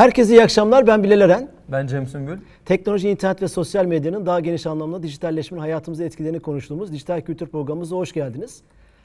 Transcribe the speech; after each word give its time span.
Herkese 0.00 0.34
iyi 0.34 0.42
akşamlar. 0.42 0.86
Ben 0.86 1.02
Bilal 1.02 1.20
Eren. 1.20 1.48
Ben 1.68 1.86
Cem 1.86 2.06
Sümbül. 2.06 2.38
Teknoloji, 2.64 3.08
internet 3.08 3.42
ve 3.42 3.48
sosyal 3.48 3.84
medyanın 3.84 4.26
daha 4.26 4.40
geniş 4.40 4.66
anlamda 4.66 5.02
dijitalleşmenin 5.02 5.60
hayatımıza 5.60 6.04
etkilerini 6.04 6.40
konuştuğumuz 6.40 6.92
Dijital 6.92 7.20
Kültür 7.20 7.46
Programımıza 7.46 7.96
hoş 7.96 8.12
geldiniz. 8.12 8.62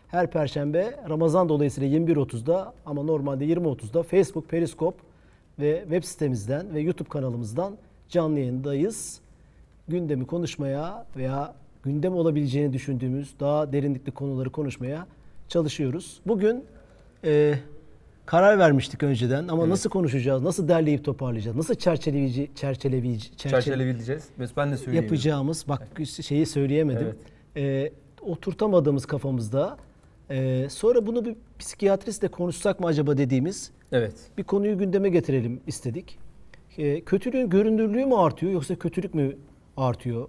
Her 0.07 0.31
perşembe 0.31 0.99
Ramazan 1.09 1.49
dolayısıyla 1.49 1.99
21.30'da 1.99 2.73
ama 2.85 3.03
normalde 3.03 3.45
20.30'da 3.45 4.03
Facebook, 4.03 4.49
Periskop 4.49 4.95
ve 5.59 5.79
web 5.81 6.03
sitemizden 6.03 6.73
ve 6.73 6.79
YouTube 6.79 7.09
kanalımızdan 7.09 7.77
canlı 8.09 8.39
yayındayız. 8.39 9.19
Gündemi 9.87 10.27
konuşmaya 10.27 11.05
veya 11.17 11.53
gündem 11.83 12.13
olabileceğini 12.15 12.73
düşündüğümüz 12.73 13.33
daha 13.39 13.73
derinlikli 13.73 14.11
konuları 14.11 14.49
konuşmaya 14.49 15.07
çalışıyoruz. 15.49 16.21
Bugün 16.27 16.63
e, 17.23 17.55
karar 18.25 18.59
vermiştik 18.59 19.03
önceden 19.03 19.47
ama 19.47 19.61
Evet. 19.61 19.69
nasıl 19.71 19.89
konuşacağız, 19.89 20.41
nasıl 20.41 20.67
derleyip 20.67 21.05
toparlayacağız, 21.05 21.57
nasıl 21.57 21.75
çerçeleyici, 21.75 22.49
çerçeleyici, 22.55 23.29
çerçele- 23.37 23.49
Çerçeveleyeceğiz. 23.49 24.23
Biz 24.39 24.57
ben 24.57 24.71
de 24.71 24.77
söyleyeyim. 24.77 25.03
yapacağımız 25.03 25.65
bak 25.67 25.87
şeyi 26.21 26.45
söyleyemedim. 26.45 27.15
Ee, 27.57 27.91
oturtamadığımız 28.21 29.05
kafamızda. 29.05 29.77
Ee, 30.29 30.67
sonra 30.69 31.05
bunu 31.07 31.25
bir 31.25 31.35
psikiyatristle 31.59 32.27
konuşsak 32.27 32.79
mı 32.79 32.87
acaba 32.87 33.17
dediğimiz 33.17 33.71
Evet. 33.91 34.13
bir 34.37 34.43
konuyu 34.43 34.77
gündeme 34.77 35.09
getirelim 35.09 35.61
istedik. 35.67 36.17
Ee, 36.77 37.01
kötülüğün 37.01 37.49
görünürlüğü 37.49 38.05
mü 38.05 38.15
artıyor 38.15 38.51
yoksa 38.51 38.75
kötülük 38.75 39.13
mü 39.13 39.35
artıyor? 39.77 40.27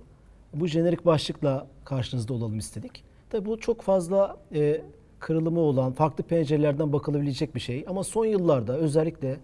Bu 0.54 0.66
jenerik 0.66 1.06
başlıkla 1.06 1.66
karşınızda 1.84 2.34
olalım 2.34 2.58
istedik. 2.58 3.04
Tabii 3.30 3.46
bu 3.46 3.58
çok 3.60 3.82
fazla 3.82 4.36
e, 4.54 4.80
kırılımı 5.18 5.60
olan, 5.60 5.92
farklı 5.92 6.24
pencerelerden 6.24 6.92
bakılabilecek 6.92 7.54
bir 7.54 7.60
şey. 7.60 7.84
Ama 7.88 8.04
son 8.04 8.24
yıllarda 8.24 8.76
özellikle 8.76 9.36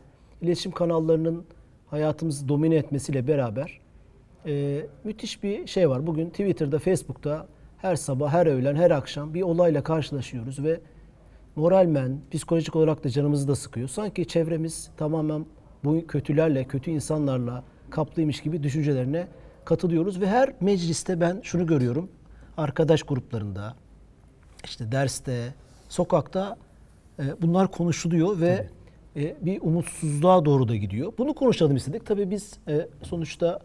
iletişim 0.43 0.73
kanallarının 0.73 1.45
hayatımızı 1.87 2.49
domine 2.49 2.75
etmesiyle 2.75 3.27
beraber 3.27 3.81
e, 4.47 4.87
müthiş 5.05 5.43
bir 5.43 5.67
şey 5.67 5.91
var. 5.91 6.07
Bugün 6.07 6.31
Twitter'da, 6.31 6.79
Facebook'ta 6.79 7.47
her 7.79 7.97
sabah, 7.97 8.33
her 8.33 8.47
öğlen, 8.47 8.75
her 8.75 8.91
akşam 8.91 9.35
bir 9.35 9.43
olayla 9.43 9.83
karşılaşıyoruz 9.83 10.65
ve 10.65 10.81
moralmen, 11.57 12.21
psikolojik 12.31 12.77
olarak 12.77 13.05
da 13.05 13.09
canımızı 13.09 13.49
da 13.49 13.55
sıkıyor. 13.55 13.89
Sanki 13.89 14.27
çevremiz 14.27 14.91
tamamen 14.97 15.47
bu 15.85 16.07
kötülerle, 16.07 16.65
kötü 16.65 16.91
insanlarla 16.91 17.65
kaplıymış 17.91 18.41
gibi 18.41 18.63
düşüncelerine 18.63 19.27
katılıyoruz 19.65 20.21
ve 20.21 20.27
her 20.27 20.55
mecliste 20.61 21.21
ben 21.21 21.41
şunu 21.43 21.67
görüyorum. 21.67 22.09
Arkadaş 22.57 23.03
gruplarında, 23.03 23.75
işte 24.65 24.93
derste, 24.93 25.55
sokakta 25.89 26.57
e, 27.19 27.43
bunlar 27.43 27.71
konuşuluyor 27.71 28.41
ve 28.41 28.69
e, 29.17 29.37
bir 29.41 29.61
umutsuzluğa 29.63 30.45
doğru 30.45 30.69
da 30.69 30.77
gidiyor. 30.77 31.13
Bunu 31.19 31.35
konuşalım 31.35 31.77
istedik. 31.77 32.07
Tabii 32.07 32.31
biz 32.31 32.59
e, 32.69 32.89
sonuçta 33.03 33.61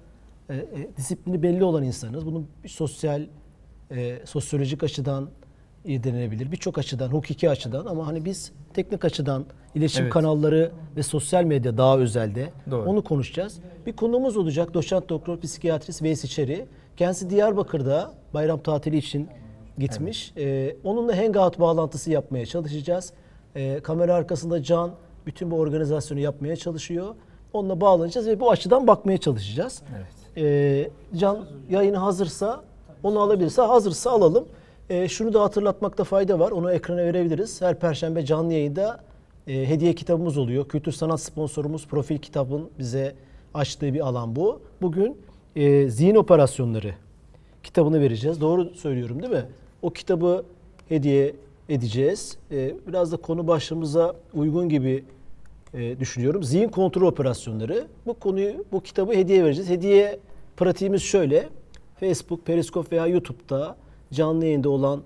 e, 0.49 0.55
e, 0.55 0.65
disiplini 0.97 1.43
belli 1.43 1.63
olan 1.63 1.83
insanız. 1.83 2.25
Bunun 2.25 2.47
bir 2.63 2.69
sosyal, 2.69 3.21
e, 3.91 4.19
sosyolojik 4.25 4.83
açıdan 4.83 5.29
irdelenebilir. 5.85 6.51
Birçok 6.51 6.77
açıdan, 6.77 7.07
hukuki 7.07 7.49
açıdan 7.49 7.85
ama 7.85 8.07
hani 8.07 8.25
biz 8.25 8.51
teknik 8.73 9.05
açıdan 9.05 9.45
iletişim 9.75 10.03
Evet. 10.03 10.13
kanalları 10.13 10.71
ve 10.95 11.03
sosyal 11.03 11.43
medya 11.43 11.77
daha 11.77 11.97
özelde 11.97 12.49
Doğru. 12.71 12.89
onu 12.89 13.03
konuşacağız. 13.03 13.59
Bir 13.85 13.93
konumuz 13.93 14.37
olacak. 14.37 14.73
Doçent 14.73 15.09
doktor 15.09 15.41
psikiyatrist 15.41 16.01
Veysi 16.01 16.29
Çeri. 16.29 16.65
Kendisi 16.97 17.29
Diyarbakır'da 17.29 18.13
bayram 18.33 18.59
tatili 18.59 18.97
için 18.97 19.27
gitmiş. 19.77 20.33
Ee, 20.37 20.75
onunla 20.83 21.17
hangout 21.17 21.59
bağlantısı 21.59 22.11
yapmaya 22.11 22.45
çalışacağız. 22.45 23.13
Ee, 23.55 23.79
kamera 23.83 24.15
arkasında 24.15 24.63
Can 24.63 24.91
bütün 25.25 25.51
bu 25.51 25.55
organizasyonu 25.55 26.19
yapmaya 26.19 26.55
çalışıyor. 26.55 27.15
Onunla 27.53 27.81
bağlanacağız 27.81 28.27
ve 28.27 28.39
bu 28.39 28.51
açıdan 28.51 28.87
bakmaya 28.87 29.17
çalışacağız. 29.17 29.81
Evet. 29.97 30.37
Ee, 30.37 30.89
Can 31.17 31.45
yayını 31.69 31.97
hazırsa 31.97 32.63
onu 33.03 33.19
alabilirse 33.19 33.61
hazırsa 33.61 34.11
alalım. 34.11 34.45
Ee, 34.89 35.07
şunu 35.07 35.33
da 35.33 35.41
hatırlatmakta 35.41 36.03
fayda 36.03 36.39
var. 36.39 36.51
Onu 36.51 36.71
ekrana 36.71 36.97
verebiliriz. 36.97 37.61
Her 37.61 37.79
perşembe 37.79 38.25
canlı 38.25 38.53
yayında 38.53 38.99
e, 39.47 39.69
hediye 39.69 39.95
kitabımız 39.95 40.37
oluyor. 40.37 40.67
Kültür 40.67 40.91
sanat 40.91 41.21
sponsorumuz 41.21 41.87
Profil 41.87 42.17
Kitab'ın 42.17 42.69
bize 42.79 43.15
açtığı 43.53 43.93
bir 43.93 44.07
alan 44.07 44.35
bu. 44.35 44.61
Bugün 44.81 45.17
e, 45.55 45.89
zihin 45.89 46.15
operasyonları 46.15 46.93
kitabını 47.63 48.01
vereceğiz. 48.01 48.41
Doğru 48.41 48.65
söylüyorum 48.65 49.21
değil 49.21 49.33
mi? 49.33 49.45
O 49.87 49.89
kitabı 49.89 50.43
hediye 50.89 51.35
edeceğiz. 51.69 52.37
Ee, 52.51 52.75
biraz 52.87 53.11
da 53.11 53.17
konu 53.17 53.47
başlığımıza 53.47 54.15
uygun 54.33 54.69
gibi 54.69 55.03
e, 55.73 55.99
düşünüyorum. 55.99 56.43
Zihin 56.43 56.69
kontrol 56.69 57.07
operasyonları. 57.07 57.87
Bu 58.05 58.13
konuyu, 58.13 58.65
bu 58.71 58.83
kitabı 58.83 59.13
hediye 59.13 59.43
vereceğiz. 59.43 59.69
Hediye 59.69 60.19
pratiğimiz 60.57 61.01
şöyle. 61.01 61.49
Facebook, 61.99 62.45
Periskop 62.45 62.91
veya 62.91 63.07
YouTube'da 63.07 63.75
canlı 64.11 64.45
yayında 64.45 64.69
olan 64.69 65.01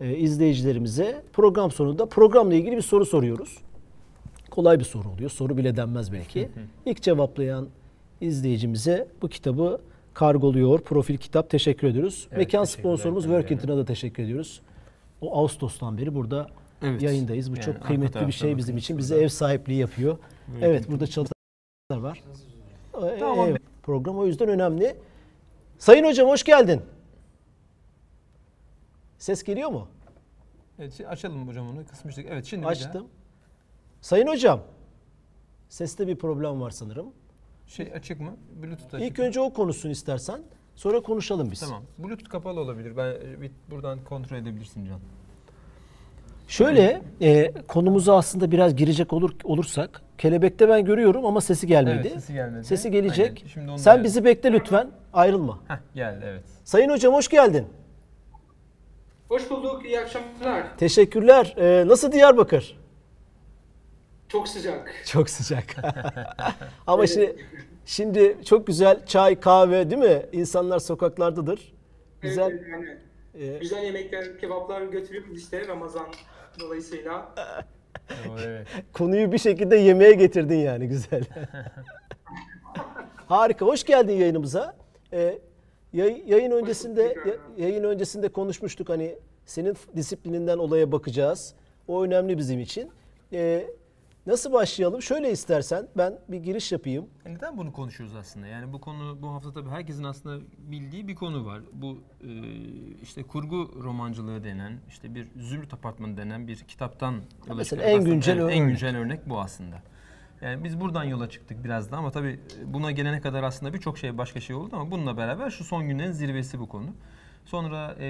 e, 0.00 0.16
izleyicilerimize 0.16 1.22
program 1.32 1.70
sonunda 1.70 2.06
programla 2.06 2.54
ilgili 2.54 2.76
bir 2.76 2.82
soru 2.82 3.06
soruyoruz. 3.06 3.58
Kolay 4.50 4.78
bir 4.78 4.84
soru 4.84 5.08
oluyor. 5.08 5.30
Soru 5.30 5.56
bile 5.56 5.76
denmez 5.76 6.12
belki. 6.12 6.48
İlk 6.86 7.02
cevaplayan 7.02 7.68
izleyicimize 8.20 9.08
bu 9.22 9.28
kitabı 9.28 9.80
kargoluyor. 10.16 10.80
Profil 10.80 11.16
kitap 11.16 11.50
teşekkür 11.50 11.88
ediyoruz. 11.88 12.26
Evet, 12.30 12.38
Mekan 12.38 12.64
sponsorumuz 12.64 13.24
tabii 13.24 13.32
Work 13.32 13.50
yani. 13.50 13.60
Internet'a 13.60 13.78
da 13.78 13.84
teşekkür 13.84 14.22
ediyoruz. 14.22 14.62
O 15.20 15.38
Ağustos'tan 15.38 15.98
beri 15.98 16.14
burada 16.14 16.46
Evet. 16.82 17.02
yayındayız. 17.02 17.52
Bu 17.52 17.56
Yani 17.56 17.64
çok 17.64 17.82
kıymetli 17.82 18.26
bir 18.26 18.32
şey 18.32 18.56
bizim 18.56 18.76
için. 18.76 18.98
Bize 18.98 19.16
ev 19.16 19.28
sahipliği 19.28 19.78
yapıyor. 19.78 20.18
Evet 20.60 20.90
burada 20.90 21.06
çalışanlar 21.06 21.36
var. 21.90 22.22
Ee, 23.02 23.18
Tamam. 23.18 23.48
evet, 23.48 23.62
program 23.82 24.18
o 24.18 24.26
yüzden 24.26 24.48
önemli. 24.48 24.96
Sayın 25.78 26.04
hocam 26.04 26.28
hoş 26.28 26.44
geldin. 26.44 26.82
Ses 29.18 29.42
geliyor 29.42 29.70
mu? 29.70 29.88
Evet, 30.78 31.00
açalım 31.08 31.48
hocam 31.48 31.68
onu. 31.68 31.86
Kısmıştık. 31.86 32.26
Evet 32.30 32.44
şimdi 32.44 32.60
bir 32.60 32.64
daha. 32.64 32.72
Açtım. 32.72 33.06
Sayın 34.00 34.26
hocam. 34.26 34.60
Seste 35.68 36.06
bir 36.06 36.16
problem 36.16 36.60
var 36.60 36.70
sanırım. 36.70 37.06
Şey 37.66 37.92
açık 37.94 38.20
mı? 38.20 38.36
Bluetooth 38.62 38.94
açık 38.94 39.08
İlk 39.08 39.18
mı? 39.18 39.24
önce 39.24 39.40
o 39.40 39.52
konuşsun 39.52 39.90
istersen. 39.90 40.40
Sonra 40.74 41.00
konuşalım 41.00 41.50
biz. 41.50 41.60
Tamam. 41.60 41.82
Bluetooth 41.98 42.28
kapalı 42.30 42.60
olabilir. 42.60 42.96
Ben 42.96 43.06
e, 43.06 43.50
buradan 43.70 44.04
kontrol 44.04 44.36
edebilirsin 44.36 44.86
Can. 44.86 45.00
Şöyle 46.48 47.02
e, 47.20 47.52
konumuza 47.68 48.16
aslında 48.16 48.50
biraz 48.50 48.76
girecek 48.76 49.12
olur 49.12 49.30
olursak 49.44 50.02
kelebekte 50.18 50.68
ben 50.68 50.84
görüyorum 50.84 51.26
ama 51.26 51.40
sesi 51.40 51.66
gelmedi. 51.66 52.08
Evet, 52.10 52.12
sesi 52.12 52.32
gelmedi. 52.32 52.64
Sesi 52.64 52.90
gelecek. 52.90 53.38
Aynen, 53.38 53.48
şimdi 53.48 53.70
onu 53.70 53.78
Sen 53.78 54.04
bizi 54.04 54.24
bekle 54.24 54.52
lütfen. 54.52 54.90
Ayrılma. 55.12 55.58
Heh, 55.68 55.76
geldi 55.94 56.24
evet. 56.28 56.44
Sayın 56.64 56.90
hocam 56.90 57.14
hoş 57.14 57.28
geldin. 57.28 57.66
Hoş 59.28 59.50
bulduk, 59.50 59.86
iyi 59.86 60.00
akşamlar. 60.00 60.78
Teşekkürler. 60.78 61.54
Ee, 61.58 61.88
nasıl 61.88 62.12
Diyarbakır? 62.12 62.76
Çok 64.36 64.48
sıcak. 64.48 64.94
Çok 65.06 65.30
sıcak. 65.30 65.64
Ama 66.86 67.06
şimdi 67.06 67.36
şimdi 67.84 68.36
çok 68.44 68.66
güzel 68.66 69.06
çay, 69.06 69.40
kahve 69.40 69.90
değil 69.90 70.02
mi? 70.02 70.22
İnsanlar 70.32 70.78
sokaklardadır. 70.78 71.72
Güzel. 72.20 72.50
Evet, 72.50 72.62
yani 72.72 72.96
Ee, 73.54 73.58
güzel 73.58 73.84
yemekler, 73.84 74.38
kebaplar 74.38 74.82
götürüyoruz 74.82 75.38
işte 75.42 75.68
Ramazan 75.68 76.06
dolayısıyla. 76.60 77.34
Evet. 78.38 78.66
konuyu 78.92 79.32
bir 79.32 79.38
şekilde 79.38 79.76
yemeğe 79.76 80.12
getirdin 80.12 80.56
yani 80.58 80.88
güzel. 80.88 81.24
Harika. 83.26 83.66
Hoş 83.66 83.84
geldin 83.84 84.12
yayınımıza. 84.12 84.76
Ee, 85.12 85.38
yay- 85.92 86.22
yayın 86.26 86.50
öncesinde 86.50 87.16
yayın 87.56 87.84
öncesinde 87.84 88.28
konuşmuştuk 88.28 88.88
hani 88.88 89.18
senin 89.46 89.76
disiplininden 89.96 90.58
olaya 90.58 90.92
bakacağız. 90.92 91.54
O 91.88 92.04
önemli 92.04 92.38
bizim 92.38 92.60
için. 92.60 92.90
Ee, 93.32 93.66
nasıl 94.26 94.52
başlayalım? 94.52 95.02
Şöyle 95.02 95.30
istersen 95.32 95.88
ben 95.96 96.18
bir 96.28 96.38
giriş 96.38 96.72
yapayım. 96.72 97.06
E 97.26 97.34
Neden 97.34 97.58
bunu 97.58 97.72
konuşuyoruz 97.72 98.16
aslında? 98.16 98.46
Yani 98.46 98.72
bu 98.72 98.80
konu 98.80 99.18
bu 99.22 99.28
hafta 99.28 99.52
tabii 99.52 99.68
herkesin 99.70 100.04
aslında 100.04 100.44
bildiği 100.58 101.08
bir 101.08 101.14
konu 101.14 101.46
var. 101.46 101.60
Bu 101.72 101.98
e, 102.20 102.28
işte 103.02 103.22
kurgu 103.22 103.82
romancılığı 103.84 104.44
denen, 104.44 104.72
işte 104.88 105.14
bir 105.14 105.28
Zümrüt 105.36 105.74
Apartmanı 105.74 106.16
denen 106.16 106.48
bir 106.48 106.56
kitaptan 106.56 107.12
yola 107.12 107.54
mesela 107.56 107.64
çıkarak 107.64 107.88
en 107.94 107.98
aslında- 107.98 108.14
güncel 108.14 108.38
evet, 108.38 108.52
en 108.54 108.62
örnek. 108.62 108.68
güncel 108.68 108.96
örnek 108.96 109.28
bu 109.28 109.40
aslında. 109.40 109.76
Yani 110.40 110.64
biz 110.64 110.80
buradan 110.80 111.04
yola 111.04 111.28
çıktık 111.30 111.64
biraz 111.64 111.92
da 111.92 111.96
ama 111.96 112.10
tabii 112.10 112.40
buna 112.64 112.90
gelene 112.90 113.20
kadar 113.20 113.42
aslında 113.42 113.74
birçok 113.74 113.98
şey 113.98 114.18
başka 114.18 114.40
şey 114.40 114.56
oldu 114.56 114.76
ama 114.76 114.90
bununla 114.90 115.16
beraber 115.16 115.50
şu 115.50 115.64
son 115.64 115.88
günlerin 115.88 116.12
zirvesi 116.12 116.60
bu 116.60 116.68
konu. 116.68 116.86
Sonra 117.44 117.94
e, 117.98 118.06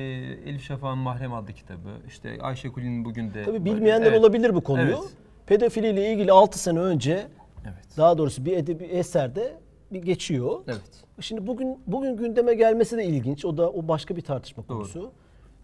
Elif 0.47 0.63
Şafak'ın 0.63 0.99
Mahrem 0.99 1.35
adlı 1.35 1.53
kitabı, 1.53 1.89
işte 2.09 2.39
Ayşe 2.41 2.69
Kulin'in 2.73 3.05
bugün 3.05 3.35
de... 3.35 3.45
Tabii 3.45 3.65
bilmeyenler 3.65 4.07
Evet, 4.07 4.21
olabilir 4.21 4.55
bu 4.55 4.61
konuyu. 4.61 4.87
Evet. 4.87 4.99
Pedofiliyle 5.47 6.13
ilgili 6.13 6.33
6 6.33 6.59
sene 6.59 6.79
önce 6.79 7.27
Evet. 7.65 7.97
daha 7.97 8.19
doğrusu 8.19 8.45
bir 8.45 8.57
edebi 8.57 8.85
eserde 8.85 9.57
bir 9.93 10.03
geçiyor. 10.03 10.61
Evet. 10.67 11.05
Şimdi 11.21 11.47
bugün 11.47 11.79
bugün 11.87 12.17
gündeme 12.17 12.55
gelmesi 12.55 12.97
de 12.97 13.05
ilginç. 13.05 13.45
O 13.45 13.57
da 13.57 13.71
o 13.71 13.89
başka 13.89 14.17
bir 14.17 14.23
tartışma 14.23 14.67
konusu. 14.67 15.11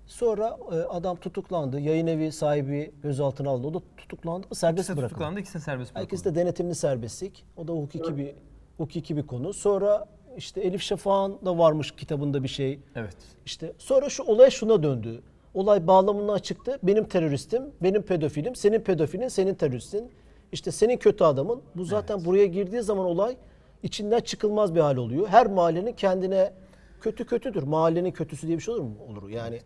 Sonra 0.06 0.58
e, 0.72 0.74
adam 0.74 1.16
tutuklandı. 1.16 1.80
Yayın 1.80 2.06
evi 2.06 2.32
sahibi 2.32 2.92
gözaltına 3.02 3.50
alındı. 3.50 3.66
O 3.66 3.74
da 3.74 3.80
tutuklandı 3.96 4.46
mı? 4.50 4.54
Serbest 4.54 4.84
İkisi 4.88 4.96
bırakıldı. 4.96 5.14
tutuklandı, 5.18 5.40
ikisi 5.40 5.54
de 5.54 5.60
serbest 5.60 5.90
bırakıldı. 5.94 6.00
Herkes 6.02 6.24
de 6.24 6.34
denetimli 6.34 6.74
serbestlik. 6.74 7.44
O 7.56 7.68
da 7.68 7.72
hukuki 7.72 8.16
bir 8.16 8.34
hukuki 8.76 9.16
bir 9.16 9.26
konu. 9.26 9.52
Sonra 9.52 10.06
işte 10.36 10.60
Elif 10.60 10.82
Şafak'ın 10.82 11.46
da 11.46 11.58
varmış 11.58 11.90
kitabında 11.92 12.42
bir 12.42 12.48
şey. 12.48 12.80
Evet. 12.96 13.16
İşte 13.46 13.72
sonra 13.78 14.08
şu 14.08 14.22
olay 14.22 14.50
şuna 14.50 14.82
döndü. 14.82 15.22
Olay 15.54 15.86
bağlamından 15.86 16.38
çıktı. 16.38 16.78
Benim 16.82 17.04
teröristim, 17.04 17.62
benim 17.82 18.02
pedofilim, 18.02 18.54
senin 18.56 18.80
pedofilin, 18.80 19.28
senin 19.28 19.54
teröristin. 19.54 20.10
İşte 20.52 20.70
senin 20.70 20.96
kötü 20.96 21.24
adamın. 21.24 21.62
Bu 21.74 21.84
zaten 21.84 22.24
buraya 22.24 22.46
girdiği 22.46 22.82
zaman 22.82 23.06
olay 23.06 23.36
içinden 23.82 24.20
çıkılmaz 24.20 24.74
bir 24.74 24.80
hal 24.80 24.96
oluyor. 24.96 25.28
Her 25.28 25.46
mahallenin 25.46 25.92
kendine 25.92 26.52
kötü 27.00 27.26
kötüdür. 27.26 27.62
Mahallenin 27.62 28.10
kötüsü 28.10 28.46
diye 28.46 28.58
bir 28.58 28.62
şey 28.62 28.74
olur 28.74 28.82
mu? 28.82 28.94
Olur. 29.10 29.28
Yani 29.28 29.60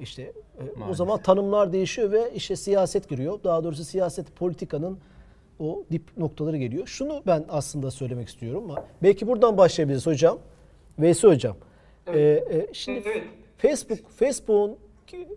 işte 0.00 0.22
e, 0.22 0.32
o 0.76 0.78
Maalesef. 0.78 0.96
zaman 0.96 1.22
tanımlar 1.22 1.72
değişiyor 1.72 2.12
ve 2.12 2.32
işe 2.34 2.56
siyaset 2.56 3.08
giriyor. 3.08 3.38
Daha 3.44 3.64
doğrusu 3.64 3.84
siyaset 3.84 4.36
politikanın 4.36 4.98
o 5.60 5.84
dip 5.92 6.18
noktaları 6.18 6.56
geliyor. 6.56 6.86
Şunu 6.86 7.22
ben 7.26 7.44
aslında 7.48 7.90
söylemek 7.90 8.28
istiyorum 8.28 8.64
ama 8.70 8.84
belki 9.02 9.26
buradan 9.26 9.58
başlayabiliriz 9.58 10.06
hocam. 10.06 10.38
Veysi 10.98 11.26
hocam. 11.26 11.56
Ee, 12.06 12.18
e, 12.20 12.66
şimdi 12.72 13.02
Evet. 13.06 13.22
Facebook 13.58 14.10
Facebook'un 14.10 14.76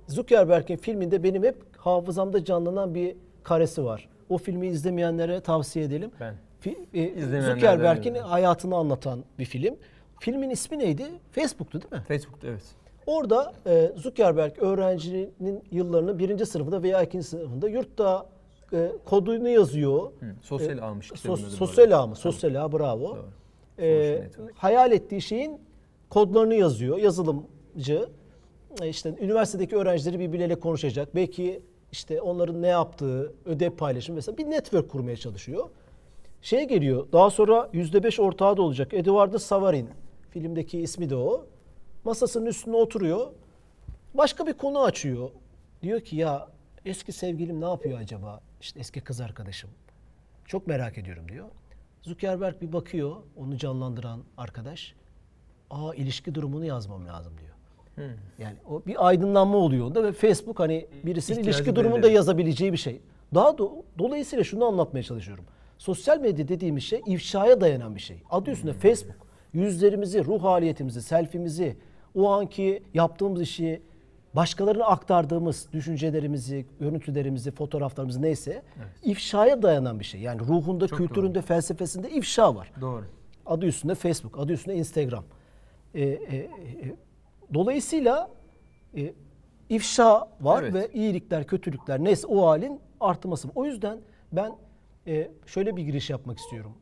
Zuckerberg'in 0.08 0.78
filminde 0.78 1.24
benim 1.24 1.44
hep 1.44 1.56
hafızamda 1.78 2.46
canlanan 2.46 2.96
bir 2.96 3.16
karesi 3.44 3.86
var. 3.86 4.10
O 4.30 4.38
filmi 4.38 4.68
izlemeyenlere 4.68 5.42
tavsiye 5.42 5.86
edelim. 5.86 6.12
Ben. 6.20 6.36
Fi- 6.66 6.78
e, 6.94 7.42
Zuckerberg'in 7.42 8.16
hayatını 8.16 8.76
anlatan 8.76 9.24
bir 9.40 9.46
film. 9.46 9.76
Filmin 10.20 10.50
ismi 10.50 10.80
neydi? 10.80 11.06
Facebook'tu 11.32 11.82
değil 11.82 11.92
mi? 11.94 12.02
Facebook'ta 12.08 12.48
evet. 12.48 12.64
Orada 13.06 13.54
e, 13.68 13.92
Zuckerberg 13.96 14.60
öğrencinin 14.60 15.64
yıllarını 15.72 16.20
birinci 16.20 16.46
sınıfında 16.46 16.84
veya 16.84 17.02
ikinci 17.04 17.28
sınıfında 17.28 17.70
yurtta 17.70 18.26
e, 18.74 18.92
kodunu 19.06 19.50
yazıyor. 19.50 20.02
Hı, 20.20 20.26
sosyal 20.42 20.78
almış 20.78 21.12
Sos- 21.12 21.50
sosyal 21.50 21.92
ağ 22.04 22.08
mı? 22.08 22.16
Sosyal 22.16 22.66
ağ 22.66 22.72
bravo. 22.72 23.10
Doğru. 23.10 23.26
E, 23.80 24.22
hayal 24.56 24.92
ettiği 24.92 25.22
şeyin 25.22 25.60
kodlarını 26.10 26.56
yazıyor. 26.56 26.98
Yazılımcı. 26.98 28.10
E, 28.82 28.90
işte 28.90 29.16
üniversitedeki 29.22 29.76
öğrencileri 29.76 30.20
birbirleriyle 30.20 30.60
konuşacak. 30.60 31.16
Belki 31.16 31.62
işte 31.92 32.22
onların 32.22 32.62
ne 32.62 32.68
yaptığı, 32.68 33.34
ödev 33.46 33.72
paylaşımı 33.72 34.16
mesela 34.16 34.38
bir 34.38 34.46
network 34.46 34.90
kurmaya 34.90 35.18
çalışıyor. 35.18 35.70
Şey 36.42 36.68
geliyor. 36.68 37.08
Daha 37.12 37.30
sonra 37.30 37.70
%5 37.74 38.22
ortağı 38.22 38.58
da 38.58 38.62
olacak. 38.62 38.94
Eduardo 38.94 39.40
Savarin. 39.40 39.90
Filmdeki 40.30 40.80
ismi 40.80 41.10
de 41.10 41.16
o. 41.16 41.46
Masasının 42.04 42.46
üstüne 42.46 42.76
oturuyor. 42.76 43.28
Başka 44.14 44.48
bir 44.48 44.54
konu 44.54 44.84
açıyor. 44.84 45.30
Diyor 45.84 46.02
ki 46.02 46.16
ya 46.16 46.48
eski 46.86 47.12
sevgilim 47.12 47.62
ne 47.62 47.66
yapıyor 47.66 48.00
acaba? 48.00 48.40
İşte 48.62 48.80
eski 48.80 49.02
kız 49.02 49.22
arkadaşım. 49.22 49.70
Çok 50.46 50.68
merak 50.68 50.98
ediyorum 50.98 51.30
diyor. 51.30 51.50
Zuckerberg 52.02 52.62
bir 52.62 52.74
bakıyor 52.74 53.16
onu 53.38 53.58
canlandıran 53.58 54.24
arkadaş. 54.38 54.96
Aa 55.70 55.94
ilişki 55.96 56.36
durumunu 56.36 56.66
yazmam 56.66 57.08
lazım 57.08 57.34
diyor. 57.38 57.53
Yani 58.40 58.56
o 58.70 58.82
bir 58.88 59.08
aydınlanma 59.08 59.58
oluyor 59.58 59.88
onda 59.88 60.04
ve 60.04 60.12
Facebook 60.12 60.60
hani 60.60 60.88
birisinin 61.06 61.38
İhtiyacı 61.38 61.60
ilişki 61.60 61.76
durumunu 61.76 62.00
da 62.00 62.04
belirli. 62.04 62.16
yazabileceği 62.16 62.72
bir 62.74 62.78
şey. 62.78 63.02
Daha 63.36 63.50
do- 63.50 63.82
dolayısıyla 64.00 64.44
şunu 64.44 64.66
anlatmaya 64.66 65.04
çalışıyorum. 65.04 65.46
Sosyal 65.78 66.20
medya 66.20 66.48
dediğimiz 66.48 66.84
şey 66.84 67.02
ifşaya 67.06 67.62
dayanan 67.62 67.96
bir 67.96 68.02
şey. 68.02 68.18
Adı 68.30 68.52
üstünde 68.52 68.74
Facebook. 68.74 69.28
Yüzlerimizi, 69.54 70.26
ruh 70.26 70.44
haliyetimizi, 70.44 71.02
selfimizi, 71.02 71.78
o 72.16 72.30
anki 72.32 72.84
yaptığımız 72.94 73.42
işi 73.42 73.82
başkalarına 74.36 74.86
aktardığımız 74.86 75.68
düşüncelerimizi, 75.74 76.66
görüntülerimizi, 76.80 77.52
fotoğraflarımızı 77.52 78.22
neyse 78.22 78.62
ifşaya 79.04 79.62
dayanan 79.62 80.00
bir 80.00 80.06
şey. 80.06 80.22
Yani 80.22 80.40
ruhunda, 80.42 80.88
Çok 80.88 80.98
kültüründe, 80.98 81.42
felsefesinde 81.42 82.10
ifşa 82.10 82.56
var. 82.56 82.72
Doğru. 82.82 83.04
Adı 83.46 83.66
üstünde 83.66 83.96
Facebook, 83.96 84.40
adı 84.40 84.54
üstünde 84.54 84.76
Instagram. 84.76 85.24
Ee, 85.96 86.02
e, 86.02 86.36
e, 86.38 86.50
dolayısıyla 87.54 88.32
e, 88.98 89.14
ifşa 89.70 90.30
var 90.42 90.64
Evet. 90.64 90.74
ve 90.74 90.90
iyilikler, 90.94 91.48
kötülükler 91.48 92.04
neyse 92.04 92.28
o 92.28 92.48
halin 92.48 92.80
artması. 93.00 93.48
O 93.56 93.66
yüzden 93.66 94.00
ben 94.32 94.56
e, 95.08 95.32
şöyle 95.46 95.76
bir 95.76 95.84
giriş 95.84 96.10
yapmak 96.10 96.40
istiyorum. 96.40 96.74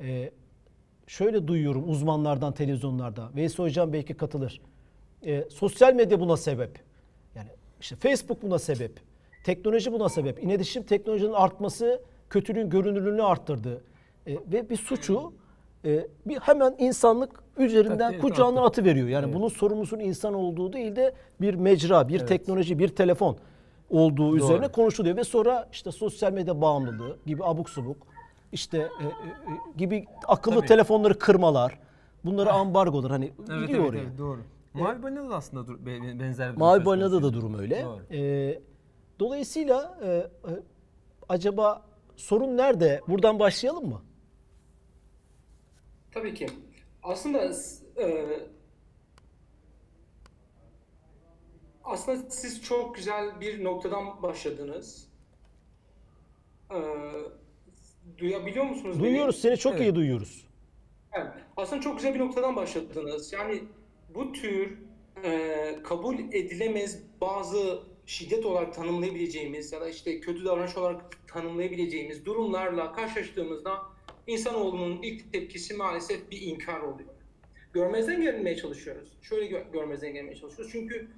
E, 0.00 0.30
şöyle 1.06 1.46
duyuyorum 1.48 1.90
uzmanlardan, 1.90 2.52
televizyonlarda. 2.52 3.30
Veysi 3.36 3.62
Hocam 3.62 3.92
belki 3.92 4.14
katılır. 4.14 4.60
E, 5.26 5.44
sosyal 5.50 5.94
medya 5.94 6.20
buna 6.20 6.36
sebep. 6.36 6.80
Yani 7.34 7.48
işte 7.80 7.96
Facebook 7.96 8.42
buna 8.42 8.58
sebep. 8.58 9.00
Teknoloji 9.44 9.92
buna 9.92 10.08
sebep. 10.08 10.44
İletişim 10.44 10.82
teknolojinin 10.82 11.32
artması 11.32 12.02
kötülüğün 12.30 12.70
görünürlüğünü 12.70 13.22
arttırdı. 13.22 13.84
E, 14.26 14.32
ve 14.34 14.70
bir 14.70 14.76
suçu 14.76 15.32
e, 15.84 16.06
bir 16.26 16.38
hemen 16.38 16.74
insanlık 16.78 17.30
üzerinden 17.56 18.12
Evet, 18.12 18.22
kucağına 18.22 18.60
evet. 18.60 18.68
atı 18.68 18.84
veriyor. 18.84 19.08
Yani 19.08 19.34
bunun 19.34 19.48
sorumlusunun 19.48 20.00
insan 20.00 20.34
olduğu 20.34 20.72
değil 20.72 20.96
de 20.96 21.14
bir 21.40 21.54
mecra, 21.54 22.08
bir 22.08 22.18
teknoloji, 22.18 22.78
bir 22.78 22.88
telefon 22.88 23.36
olduğu 23.90 24.36
üzerine 24.36 24.68
konuşuluyor 24.68 25.16
ve 25.16 25.24
sonra 25.24 25.68
işte 25.72 25.92
sosyal 25.92 26.32
medya 26.32 26.60
bağımlılığı 26.60 27.16
gibi 27.26 27.44
abuk 27.44 27.70
subuk 27.70 27.96
işte 28.52 28.78
e, 28.78 29.04
e, 29.04 29.06
e, 29.06 29.56
gibi 29.76 30.06
akıllı 30.28 30.56
Tabii. 30.56 30.66
telefonları 30.66 31.18
kırmalar, 31.18 31.78
bunları 32.24 32.52
ambargolar 32.52 33.10
hani 33.10 33.32
Evet, 33.50 33.60
gidiyor 33.60 33.80
evet, 33.80 33.90
oraya. 33.90 33.98
evet, 33.98 34.18
doğru. 34.18 34.40
Mavi 34.74 35.02
Balina'da 35.02 35.30
da 35.30 35.36
aslında 35.36 35.84
benzer 36.20 36.52
bir 36.52 36.58
Mavi 36.58 36.84
Balina'da 36.84 37.22
da 37.22 37.32
durum 37.32 37.58
öyle. 37.58 37.84
Doğru. 37.84 38.16
Ee, 38.16 38.60
dolayısıyla 39.20 39.98
e, 40.04 40.08
e, 40.08 40.28
acaba 41.28 41.82
sorun 42.16 42.56
nerede? 42.56 43.00
Buradan 43.08 43.38
başlayalım 43.38 43.88
mı? 43.88 44.02
Tabii 46.12 46.34
ki. 46.34 46.46
Aslında 47.02 47.52
e, 47.98 48.26
aslında 51.84 52.30
siz 52.30 52.62
çok 52.62 52.94
güzel 52.94 53.40
bir 53.40 53.64
noktadan 53.64 54.22
başladınız. 54.22 55.08
E, 56.70 56.78
duyabiliyor 58.18 58.64
musunuz? 58.64 58.96
beni? 58.98 59.04
Duyuyoruz 59.08 59.40
seni 59.40 59.56
çok 59.56 59.72
Evet. 59.72 59.82
iyi 59.82 59.94
duyuyoruz. 59.94 60.46
Evet. 61.12 61.32
Aslında 61.56 61.82
çok 61.82 61.96
güzel 61.96 62.14
bir 62.14 62.18
noktadan 62.20 62.56
başladınız. 62.56 63.32
Yani 63.32 63.62
bu 64.14 64.32
tür 64.32 64.78
e, 65.24 65.78
kabul 65.84 66.18
edilemez 66.18 67.02
bazı 67.20 67.82
şiddet 68.06 68.46
olarak 68.46 68.74
tanımlayabileceğimiz 68.74 69.72
ya 69.72 69.80
da 69.80 69.88
işte 69.88 70.20
kötü 70.20 70.44
davranış 70.44 70.76
olarak 70.76 71.28
tanımlayabileceğimiz 71.28 72.24
durumlarla 72.24 72.92
karşılaştığımızda 72.92 73.91
insanoğlunun 74.26 75.02
ilk 75.02 75.32
tepkisi 75.32 75.74
maalesef 75.74 76.30
bir 76.30 76.40
inkar 76.40 76.80
oluyor. 76.80 77.08
Görmezden 77.72 78.22
gelmeye 78.22 78.56
çalışıyoruz. 78.56 79.08
Şöyle 79.22 79.46
gö- 79.46 79.72
görmezden 79.72 80.14
gelmeye 80.14 80.36
çalışıyoruz. 80.36 80.72
Çünkü 80.72 81.08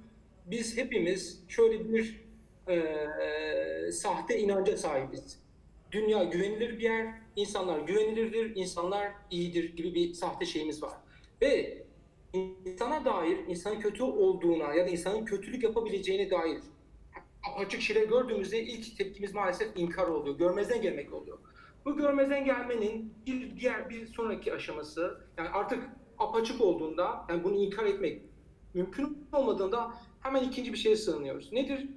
biz 0.45 0.77
hepimiz 0.77 1.43
şöyle 1.47 1.93
bir 1.93 2.25
e, 2.67 3.91
sahte 3.91 4.39
inanca 4.39 4.77
sahibiz 4.77 5.39
dünya 5.91 6.23
güvenilir 6.23 6.79
bir 6.79 6.83
yer, 6.83 7.13
insanlar 7.35 7.79
güvenilirdir, 7.79 8.55
insanlar 8.55 9.11
iyidir 9.31 9.75
gibi 9.75 9.95
bir 9.95 10.13
sahte 10.13 10.45
şeyimiz 10.45 10.83
var. 10.83 10.93
Ve 11.41 11.83
insana 12.33 13.05
dair, 13.05 13.37
insanın 13.47 13.79
kötü 13.79 14.03
olduğuna 14.03 14.73
ya 14.73 14.85
da 14.85 14.89
insanın 14.89 15.25
kötülük 15.25 15.63
yapabileceğine 15.63 16.29
dair 16.29 16.57
açık 17.57 17.81
şeyler 17.81 18.03
gördüğümüzde 18.03 18.63
ilk 18.63 18.97
tepkimiz 18.97 19.33
maalesef 19.33 19.67
inkar 19.75 20.07
oluyor, 20.07 20.37
görmezden 20.37 20.81
gelmek 20.81 21.13
oluyor. 21.13 21.37
Bu 21.85 21.97
görmezden 21.97 22.45
gelmenin 22.45 23.13
bir 23.25 23.57
diğer 23.59 23.89
bir 23.89 24.07
sonraki 24.07 24.53
aşaması, 24.53 25.17
yani 25.37 25.49
artık 25.49 25.89
apaçık 26.17 26.61
olduğunda, 26.61 27.25
yani 27.29 27.43
bunu 27.43 27.55
inkar 27.55 27.85
etmek 27.85 28.21
mümkün 28.73 29.27
olmadığında 29.33 29.93
hemen 30.21 30.43
ikinci 30.43 30.73
bir 30.73 30.77
şeye 30.77 30.95
sığınıyoruz. 30.95 31.53
Nedir? 31.53 31.89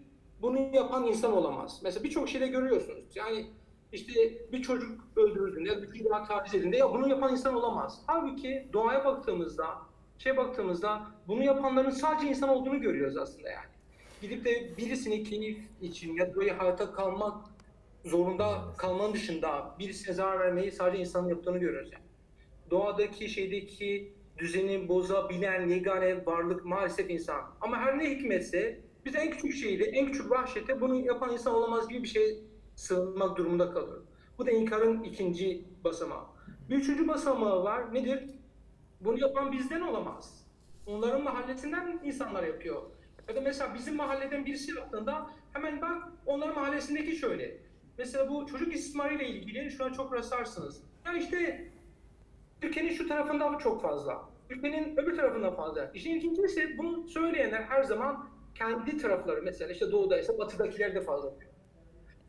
Bunu 0.42 0.58
yapan 0.76 1.06
insan 1.06 1.32
olamaz. 1.32 1.80
Mesela 1.82 2.04
birçok 2.04 2.28
şeyde 2.28 2.46
görüyorsunuz. 2.46 3.04
Yani 3.14 3.46
işte 3.92 4.12
bir 4.52 4.62
çocuk 4.62 5.04
öldürüldüğünde 5.16 5.92
bir 5.92 6.04
daha 6.04 6.24
taciz 6.24 6.54
edildiğinde 6.54 6.76
ya 6.76 6.90
bunu 6.90 7.08
yapan 7.08 7.32
insan 7.32 7.54
olamaz. 7.54 8.02
Halbuki 8.06 8.68
doğaya 8.72 9.04
baktığımızda, 9.04 9.64
şey 10.18 10.36
baktığımızda 10.36 11.06
bunu 11.28 11.42
yapanların 11.44 11.90
sadece 11.90 12.28
insan 12.28 12.48
olduğunu 12.48 12.80
görüyoruz 12.80 13.16
aslında 13.16 13.48
yani. 13.48 13.66
Gidip 14.22 14.44
de 14.44 14.76
birisini 14.78 15.24
keyif 15.24 15.58
için 15.82 16.14
ya 16.14 16.30
da 16.30 16.34
böyle 16.36 16.52
hayata 16.52 16.92
kalmak 16.92 17.36
zorunda 18.04 18.64
kalmanın 18.76 19.12
dışında 19.12 19.74
birisine 19.78 20.14
zarar 20.14 20.40
vermeyi 20.40 20.72
sadece 20.72 21.00
insanın 21.00 21.28
yaptığını 21.28 21.58
görüyoruz 21.58 21.92
yani. 21.92 22.04
Doğadaki 22.70 23.28
şeydeki 23.28 24.12
düzeni 24.38 24.88
bozabilen 24.88 25.68
yegane 25.68 26.26
varlık 26.26 26.64
maalesef 26.64 27.10
insan. 27.10 27.40
Ama 27.60 27.78
her 27.78 27.98
ne 27.98 28.10
hikmetse 28.10 28.80
biz 29.04 29.14
en 29.14 29.30
küçük 29.30 29.54
şeyde, 29.54 29.84
en 29.84 30.06
küçük 30.06 30.30
vahşete 30.30 30.80
bunu 30.80 31.06
yapan 31.06 31.32
insan 31.32 31.54
olamaz 31.54 31.88
gibi 31.88 32.02
bir 32.02 32.08
şey 32.08 32.44
sığınmak 32.74 33.36
durumunda 33.36 33.70
kalıyor. 33.70 34.02
Bu 34.38 34.46
da 34.46 34.50
inkarın 34.50 35.02
ikinci 35.02 35.64
basamağı. 35.84 36.24
Bir 36.70 36.76
üçüncü 36.76 37.08
basamağı 37.08 37.64
var. 37.64 37.94
Nedir? 37.94 38.24
Bunu 39.00 39.20
yapan 39.20 39.52
bizden 39.52 39.80
olamaz. 39.80 40.46
Onların 40.86 41.22
mahallesinden 41.22 42.00
insanlar 42.04 42.42
yapıyor. 42.42 42.82
Ya 43.28 43.36
da 43.36 43.40
mesela 43.40 43.74
bizim 43.74 43.96
mahalleden 43.96 44.46
birisi 44.46 44.72
yaptığında 44.76 45.30
hemen 45.52 45.80
bak 45.82 46.08
onların 46.26 46.54
mahallesindeki 46.54 47.16
şöyle. 47.16 47.67
Mesela 47.98 48.28
bu 48.28 48.46
çocuk 48.46 48.74
istismarıyla 48.74 49.24
ilgili 49.24 49.70
şu 49.70 49.84
an 49.84 49.92
çok 49.92 50.12
rastlarsınız. 50.12 50.82
Ya 51.06 51.12
işte 51.12 51.70
ülkenin 52.62 52.90
şu 52.90 53.08
tarafında 53.08 53.58
çok 53.58 53.82
fazla. 53.82 54.28
Ülkenin 54.50 54.96
öbür 54.96 55.16
tarafında 55.16 55.50
fazla. 55.50 55.90
İşin 55.94 56.14
ikincisi 56.14 56.78
bunu 56.78 57.08
söyleyenler 57.08 57.62
her 57.62 57.82
zaman 57.82 58.28
kendi 58.54 58.96
tarafları 58.96 59.42
mesela 59.42 59.72
işte 59.72 59.92
doğudaysa 59.92 60.38
batıdakiler 60.38 60.94
de 60.94 61.00
fazla 61.00 61.40
diyor. 61.40 61.50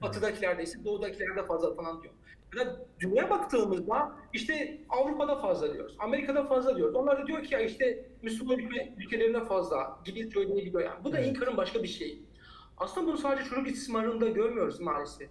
Batıdakilerde 0.02 0.64
ise 0.64 0.86
doğudakilerde 0.86 1.46
fazla 1.46 1.76
falan 1.76 2.04
diyor. 2.04 2.14
Ya 2.58 2.66
da 2.66 2.86
dünya 3.00 3.30
baktığımızda 3.30 4.16
işte 4.34 4.82
Avrupa'da 4.90 5.36
fazla 5.36 5.74
diyoruz. 5.74 5.96
Amerika'da 6.00 6.44
fazla 6.44 6.78
diyoruz. 6.78 6.96
Onlar 6.96 7.22
da 7.22 7.28
diyor 7.28 7.44
ki 7.44 7.54
ya 7.54 7.60
işte 7.60 8.06
Müslüman 8.22 8.60
ülke, 8.60 8.94
ülkelerinde 8.98 9.46
fazla 9.46 10.00
gibi 10.06 10.32
söyleyebiliyor 10.32 10.84
yani. 10.84 11.04
Bu 11.04 11.14
da 11.14 11.20
inkarın 11.20 11.58
başka 11.58 11.84
bir 11.84 11.88
şeyi. 11.88 12.24
Aslında 12.78 13.08
bunu 13.08 13.18
sadece 13.18 13.50
çocuk 13.50 13.68
istismarında 13.68 14.30
görmüyoruz 14.30 14.80
maalesef. 14.80 15.30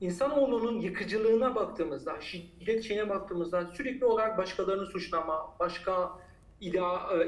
İnsanoğlunun 0.00 0.80
yıkıcılığına 0.80 1.54
baktığımızda, 1.54 2.20
şiddet 2.20 2.84
şeyine 2.84 3.08
baktığımızda 3.08 3.66
sürekli 3.66 4.04
olarak 4.04 4.38
başkalarını 4.38 4.86
suçlama, 4.86 5.56
başka 5.60 6.18
e, 6.60 6.68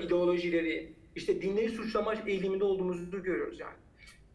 ideolojileri, 0.02 0.92
işte 1.16 1.42
dinleri 1.42 1.68
suçlama 1.68 2.14
eğiliminde 2.14 2.64
olduğumuzu 2.64 3.22
görüyoruz 3.22 3.60
yani. 3.60 3.76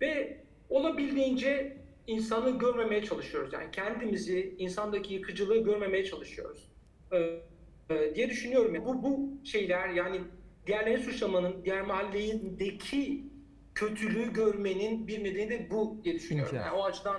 Ve 0.01 0.37
olabildiğince 0.69 1.77
insanı 2.07 2.59
görmemeye 2.59 3.03
çalışıyoruz. 3.03 3.53
Yani 3.53 3.71
kendimizi, 3.71 4.55
insandaki 4.57 5.13
yıkıcılığı 5.13 5.57
görmemeye 5.57 6.05
çalışıyoruz. 6.05 6.71
Ee, 7.13 8.15
diye 8.15 8.29
düşünüyorum. 8.29 8.75
Yani 8.75 8.85
bu, 8.85 9.03
bu 9.03 9.29
şeyler 9.43 9.89
yani 9.89 10.21
diğerlerini 10.67 11.03
suçlamanın, 11.03 11.65
diğer 11.65 11.81
mahallendeki 11.81 13.23
kötülüğü 13.75 14.33
görmenin 14.33 15.07
bir 15.07 15.23
nedeni 15.23 15.49
de 15.49 15.67
bu 15.71 15.97
diye 16.03 16.15
düşünüyorum. 16.15 16.55
Yani 16.55 16.71
o 16.71 16.83
açıdan 16.83 17.17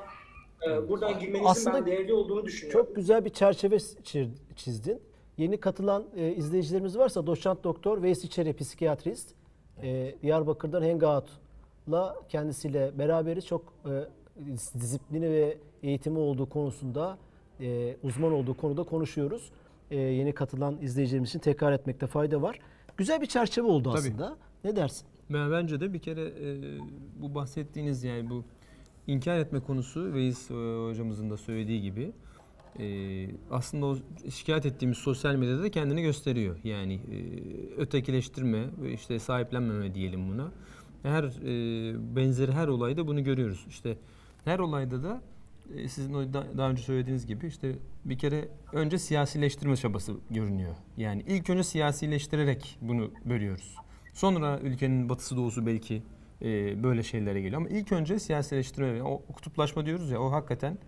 e, 0.68 0.88
buradan 0.88 1.18
girmenizin 1.18 1.48
Aslında 1.48 1.76
ben 1.76 1.86
değerli 1.86 2.12
olduğunu 2.12 2.44
düşünüyorum. 2.44 2.86
Çok 2.86 2.96
güzel 2.96 3.24
bir 3.24 3.30
çerçeve 3.30 3.78
çizdin. 4.56 5.00
Yeni 5.38 5.56
katılan 5.56 6.04
e, 6.16 6.32
izleyicilerimiz 6.32 6.98
varsa 6.98 7.26
doçent 7.26 7.64
doktor 7.64 8.02
Veysi 8.02 8.30
Çere 8.30 8.52
psikiyatrist 8.52 9.34
e, 9.82 10.14
Diyarbakır'dan 10.22 10.82
Hangout'la 10.82 12.16
kendisiyle 12.28 12.98
beraberiz. 12.98 13.46
Çok 13.46 13.72
e, 13.86 13.90
disiplini 14.80 15.30
ve 15.30 15.58
eğitimi 15.82 16.18
olduğu 16.18 16.48
konusunda 16.48 17.18
e, 17.60 17.96
uzman 18.02 18.32
olduğu 18.32 18.54
konuda 18.56 18.82
konuşuyoruz. 18.82 19.50
E, 19.90 19.96
yeni 19.96 20.32
katılan 20.32 20.78
izleyicilerimiz 20.82 21.28
için 21.28 21.38
tekrar 21.38 21.72
etmekte 21.72 22.06
fayda 22.06 22.42
var. 22.42 22.58
Güzel 22.96 23.20
bir 23.20 23.26
çerçeve 23.26 23.66
oldu 23.66 23.90
Tabii. 23.90 23.98
aslında. 23.98 24.36
Ne 24.64 24.76
dersin? 24.76 25.06
Ben 25.30 25.52
bence 25.52 25.80
de 25.80 25.92
bir 25.92 25.98
kere 25.98 26.22
e, 26.22 26.78
bu 27.22 27.34
bahsettiğiniz 27.34 28.04
yani 28.04 28.30
bu 28.30 28.44
inkar 29.06 29.38
etme 29.38 29.60
konusu 29.60 30.14
Veys 30.14 30.50
e, 30.50 30.54
hocamızın 30.54 31.30
da 31.30 31.36
söylediği 31.36 31.82
gibi 31.82 32.12
e, 32.78 33.26
aslında 33.50 33.86
o 33.86 33.96
şikayet 34.30 34.66
ettiğimiz 34.66 34.98
sosyal 34.98 35.34
medyada 35.34 35.62
da 35.62 35.70
kendini 35.70 36.02
gösteriyor. 36.02 36.56
Yani 36.64 36.94
e, 36.94 37.80
ötekileştirme, 37.80 38.64
işte 38.94 39.18
sahiplenmeme 39.18 39.94
diyelim 39.94 40.28
buna. 40.28 40.52
Her 41.02 41.24
e, 41.24 42.16
benzeri 42.16 42.52
her 42.52 42.68
olayda 42.68 43.06
bunu 43.06 43.24
görüyoruz. 43.24 43.66
İşte 43.68 43.96
her 44.44 44.58
olayda 44.58 45.02
da 45.02 45.22
e, 45.76 45.88
sizin 45.88 46.32
daha 46.32 46.70
önce 46.70 46.82
söylediğiniz 46.82 47.26
gibi 47.26 47.46
işte 47.46 47.76
bir 48.04 48.18
kere 48.18 48.48
önce 48.72 48.98
siyasileştirme 48.98 49.76
çabası 49.76 50.14
görünüyor. 50.30 50.74
Yani 50.96 51.24
ilk 51.28 51.50
önce 51.50 51.64
siyasileştirerek 51.64 52.78
bunu 52.80 53.10
bölüyoruz. 53.24 53.74
Sonra 54.12 54.60
ülkenin 54.60 55.08
batısı 55.08 55.36
doğusu 55.36 55.66
belki 55.66 56.02
e, 56.44 56.82
böyle 56.82 57.02
şeylere 57.02 57.40
geliyor 57.40 57.60
ama 57.60 57.68
ilk 57.68 57.92
önce 57.92 58.18
siyasileştirme 58.18 59.02
o 59.02 59.22
kutuplaşma 59.22 59.86
diyoruz 59.86 60.10
ya 60.10 60.20
o 60.20 60.32
hakikaten 60.32 60.78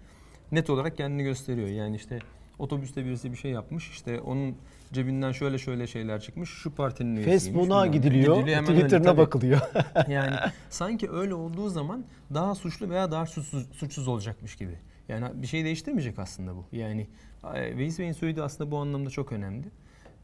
net 0.53 0.71
olarak 0.71 0.97
kendini 0.97 1.23
gösteriyor. 1.23 1.69
Yani 1.69 1.97
işte 1.97 2.19
otobüste 2.59 3.05
birisi 3.05 3.33
bir 3.33 3.37
şey 3.37 3.51
yapmış 3.51 3.91
işte 3.91 4.21
onun 4.21 4.57
cebinden 4.93 5.33
şöyle 5.33 5.59
şöyle 5.59 5.87
şeyler 5.87 6.21
çıkmış 6.21 6.51
şu 6.51 6.75
partinin 6.75 7.17
üyesiymiş. 7.17 7.61
Facebook'a 7.61 7.87
gidiliyor, 7.87 8.37
Gidiliyor, 8.37 8.63
öyle, 8.63 8.75
Twitter'ına 8.75 9.05
tabii. 9.05 9.19
bakılıyor. 9.19 9.61
Yani 10.09 10.37
sanki 10.71 11.11
öyle 11.11 11.35
olduğu 11.35 11.69
zaman 11.69 12.05
daha 12.35 12.55
suçlu 12.55 12.91
veya 12.91 13.11
daha 13.11 13.27
suçsuz, 13.27 13.67
suçsuz 13.73 14.09
olacakmış 14.09 14.57
gibi. 14.57 14.79
Yani 15.09 15.43
bir 15.43 15.47
şey 15.47 15.65
değiştirmeyecek 15.65 16.19
aslında 16.19 16.57
bu. 16.57 16.65
Yani 16.73 17.07
Veys 17.55 17.99
Bey'in 17.99 18.13
söylediği 18.13 18.45
aslında 18.45 18.71
bu 18.71 18.79
anlamda 18.79 19.11
çok 19.11 19.33
önemli. 19.33 19.67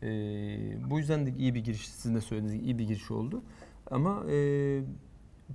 E, 0.03 0.11
bu 0.91 0.99
yüzden 0.99 1.27
de 1.27 1.31
iyi 1.39 1.55
bir 1.55 1.65
giriş, 1.65 1.89
sizin 1.89 2.15
de 2.15 2.21
söylediğiniz 2.21 2.55
gibi 2.55 2.65
iyi 2.65 2.79
bir 2.79 2.85
giriş 2.85 3.11
oldu. 3.11 3.43
Ama 3.91 4.23
e, 4.31 4.81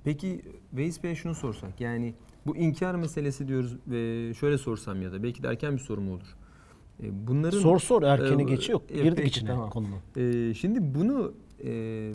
peki 0.04 0.42
Veys 0.72 1.02
Bey'e 1.02 1.14
şunu 1.14 1.34
sorsak, 1.34 1.80
yani 1.80 2.14
bu 2.46 2.56
inkar 2.56 2.94
meselesi 2.94 3.48
diyoruz 3.48 3.76
ve 3.86 4.34
şöyle 4.34 4.58
sorsam 4.58 5.02
ya 5.02 5.12
da 5.12 5.22
belki 5.22 5.42
de 5.42 5.48
erken 5.48 5.72
bir 5.72 5.78
sorum 5.78 6.10
olur. 6.10 6.36
E, 7.02 7.26
bunların 7.26 7.58
sor 7.58 7.78
sor 7.78 8.02
erkeni 8.02 8.42
e, 8.42 8.44
geçi 8.44 8.72
yok. 8.72 8.82
e, 8.88 9.02
Girdik 9.02 9.26
içine 9.26 9.48
tamam. 9.50 9.70
konunun. 9.70 9.98
Ee, 10.16 10.54
şimdi 10.54 10.94
bunu 10.94 11.32
e, 11.64 12.12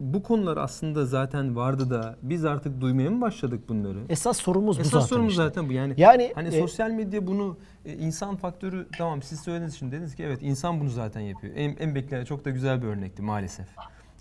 bu 0.00 0.22
konular 0.22 0.56
aslında 0.56 1.06
zaten 1.06 1.56
vardı 1.56 1.90
da 1.90 2.16
biz 2.22 2.44
artık 2.44 2.80
duymaya 2.80 3.10
mı 3.10 3.20
başladık 3.20 3.60
bunları? 3.68 3.98
Esas 4.08 4.36
sorumuz 4.36 4.76
bu 4.76 4.80
Esas 4.80 4.92
zaten 4.92 5.06
sorumuz 5.06 5.30
işte. 5.32 5.42
zaten 5.42 5.68
bu. 5.68 5.72
Yani, 5.72 5.94
Yani, 5.96 6.32
hani 6.34 6.48
e, 6.48 6.60
sosyal 6.60 6.90
medya 6.90 7.26
bunu 7.26 7.56
e, 7.84 7.92
insan 7.92 8.36
faktörü 8.36 8.86
tamam 8.98 9.22
siz 9.22 9.40
söylediniz 9.40 9.74
şimdi 9.78 9.92
dediniz 9.92 10.14
ki 10.14 10.22
evet 10.22 10.38
insan 10.42 10.80
bunu 10.80 10.90
zaten 10.90 11.20
yapıyor. 11.20 11.52
En, 11.56 11.76
en 11.76 11.94
beklenen 11.94 12.24
çok 12.24 12.44
da 12.44 12.50
güzel 12.50 12.82
bir 12.82 12.86
örnekti 12.86 13.22
maalesef. 13.22 13.66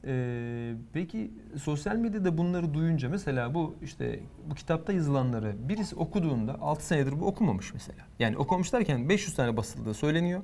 Ee, 0.08 0.74
peki 0.94 1.32
sosyal 1.64 1.96
medyada 1.96 2.38
bunları 2.38 2.74
duyunca 2.74 3.10
mesela 3.10 3.54
bu 3.54 3.76
işte 3.82 4.20
bu 4.50 4.56
kitapta 4.56 4.94
yazılanları 4.94 5.56
birisi 5.70 5.96
okuduğunda 5.96 6.62
6 6.62 6.86
senedir 6.86 7.20
bu 7.20 7.26
okumamış 7.26 7.74
mesela. 7.74 8.00
Yani 8.20 8.38
okumamış 8.38 8.74
derken 8.74 9.10
500 9.10 9.36
tane 9.36 9.58
basıldığı 9.58 9.94
söyleniyor. 9.94 10.42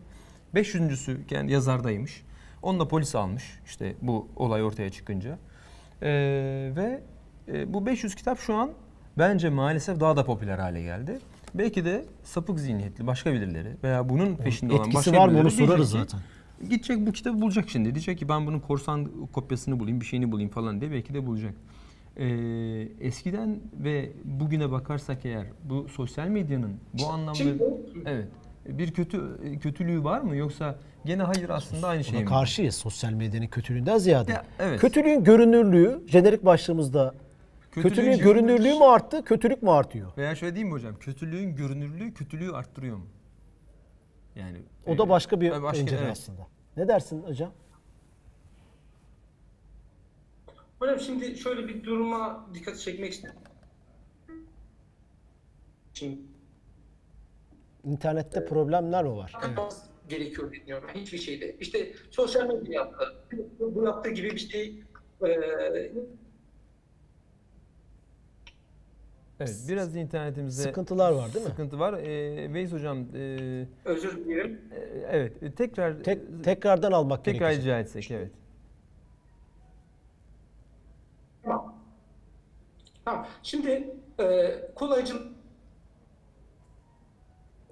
500.sü 0.55 1.27
kendi 1.27 1.51
yazardaymış. 1.51 2.23
Onu 2.61 2.79
da 2.79 2.87
polis 2.87 3.15
almış 3.15 3.59
işte 3.65 3.95
bu 4.01 4.27
olay 4.35 4.63
ortaya 4.63 4.89
çıkınca. 4.89 5.37
Ee, 6.01 6.71
ve 6.75 7.01
e, 7.47 7.73
bu 7.73 7.85
500 7.85 8.15
kitap 8.15 8.39
şu 8.39 8.55
an 8.55 8.71
bence 9.17 9.49
maalesef 9.49 9.99
daha 9.99 10.15
da 10.17 10.25
popüler 10.25 10.59
hale 10.59 10.81
geldi. 10.81 11.19
Belki 11.53 11.85
de 11.85 12.05
sapık 12.23 12.59
zihniyetli 12.59 13.07
başka 13.07 13.33
birileri 13.33 13.75
veya 13.83 14.09
bunun 14.09 14.35
peşinde 14.35 14.73
olan 14.73 14.87
Etkisi 14.87 14.97
başka 14.97 15.21
var 15.21 15.27
mı 15.27 15.33
birileri 15.33 15.43
onu 15.43 15.51
sorarız 15.51 15.93
diyecek 15.93 16.09
ki, 16.09 16.17
zaten. 16.17 16.40
Gidecek 16.69 17.07
bu 17.07 17.11
kitabı 17.11 17.41
bulacak 17.41 17.69
şimdi. 17.69 17.95
Diyecek 17.95 18.19
ki 18.19 18.29
ben 18.29 18.47
bunun 18.47 18.59
korsan 18.59 19.11
kopyasını 19.33 19.79
bulayım, 19.79 20.01
bir 20.01 20.05
şeyini 20.05 20.31
bulayım 20.31 20.49
falan 20.49 20.81
diye 20.81 20.91
belki 20.91 21.13
de 21.13 21.25
bulacak. 21.25 21.53
Ee, 22.17 22.27
eskiden 22.99 23.59
ve 23.73 24.11
bugüne 24.23 24.71
bakarsak 24.71 25.25
eğer 25.25 25.45
bu 25.63 25.87
sosyal 25.89 26.27
medyanın 26.27 26.73
bu 26.93 27.07
anlamda 27.07 27.33
Şimdi- 27.33 27.63
evet 28.05 28.27
bir 28.65 28.91
kötü 28.91 29.39
kötülüğü 29.61 30.03
var 30.03 30.21
mı 30.21 30.35
yoksa 30.35 30.75
gene 31.05 31.23
hayır 31.23 31.49
aslında 31.49 31.87
aynı 31.87 32.03
şey 32.03 32.19
mi? 32.19 32.25
karşıyız 32.25 32.75
sosyal 32.75 33.11
medyanın 33.11 33.47
kötülüğünden 33.47 33.97
ziyade. 33.97 34.31
Ya, 34.31 34.45
evet. 34.59 34.79
Kötülüğün 34.79 35.23
görünürlüğü 35.23 36.03
jenerik 36.07 36.45
başlığımızda 36.45 37.13
kötülüğün, 37.71 38.17
görünürlüğü 38.17 38.73
mü 38.73 38.83
arttı, 38.83 39.23
kötülük 39.23 39.63
mü 39.63 39.69
artıyor? 39.69 40.11
Veya 40.17 40.35
şöyle 40.35 40.55
diyeyim 40.55 40.67
mi 40.67 40.73
hocam? 40.73 40.95
Kötülüğün 40.99 41.55
görünürlüğü 41.55 42.13
kötülüğü 42.13 42.51
arttırıyor 42.51 42.97
mu? 42.97 43.05
Yani 44.35 44.57
O 44.87 44.97
da 44.97 45.09
başka 45.09 45.41
bir 45.41 45.51
e, 45.51 45.61
başka- 45.61 45.77
pencere 45.85 45.99
evet. 46.01 46.11
aslında. 46.11 46.47
Ne 46.77 46.87
dersin 46.87 47.23
hocam? 47.23 47.51
Hocam 50.79 50.99
şimdi 50.99 51.37
şöyle 51.37 51.67
bir 51.67 51.83
duruma 51.83 52.47
dikkat 52.53 52.79
çekmek 52.79 53.13
istiyorum. 53.13 53.39
Şimdi 55.93 56.17
İnternette 57.83 58.45
problemler 58.45 59.03
mi 59.03 59.15
var? 59.17 59.33
Evet. 59.45 59.59
gerekiyor 60.09 60.51
ben 60.67 60.99
Hiçbir 61.01 61.17
şeyde. 61.17 61.55
İşte 61.59 61.93
sosyal 62.11 62.47
medya 62.47 62.73
yaptı. 62.73 63.05
Bu 63.59 63.83
yaptığı 63.83 64.09
gibi 64.09 64.31
bir 64.31 64.37
şey 64.37 64.83
e, 65.25 65.27
Evet, 69.41 69.65
biraz 69.69 69.95
internetimizde 69.95 70.61
Sıkıntılar 70.63 71.11
var 71.11 71.33
değil 71.33 71.45
mi? 71.45 71.51
Sıkıntı 71.51 71.79
var. 71.79 71.93
Ee, 71.93 72.53
Veys 72.53 72.71
hocam, 72.71 72.97
e, 73.15 73.67
özür 73.85 74.25
dilerim. 74.25 74.61
e, 74.71 74.79
evet, 75.09 75.43
e, 75.43 75.51
tekrar 75.51 76.03
Tek, 76.03 76.43
tekrardan 76.43 76.91
almak 76.91 77.25
tekrar 77.25 77.39
gerekecek. 77.39 77.63
rica 77.63 77.79
etsek, 77.79 78.11
evet. 78.11 78.31
Tamam. 81.43 81.75
Tamam. 83.05 83.27
Şimdi 83.43 83.95
e, 84.19 84.55
kolaycı 84.75 85.13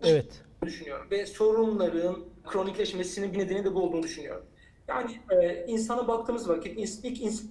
Evet. 0.03 0.43
düşünüyorum 0.65 1.07
ve 1.11 1.25
sorunların 1.25 2.15
kronikleşmesinin 2.47 3.33
bir 3.33 3.39
nedeni 3.39 3.65
de 3.65 3.75
bu 3.75 3.83
olduğunu 3.83 4.03
düşünüyorum. 4.03 4.45
Yani 4.88 5.19
e, 5.31 5.65
insana 5.67 6.07
baktığımız 6.07 6.49
vakit 6.49 6.77
ilk 7.03 7.21
insan 7.21 7.49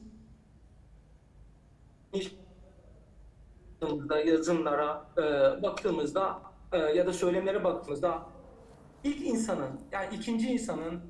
yazımlara 4.26 5.06
e, 5.18 5.22
baktığımızda 5.62 6.42
e, 6.72 6.78
ya 6.78 7.06
da 7.06 7.12
söylemlere 7.12 7.64
baktığımızda 7.64 8.22
ilk 9.04 9.26
insanın 9.26 9.80
yani 9.92 10.16
ikinci 10.16 10.48
insanın 10.48 11.00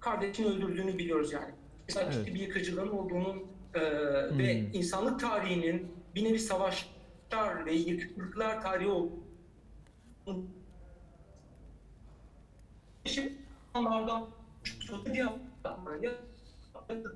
kardeşini 0.00 0.46
öldürdüğünü 0.46 0.98
biliyoruz 0.98 1.32
yani. 1.32 1.54
Mesela 1.88 2.04
Evet. 2.04 2.14
ciddi 2.14 2.34
bir 2.34 2.40
yıkıcılığın 2.40 2.88
olduğunun 2.88 3.46
e, 3.74 3.78
e, 3.78 4.38
ve 4.38 4.52
insanlık 4.72 5.20
tarihinin 5.20 5.92
bir 6.14 6.24
nevi 6.24 6.38
savaşlar 6.38 7.66
ve 7.66 7.72
yıkıklıklar 7.72 8.62
tarihi 8.62 8.88
olduğunu 8.88 10.44
onlardan 13.74 14.26
Evet 16.90 17.06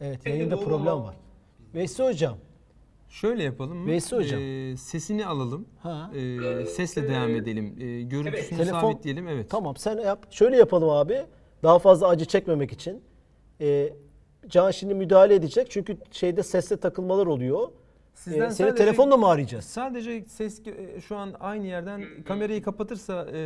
Evet, 0.00 0.26
yayında 0.26 0.60
problem 0.60 1.02
var. 1.02 1.16
Veysi 1.74 2.02
hocam. 2.02 2.38
Şöyle 3.08 3.42
yapalım 3.42 3.78
mı? 3.78 3.86
Veysi 3.86 4.16
hocam. 4.16 4.40
Ee, 4.42 4.76
sesini 4.76 5.26
alalım. 5.26 5.68
Ha. 5.82 6.10
Ee, 6.14 6.66
sesle 6.66 7.08
devam 7.08 7.30
edelim. 7.30 7.76
Ee, 7.80 8.02
görüntüsünü 8.02 8.58
Telefon- 8.58 8.80
sabitleyelim. 8.80 9.28
Evet. 9.28 9.50
Tamam 9.50 9.76
sen 9.76 9.98
yap. 9.98 10.26
Şöyle 10.30 10.56
yapalım 10.56 10.88
abi. 10.90 11.22
Daha 11.62 11.78
fazla 11.78 12.08
acı 12.08 12.24
çekmemek 12.24 12.72
için. 12.72 13.02
Ee, 13.60 13.92
Can 14.48 14.70
şimdi 14.70 14.94
müdahale 14.94 15.34
edecek. 15.34 15.70
Çünkü 15.70 15.98
şeyde 16.10 16.42
sesle 16.42 16.76
takılmalar 16.76 17.26
oluyor. 17.26 17.68
Sizden 18.14 18.48
Ee, 18.48 18.50
seni 18.50 18.74
telefonla 18.74 19.16
mı 19.16 19.28
arayacağız? 19.28 19.64
Sadece 19.64 20.24
ses 20.28 20.62
e, 20.66 21.00
şu 21.00 21.16
an 21.16 21.34
aynı 21.40 21.66
yerden 21.66 22.02
kamerayı 22.26 22.62
kapatırsa 22.62 23.26
e, 23.32 23.38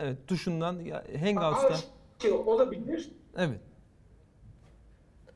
evet 0.00 0.16
tuşundan 0.26 0.80
ya, 0.80 1.04
Hangouts'ta 1.20 1.74
şey 2.22 2.32
olabilir. 2.32 3.10
evet. 3.36 3.60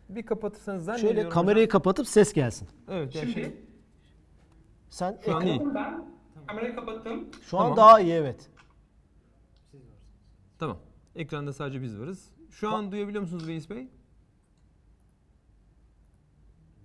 Bir 0.08 0.26
kapatırsanız 0.26 0.86
Şöyle 0.86 0.98
zannediyorum 0.98 1.30
kamerayı 1.32 1.66
hocam. 1.66 1.72
kapatıp 1.82 2.08
ses 2.08 2.32
gelsin. 2.32 2.68
Evet 2.88 3.14
yani 3.14 3.32
şey, 3.32 3.44
Şimdi 3.44 3.62
Sen 4.90 5.18
Şu 5.24 5.36
an 5.36 5.46
ekran- 5.46 5.74
ben 5.74 6.04
kamerayı 6.46 6.74
kapattım. 6.76 7.28
şu 7.42 7.58
an 7.58 7.62
Tamam. 7.62 7.76
daha 7.76 8.00
iyi 8.00 8.12
evet. 8.12 8.50
tamam. 10.58 10.78
Ekranda 11.16 11.52
sadece 11.52 11.82
biz 11.82 11.98
varız. 12.00 12.30
Şu 12.50 12.70
an 12.74 12.92
duyabiliyor 12.92 13.22
musunuz 13.22 13.46
Reis 13.48 13.70
Bey? 13.70 13.88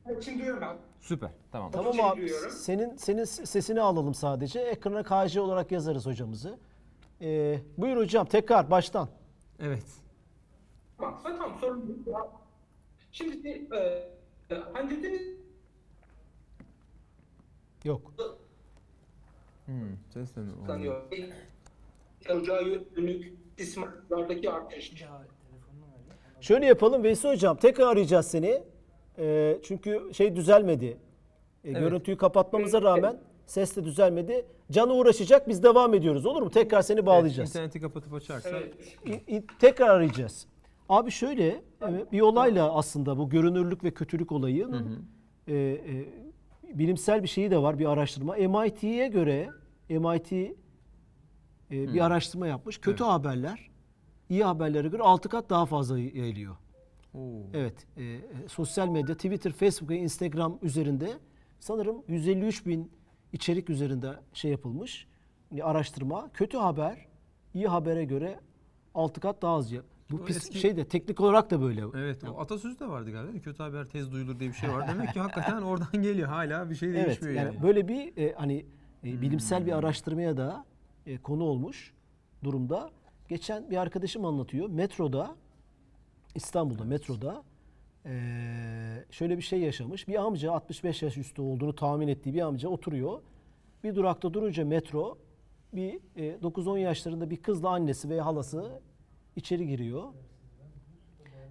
Evet, 0.06 0.24
Şimdi 0.24 0.38
duyuyorum 0.40 0.62
ben. 0.62 0.78
Süper. 1.00 1.30
Tamam. 1.52 1.72
Tamam 1.72 1.94
şey 1.94 2.06
abi. 2.06 2.22
duyuyorum. 2.22 2.52
Senin 2.52 2.96
senin 2.98 3.24
sesini 3.24 3.82
alalım 3.82 4.14
sadece. 4.14 4.60
Ekrana 4.60 5.04
KJ 5.04 5.38
olarak 5.38 5.72
yazarız 5.72 6.06
hocamızı. 6.06 6.60
Ee, 7.22 7.60
buyur 7.78 7.98
hocam 7.98 8.26
tekrar 8.26 8.72
baştan. 8.72 9.10
Evet. 9.60 9.86
Tamam, 10.98 11.20
tamam 11.24 11.52
sorun 11.62 12.04
yok. 12.08 12.43
Şimdi 13.14 13.48
e, 13.74 13.78
e, 13.78 14.58
hani 14.74 14.90
dediniz 14.92 15.22
Yok. 17.84 18.14
Hmm, 19.66 19.76
ses 20.14 20.36
de 20.36 20.40
mi? 20.40 20.52
sanıyor. 20.68 21.02
Ocağı 22.30 22.64
yönlük 22.98 23.34
istismarlardaki 23.58 24.52
artış. 24.52 24.94
Şöyle 26.42 26.66
yapalım 26.66 27.04
Veysi 27.04 27.28
hocam 27.28 27.58
tekrar 27.58 27.88
arayacağız 27.88 28.28
seni. 28.28 28.64
Ee, 29.18 29.60
çünkü 29.64 30.10
şey 30.14 30.36
düzelmedi. 30.36 30.98
Ee, 31.64 31.72
Görüntüyü 31.72 32.18
kapatmamıza 32.18 32.82
rağmen 32.82 33.18
ses 33.46 33.76
de 33.76 33.84
düzelmedi. 33.84 34.46
Canı 34.72 34.94
uğraşacak 34.94 35.48
biz 35.48 35.64
devam 35.64 35.94
ediyoruz 35.94 36.26
olur 36.26 36.42
mu? 36.42 36.52
Tekrar 36.52 36.82
seni 36.82 36.98
Evet, 36.98 37.06
bağlayacağız. 37.08 37.50
İnterneti 37.50 37.82
kapatıp 37.82 38.14
açarsa 38.14 38.60
i- 39.28 39.44
tekrar 39.60 39.90
arayacağız. 39.90 40.48
Abi 40.90 41.12
şöyle 41.12 41.62
evet, 41.82 42.12
bir 42.12 42.22
olayla 42.22 42.74
aslında 42.76 43.18
bu 43.18 43.30
görünürlük 43.30 43.84
ve 43.84 43.92
kötülük 43.92 44.32
olayının 44.32 45.06
e, 45.48 45.56
e, 45.56 46.06
bilimsel 46.74 47.24
bir 47.24 47.28
şeyi 47.28 47.52
de 47.52 47.62
var 47.62 47.80
bir 47.80 47.86
araştırma. 47.86 48.36
MIT'ye 48.36 49.08
göre 49.08 49.50
MIT 49.90 50.32
e, 50.32 50.54
bir 51.72 52.06
araştırma 52.06 52.48
yapmış. 52.48 52.78
Kötü 52.78 53.04
haberler 53.04 53.72
iyi 54.30 54.44
haberlere 54.44 54.88
göre 54.88 55.02
6 55.02 55.30
kat 55.30 55.50
daha 55.50 55.66
fazla 55.66 56.00
yayılıyor. 56.00 56.56
Oo. 57.14 57.20
Evet, 57.54 57.88
e, 57.98 58.04
e, 58.04 58.22
sosyal 58.48 58.88
medya, 58.88 59.16
Twitter, 59.16 59.52
Facebook 59.52 59.90
ve 59.90 59.98
Instagram 59.98 60.60
üzerinde 60.62 61.10
sanırım 61.60 62.04
153 62.08 62.66
bin 62.66 62.92
içerik 63.34 63.70
üzerinde 63.70 64.14
şey 64.34 64.52
yapılmış 64.52 65.08
bir 65.52 65.70
araştırma. 65.70 66.30
Kötü 66.34 66.58
haber, 66.58 67.06
iyi 67.54 67.68
habere 67.68 68.06
göre 68.06 68.40
6 68.94 69.20
kat 69.22 69.42
daha 69.42 69.56
az. 69.56 69.72
ya- 69.72 69.82
Bu 70.12 70.16
O 70.16 70.26
pis, 70.26 70.38
eski- 70.38 70.60
şey 70.60 70.78
de 70.78 70.86
teknik 70.86 71.20
olarak 71.22 71.52
da 71.52 71.62
böyle. 71.62 71.82
Evet, 71.96 72.24
o 72.24 72.40
atasözü 72.42 72.80
de 72.80 72.88
vardı 72.88 73.12
galiba. 73.12 73.40
Kötü 73.40 73.64
haber 73.64 73.86
tez 73.86 74.12
duyulur 74.12 74.40
diye 74.40 74.50
bir 74.50 74.56
şey 74.56 74.70
var. 74.70 74.88
Demek 74.88 75.14
ki 75.14 75.20
hakikaten 75.20 75.62
oradan 75.62 76.02
geliyor. 76.02 76.28
Hala 76.28 76.70
bir 76.70 76.76
şey 76.76 76.90
Evet, 76.90 77.06
değişmiyor 77.08 77.36
yani 77.36 77.46
yani. 77.46 77.56
Hmm. 77.58 77.64
böyle 77.64 77.88
bir 77.88 78.18
e, 78.18 78.34
hani 78.34 78.66
e, 79.06 79.22
bilimsel 79.22 79.66
bir 79.66 79.72
araştırmaya 79.72 80.38
da 80.38 80.66
e, 81.06 81.18
konu 81.18 81.44
olmuş 81.44 81.94
durumda. 82.44 82.90
Geçen 83.30 83.72
bir 83.72 83.78
arkadaşım 83.78 84.26
anlatıyor. 84.26 84.70
Metroda 84.70 85.36
İstanbul'da 86.36 86.84
metroda 86.84 87.44
e, 88.06 88.12
şöyle 89.12 89.38
bir 89.38 89.42
şey 89.44 89.60
yaşamış. 89.60 90.08
Bir 90.08 90.16
amca 90.26 90.52
65 90.52 91.02
yaş 91.02 91.18
üstü 91.18 91.42
olduğunu 91.42 91.76
tahmin 91.76 92.08
ettiği 92.08 92.34
bir 92.34 92.42
amca 92.42 92.70
oturuyor. 92.70 93.22
Bir 93.84 93.96
durakta 93.96 94.34
durunca 94.34 94.66
metro 94.66 95.18
bir 95.74 96.00
e, 96.16 96.36
9-10 96.42 96.80
yaşlarında 96.80 97.30
bir 97.30 97.38
kızla 97.38 97.70
annesi 97.70 98.10
ve 98.10 98.22
halası 98.22 98.82
içeri 99.36 99.68
giriyor. 99.68 100.04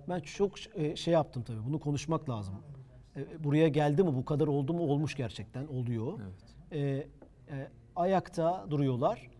Ben 0.08 0.20
çok 0.20 0.76
e, 0.76 0.96
şey 0.96 1.14
yaptım 1.14 1.42
tabii. 1.42 1.64
Bunu 1.66 1.80
konuşmak 1.80 2.30
lazım. 2.30 2.54
E, 3.16 3.44
Buraya 3.44 3.68
geldi 3.68 4.02
mi 4.02 4.14
bu 4.14 4.24
kadar 4.24 4.46
oldu 4.46 4.74
mu 4.74 4.82
olmuş 4.82 5.14
gerçekten 5.14 5.66
oluyor. 5.66 6.20
Evet. 6.22 6.34
E, 6.72 7.06
e, 7.56 7.68
ayakta 7.96 8.66
duruyorlar. 8.70 9.30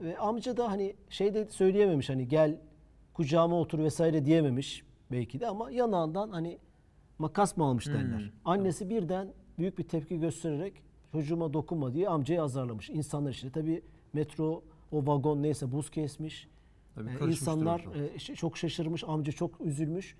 Ve 0.00 0.18
amca 0.18 0.56
da 0.56 0.70
hani 0.70 0.94
şey 1.10 1.34
de 1.34 1.46
söyleyememiş 1.50 2.08
hani 2.10 2.28
gel 2.28 2.60
kucağıma 3.14 3.60
otur 3.60 3.78
vesaire 3.78 4.24
diyememiş 4.24 4.82
belki 5.12 5.40
de 5.40 5.46
ama 5.46 5.70
yanağından 5.70 6.30
hani 6.30 6.58
makas 7.18 7.56
mı 7.56 7.64
almış 7.64 7.86
derler. 7.86 8.30
Annesi 8.44 8.90
birden 8.90 9.28
büyük 9.58 9.78
bir 9.78 9.82
tepki 9.84 10.20
göstererek 10.20 10.74
çocuğuma 11.12 11.52
dokunma 11.52 11.94
diye 11.94 12.08
amcayı 12.08 12.42
azarlamış. 12.42 12.90
İnsanlar 12.90 13.30
işte 13.30 13.50
tabii 13.50 13.82
metro 14.12 14.62
o 14.92 15.06
vagon 15.06 15.42
neyse 15.42 15.72
buz 15.72 15.90
kesmiş. 15.90 16.48
Tabii 16.94 17.10
Ee, 17.24 17.26
insanlar 17.30 17.84
e, 18.14 18.18
ş- 18.18 18.34
çok 18.34 18.56
şaşırmış, 18.58 19.04
amca 19.06 19.32
çok 19.32 19.60
üzülmüş. 19.60 20.16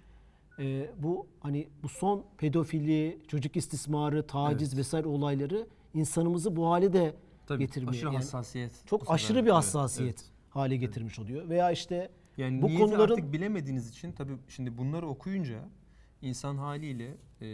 Ee, 0.58 0.90
bu 0.98 1.26
hani 1.40 1.68
bu 1.82 1.88
son 1.88 2.24
pedofili, 2.38 3.18
çocuk 3.28 3.56
istismarı, 3.56 4.26
taciz 4.26 4.68
Evet. 4.68 4.78
vesaire 4.78 5.08
olayları 5.08 5.66
insanımızı 5.94 6.56
bu 6.56 6.70
hale 6.70 6.92
de 6.92 7.14
Tabii, 7.46 7.58
getirmiyor. 7.66 7.92
aşırı 7.94 8.06
Yani 8.06 8.16
hassasiyet. 8.16 8.72
çok 8.86 9.00
sefer. 9.00 9.14
aşırı 9.14 9.44
bir 9.46 9.50
hassasiyet 9.50 10.18
evet. 10.20 10.30
hale 10.50 10.76
getirmiş 10.76 11.18
oluyor. 11.18 11.48
Veya 11.48 11.70
işte 11.70 12.10
Yani 12.36 12.62
bu 12.62 12.66
konuların 12.78 13.12
artık 13.12 13.32
bilemediğiniz 13.32 13.90
için 13.90 14.12
tabii 14.12 14.32
şimdi 14.48 14.78
bunları 14.78 15.06
okuyunca 15.08 15.68
insan 16.22 16.56
haliyle 16.56 17.16
e, 17.40 17.48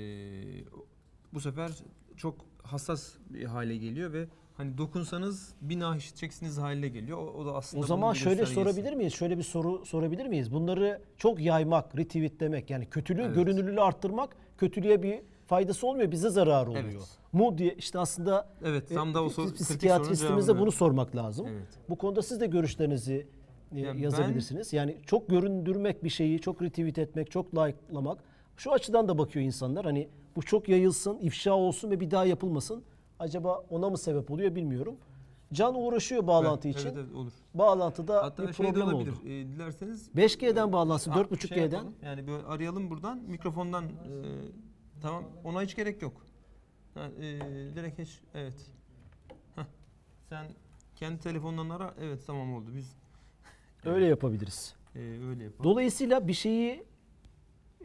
bu 1.35 1.41
sefer 1.41 1.73
çok 2.17 2.35
hassas 2.63 3.15
bir 3.31 3.45
hale 3.45 3.77
geliyor 3.77 4.13
ve 4.13 4.29
hani 4.61 4.79
dokunsanız 4.79 5.55
bina 5.61 5.96
işiteceksiniz 5.96 6.59
haline 6.59 6.88
geliyor. 6.88 7.18
O, 7.18 7.23
o 7.23 7.46
da 7.46 7.55
aslında 7.55 7.83
o 7.85 7.87
zaman 7.87 8.14
bir 8.14 8.18
şöyle 8.18 8.46
sorabilir 8.46 8.92
miyiz? 8.92 9.12
Şöyle 9.12 9.38
bir 9.38 9.42
soru 9.42 9.87
sorabilir 9.87 10.27
miyiz? 10.27 10.53
Bunları 10.53 11.01
çok 11.16 11.40
yaymak, 11.40 11.99
retweetlemek 11.99 12.70
yani 12.70 12.87
kötülüğü, 12.87 13.23
Evet. 13.23 13.35
görünürlüğü 13.35 13.81
arttırmak 13.81 14.37
kötülüğe 14.59 15.03
bir 15.03 15.20
faydası 15.46 15.87
olmuyor, 15.87 16.11
bize 16.11 16.31
zararı 16.31 16.70
oluyor. 16.70 16.85
Evet. 16.85 17.18
Mu 17.33 17.59
diye 17.59 17.75
işte 17.75 17.99
aslında 17.99 18.49
Evet, 18.64 18.88
tam 18.94 19.14
da 19.14 19.23
o 19.23 19.27
e, 19.27 19.29
kritik 19.29 19.37
sorunun 19.37 19.55
psikiyatristimize 19.55 20.59
bunu 20.59 20.73
sormak 20.73 21.16
lazım. 21.16 21.46
Evet. 21.51 21.68
Bu 21.88 21.99
konuda 21.99 22.23
siz 22.23 22.40
de 22.40 22.46
görüşlerinizi 22.46 23.27
e, 23.77 23.81
Ya 23.81 23.94
ben- 23.94 23.99
yazabilirsiniz. 23.99 24.73
Yani 24.73 24.96
çok 25.07 25.29
göründürmek 25.29 26.05
bir 26.05 26.11
şeyi, 26.11 26.40
çok 26.40 26.62
retweet 26.62 26.99
etmek, 26.99 27.31
çok 27.31 27.55
like'lamak. 27.55 28.18
Şu 28.57 28.73
açıdan 28.73 29.09
da 29.09 29.18
bakıyor 29.18 29.44
insanlar. 29.44 29.85
Hani 29.85 30.09
bu 30.37 30.42
çok 30.42 30.68
yayılsın, 30.68 31.18
ifşa 31.18 31.53
olsun 31.53 31.90
ve 31.90 32.01
bir 32.01 32.11
daha 32.11 32.25
yapılmasın. 32.25 32.83
Acaba 33.21 33.65
ona 33.71 33.91
mı 33.91 33.99
sebep 33.99 34.31
oluyor 34.31 34.55
bilmiyorum. 34.55 34.97
Can 35.53 35.75
uğraşıyor 35.75 36.27
bağlantı 36.27 36.69
Evet, 36.69 36.79
için. 36.79 36.89
Evet, 36.89 36.99
evet, 37.05 37.15
olur. 37.15 37.33
Bağlantıda 37.55 38.23
Hatta 38.23 38.49
bir 38.49 38.53
şey 38.53 38.67
problem 38.67 38.87
olabilir. 38.89 39.13
oldu. 39.13 39.19
E, 39.25 39.29
dilerseniz 39.29 40.09
5G'den 40.17 40.73
bağlansın, 40.73 41.11
Aa, 41.11 41.15
4.5G'den. 41.15 41.49
şey 41.49 41.59
yapalım. 41.63 41.95
yani 42.03 42.27
böyle 42.27 42.45
arayalım 42.47 42.91
buradan 42.91 43.19
mikrofondan 43.19 43.85
e, 43.85 43.91
tamam 45.03 45.25
ona 45.45 45.63
hiç 45.63 45.77
gerek 45.77 46.03
yok. 46.03 46.27
Ha, 46.95 47.09
e, 47.19 47.23
direkt 47.75 47.99
hiç 47.99 48.21
evet. 48.35 48.71
Heh. 49.55 49.63
Sen 50.29 50.47
kendi 50.97 51.19
telefondan 51.21 51.69
ara. 51.71 51.95
Evet 52.01 52.21
tamam 52.27 52.55
oldu. 52.55 52.71
Biz 52.77 52.97
Öyle 53.85 54.07
yapabiliriz. 54.07 54.75
e, 54.95 54.99
öyle 54.99 55.45
yapalım. 55.45 55.65
Dolayısıyla 55.65 56.29
bir 56.29 56.33
şeyi 56.35 56.85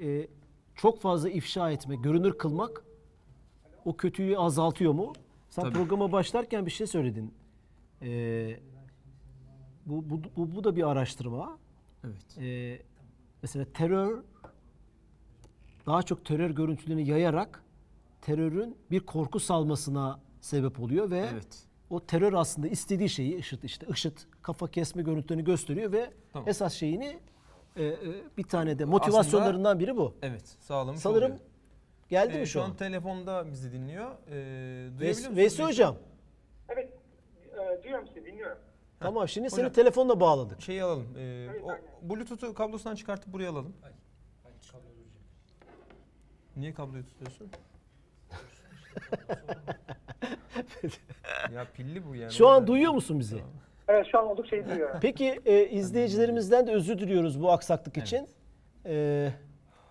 e, 0.02 0.28
çok 0.76 1.02
fazla 1.02 1.30
ifşa 1.30 1.72
etmek, 1.72 2.04
görünür 2.04 2.38
kılmak 2.38 2.84
o 3.86 3.98
kötüyü 3.98 4.38
azaltıyor 4.38 4.94
mu? 4.94 5.14
Sen 5.56 5.64
Tabii. 5.64 5.74
programa 5.74 6.12
başlarken 6.12 6.66
bir 6.66 6.72
şey 6.72 6.88
söyledin. 6.88 7.34
E, 8.02 8.60
bu, 9.86 10.10
bu, 10.10 10.22
bu, 10.38 10.56
bu 10.56 10.64
da 10.64 10.76
bir 10.76 10.90
araştırma. 10.90 11.58
Evet. 12.04 12.38
E, 12.38 12.80
mesela 13.42 13.66
terör 13.74 14.24
daha 15.86 16.04
çok 16.04 16.26
terör 16.26 16.50
görüntülerini 16.50 17.08
yayarak 17.08 17.64
terörün 18.22 18.78
bir 18.92 19.00
korku 19.00 19.40
salmasına 19.40 20.20
sebep 20.42 20.80
oluyor 20.80 21.12
ve 21.12 21.30
Evet. 21.34 21.64
o 21.90 22.06
terör 22.06 22.34
aslında 22.34 22.68
istediği 22.68 23.10
şeyi 23.10 23.36
IŞİD 23.38 23.64
işte 23.64 23.88
IŞİD 23.90 24.18
kafa 24.42 24.68
kesme 24.68 25.04
görüntülerini 25.04 25.44
gösteriyor 25.44 25.92
ve 25.92 26.14
Tamam. 26.34 26.50
esas 26.50 26.74
şeyini 26.74 27.20
e, 27.76 27.84
e, 27.86 27.98
bir 28.38 28.44
tane 28.44 28.80
de 28.80 28.86
motivasyonlarından 28.86 29.80
biri 29.80 29.98
bu. 29.98 30.14
Evet. 30.22 30.58
Sağlamış 30.60 31.02
Sanırım 31.02 31.32
oluyor. 31.32 31.40
Geldi 32.10 32.34
Ee, 32.38 32.40
mi 32.40 32.46
şu 32.48 32.52
şu 32.52 32.62
an 32.62 32.70
an? 32.70 32.76
telefonda 32.76 33.52
bizi 33.52 33.72
dinliyor. 33.74 34.12
Ee, 34.28 34.32
duyabiliyor 34.32 35.02
Ves- 35.02 35.18
musunuz? 35.18 35.38
Veysi 35.38 35.64
Hocam. 35.64 35.96
Evet, 36.70 36.90
e, 37.54 37.84
duyuyorum 37.84 38.08
sizi, 38.08 38.26
dinliyorum. 38.26 38.58
Tamam 39.00 39.28
şimdi 39.28 39.48
Hocam. 39.48 39.60
seni 39.60 39.72
telefonla 39.74 40.20
bağladık. 40.20 40.62
Şeyi 40.62 40.84
alalım. 40.84 41.08
Evet, 41.20 41.62
o, 41.64 41.70
aynen. 41.70 41.84
Bluetooth'u 42.02 42.54
kablosundan 42.54 42.96
çıkartıp 42.96 43.34
buraya 43.34 43.50
alalım. 43.50 43.74
Niye 46.56 46.74
kabloyu 46.74 47.06
tutuyorsun? 47.06 47.50
ya 51.54 51.66
pilli 51.74 52.06
bu 52.08 52.16
yani. 52.16 52.32
Şu 52.32 52.48
an 52.48 52.68
duyuyor 52.68 52.92
musun 52.94 53.20
bizi? 53.20 53.42
Evet, 53.88 54.08
şu 54.12 54.20
an 54.20 54.28
oldukça 54.28 54.56
iyi 54.56 54.66
duyuyorum. 54.70 54.98
Peki 55.02 55.42
e, 55.46 55.70
izleyicilerimizden 55.70 56.68
de 56.68 56.72
özür 56.72 57.00
diliyoruz 57.00 57.42
bu 57.42 57.52
aksaklık 57.52 57.98
için. 57.98 58.28
E, 58.86 59.30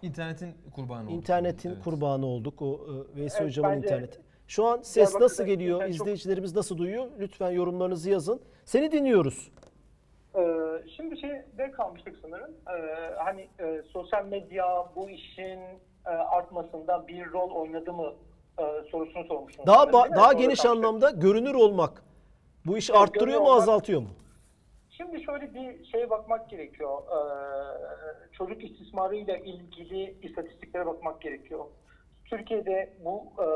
İnternetin 0.08 0.54
kurbanı 0.74 1.02
olduk. 1.08 1.12
internetin 1.12 1.68
Evet. 1.70 1.84
kurbanı 1.84 2.26
olduk 2.26 2.62
o 2.62 2.74
e, 2.74 3.16
Veysi 3.20 3.36
Evet, 3.38 3.46
Hocam'ın 3.48 3.70
bence 3.76 3.86
interneti. 3.86 4.18
Şu 4.48 4.66
an 4.66 4.82
ses 4.82 5.14
nasıl 5.14 5.44
geliyor? 5.44 5.80
çok- 5.80 5.90
İzleyicilerimiz 5.90 6.56
nasıl 6.56 6.78
duyuyor? 6.78 7.06
Lütfen 7.18 7.50
yorumlarınızı 7.50 8.10
yazın. 8.10 8.40
Seni 8.64 8.92
dinliyoruz. 8.92 9.50
Ee, 10.36 10.40
şimdi 10.96 11.20
şeyde 11.20 11.70
kalmıştık 11.70 12.16
sanırım. 12.22 12.50
Ee, 12.68 13.14
hani 13.24 13.48
e, 13.60 13.82
sosyal 13.92 14.24
medya 14.26 14.86
bu 14.96 15.10
işin 15.10 15.60
e, 16.06 16.10
artmasında 16.10 17.08
bir 17.08 17.32
rol 17.32 17.50
oynadı 17.50 17.92
mı 17.92 18.12
e, 18.58 18.62
sorusunu 18.90 19.24
sormuştunuz. 19.24 19.66
Daha 19.66 19.78
sanırım, 19.78 19.98
ba- 20.00 20.16
daha 20.16 20.32
geniş 20.32 20.44
kalmıştık. 20.60 20.70
anlamda 20.70 21.10
görünür 21.10 21.54
olmak. 21.54 22.02
Bu 22.66 22.78
iş 22.78 22.90
Evet, 22.90 23.00
arttırıyor 23.00 23.40
mu, 23.40 23.46
olmak- 23.46 23.62
azaltıyor 23.62 24.00
mu? 24.00 24.08
Şimdi 24.96 25.22
şöyle 25.22 25.54
bir 25.54 25.84
şeye 25.84 26.10
bakmak 26.10 26.50
gerekiyor. 26.50 27.02
Ee, 27.02 28.32
çocuk 28.32 28.64
istismarıyla 28.64 29.36
ilgili 29.36 30.16
istatistiklere 30.22 30.86
bakmak 30.86 31.20
gerekiyor. 31.20 31.64
Türkiye'de 32.24 32.92
bu 33.04 33.32
e, 33.38 33.46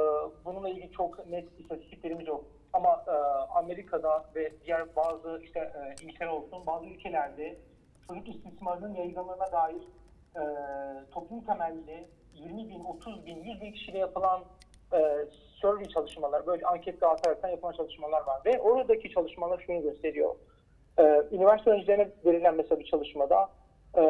bununla 0.44 0.68
ilgili 0.68 0.92
çok 0.92 1.26
net 1.26 1.60
istatistiklerimiz 1.60 2.26
yok. 2.26 2.44
Ama 2.72 3.04
e, 3.06 3.10
Amerika'da 3.58 4.24
ve 4.34 4.52
diğer 4.64 4.96
bazı 4.96 5.40
işte 5.44 5.60
e, 5.60 6.04
İngiltere 6.04 6.28
olsun 6.28 6.66
bazı 6.66 6.86
ülkelerde 6.86 7.56
çocuk 8.08 8.28
istismarının 8.28 8.94
yaygınlığına 8.94 9.52
dair 9.52 9.82
e, 10.36 10.42
toplum 11.10 11.40
temelli 11.40 12.08
20 12.34 12.68
bin, 12.68 12.84
30 12.84 13.26
bin, 13.26 13.44
100 13.44 13.60
bin 13.60 13.72
kişiyle 13.72 13.98
yapılan 13.98 14.44
e, 14.92 14.98
survey 15.60 15.84
çalışmalar, 15.84 16.46
böyle 16.46 16.66
anket 16.66 17.00
dağıtaraktan 17.00 17.48
yapılan 17.48 17.72
çalışmalar 17.72 18.26
var. 18.26 18.40
Ve 18.44 18.60
oradaki 18.60 19.10
çalışmalar 19.10 19.62
şunu 19.66 19.82
gösteriyor. 19.82 20.34
Ee, 20.98 21.22
üniversite 21.32 21.70
öğrencilerine 21.70 22.08
verilen 22.24 22.54
mesela 22.54 22.80
bir 22.80 22.84
çalışmada 22.84 23.48
e, 23.98 24.02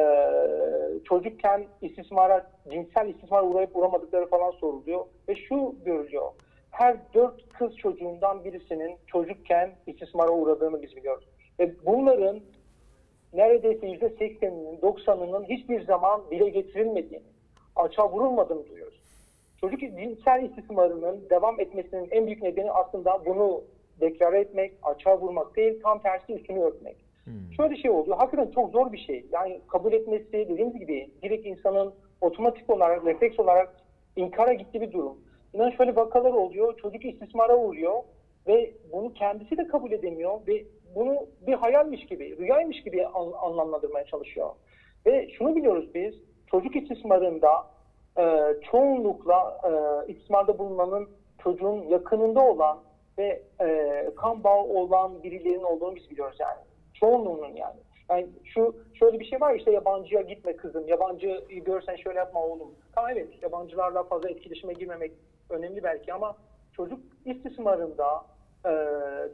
çocukken 1.05 1.65
istismara, 1.81 2.51
cinsel 2.71 3.09
istismara 3.09 3.43
uğrayıp 3.43 3.75
uğramadıkları 3.75 4.29
falan 4.29 4.51
soruluyor. 4.51 5.05
Ve 5.27 5.35
şu 5.35 5.75
görülüyor. 5.85 6.31
Her 6.71 6.97
dört 7.13 7.49
kız 7.49 7.77
çocuğundan 7.77 8.43
birisinin 8.43 8.97
çocukken 9.07 9.71
istismara 9.87 10.31
uğradığını 10.31 10.81
biz 10.81 10.95
biliyoruz. 10.95 11.25
Ve 11.59 11.85
bunların 11.85 12.39
neredeyse 13.33 13.87
yüzde 13.87 14.09
sekseninin, 14.09 14.81
doksanının 14.81 15.43
hiçbir 15.43 15.85
zaman 15.85 16.21
dile 16.31 16.49
getirilmediğini, 16.49 17.23
açığa 17.75 18.11
vurulmadığını 18.11 18.67
duyuyoruz. 18.67 18.99
Çocuk 19.61 19.79
cinsel 19.79 20.43
istismarının 20.43 21.29
devam 21.29 21.59
etmesinin 21.59 22.07
en 22.11 22.25
büyük 22.25 22.41
nedeni 22.41 22.71
aslında 22.71 23.25
bunu 23.25 23.63
deklare 24.01 24.39
etmek, 24.39 24.73
açığa 24.83 25.19
vurmak 25.19 25.55
değil, 25.55 25.79
tam 25.83 26.01
tersi 26.01 26.33
üstünü 26.33 26.59
örtmek. 26.59 26.97
Şöyle 27.57 27.75
şey 27.75 27.91
oluyor, 27.91 28.17
hakikaten 28.17 28.51
çok 28.51 28.71
zor 28.71 28.91
bir 28.91 28.97
şey. 28.97 29.25
Yani 29.31 29.61
kabul 29.67 29.93
etmesi 29.93 30.31
dediğimiz 30.31 30.79
gibi 30.79 31.09
direkt 31.23 31.45
insanın 31.45 31.93
otomatik 32.21 32.69
olarak, 32.69 33.05
refleks 33.05 33.39
olarak 33.39 33.75
inkara 34.15 34.53
gittiği 34.53 34.81
bir 34.81 34.91
durum. 34.91 35.17
İnan 35.53 35.69
şöyle 35.69 35.95
vakalar 35.95 36.31
oluyor, 36.33 36.77
çocuk 36.77 37.05
istismara 37.05 37.57
uğruyor 37.57 38.03
ve 38.47 38.73
bunu 38.91 39.13
kendisi 39.13 39.57
de 39.57 39.67
kabul 39.67 39.91
edemiyor 39.91 40.39
ve 40.47 40.65
bunu 40.95 41.17
bir 41.47 41.53
hayalmiş 41.53 42.05
gibi, 42.05 42.37
rüyaymış 42.37 42.83
gibi 42.83 43.07
an- 43.07 43.33
anlamlandırmaya 43.41 44.05
çalışıyor. 44.05 44.49
Ve 45.05 45.29
şunu 45.37 45.55
biliyoruz 45.55 45.89
biz, 45.93 46.15
çocuk 46.51 46.75
istismarında 46.75 47.49
e, 48.17 48.23
çoğunlukla 48.71 49.61
e, 49.63 50.11
istismarda 50.11 50.57
bulunanın 50.59 51.09
çocuğun 51.43 51.81
yakınında 51.81 52.41
olan 52.41 52.79
ve 53.19 53.41
e, 53.61 54.09
kan 54.15 54.43
bağı 54.43 54.63
olan 54.63 55.23
birilerinin 55.23 55.63
olduğunu 55.63 55.95
biz 55.95 56.09
biliyoruz 56.09 56.37
yani. 56.39 56.59
Çoğunluğunun 56.93 57.55
yani. 57.55 57.79
Yani 58.09 58.27
şu 58.45 58.75
şöyle 58.93 59.19
bir 59.19 59.25
şey 59.25 59.41
var 59.41 59.55
işte 59.55 59.71
yabancıya 59.71 60.21
gitme 60.21 60.55
kızım, 60.55 60.87
yabancıyı 60.87 61.63
görsen 61.65 61.95
şöyle 61.95 62.19
yapma 62.19 62.43
oğlum. 62.43 62.75
Tamam 62.95 63.11
evet 63.13 63.43
yabancılarla 63.43 64.03
fazla 64.03 64.29
etkileşime 64.29 64.73
girmemek 64.73 65.11
önemli 65.49 65.83
belki 65.83 66.13
ama 66.13 66.37
çocuk 66.75 66.99
istismarında 67.25 68.25
e, 68.65 68.71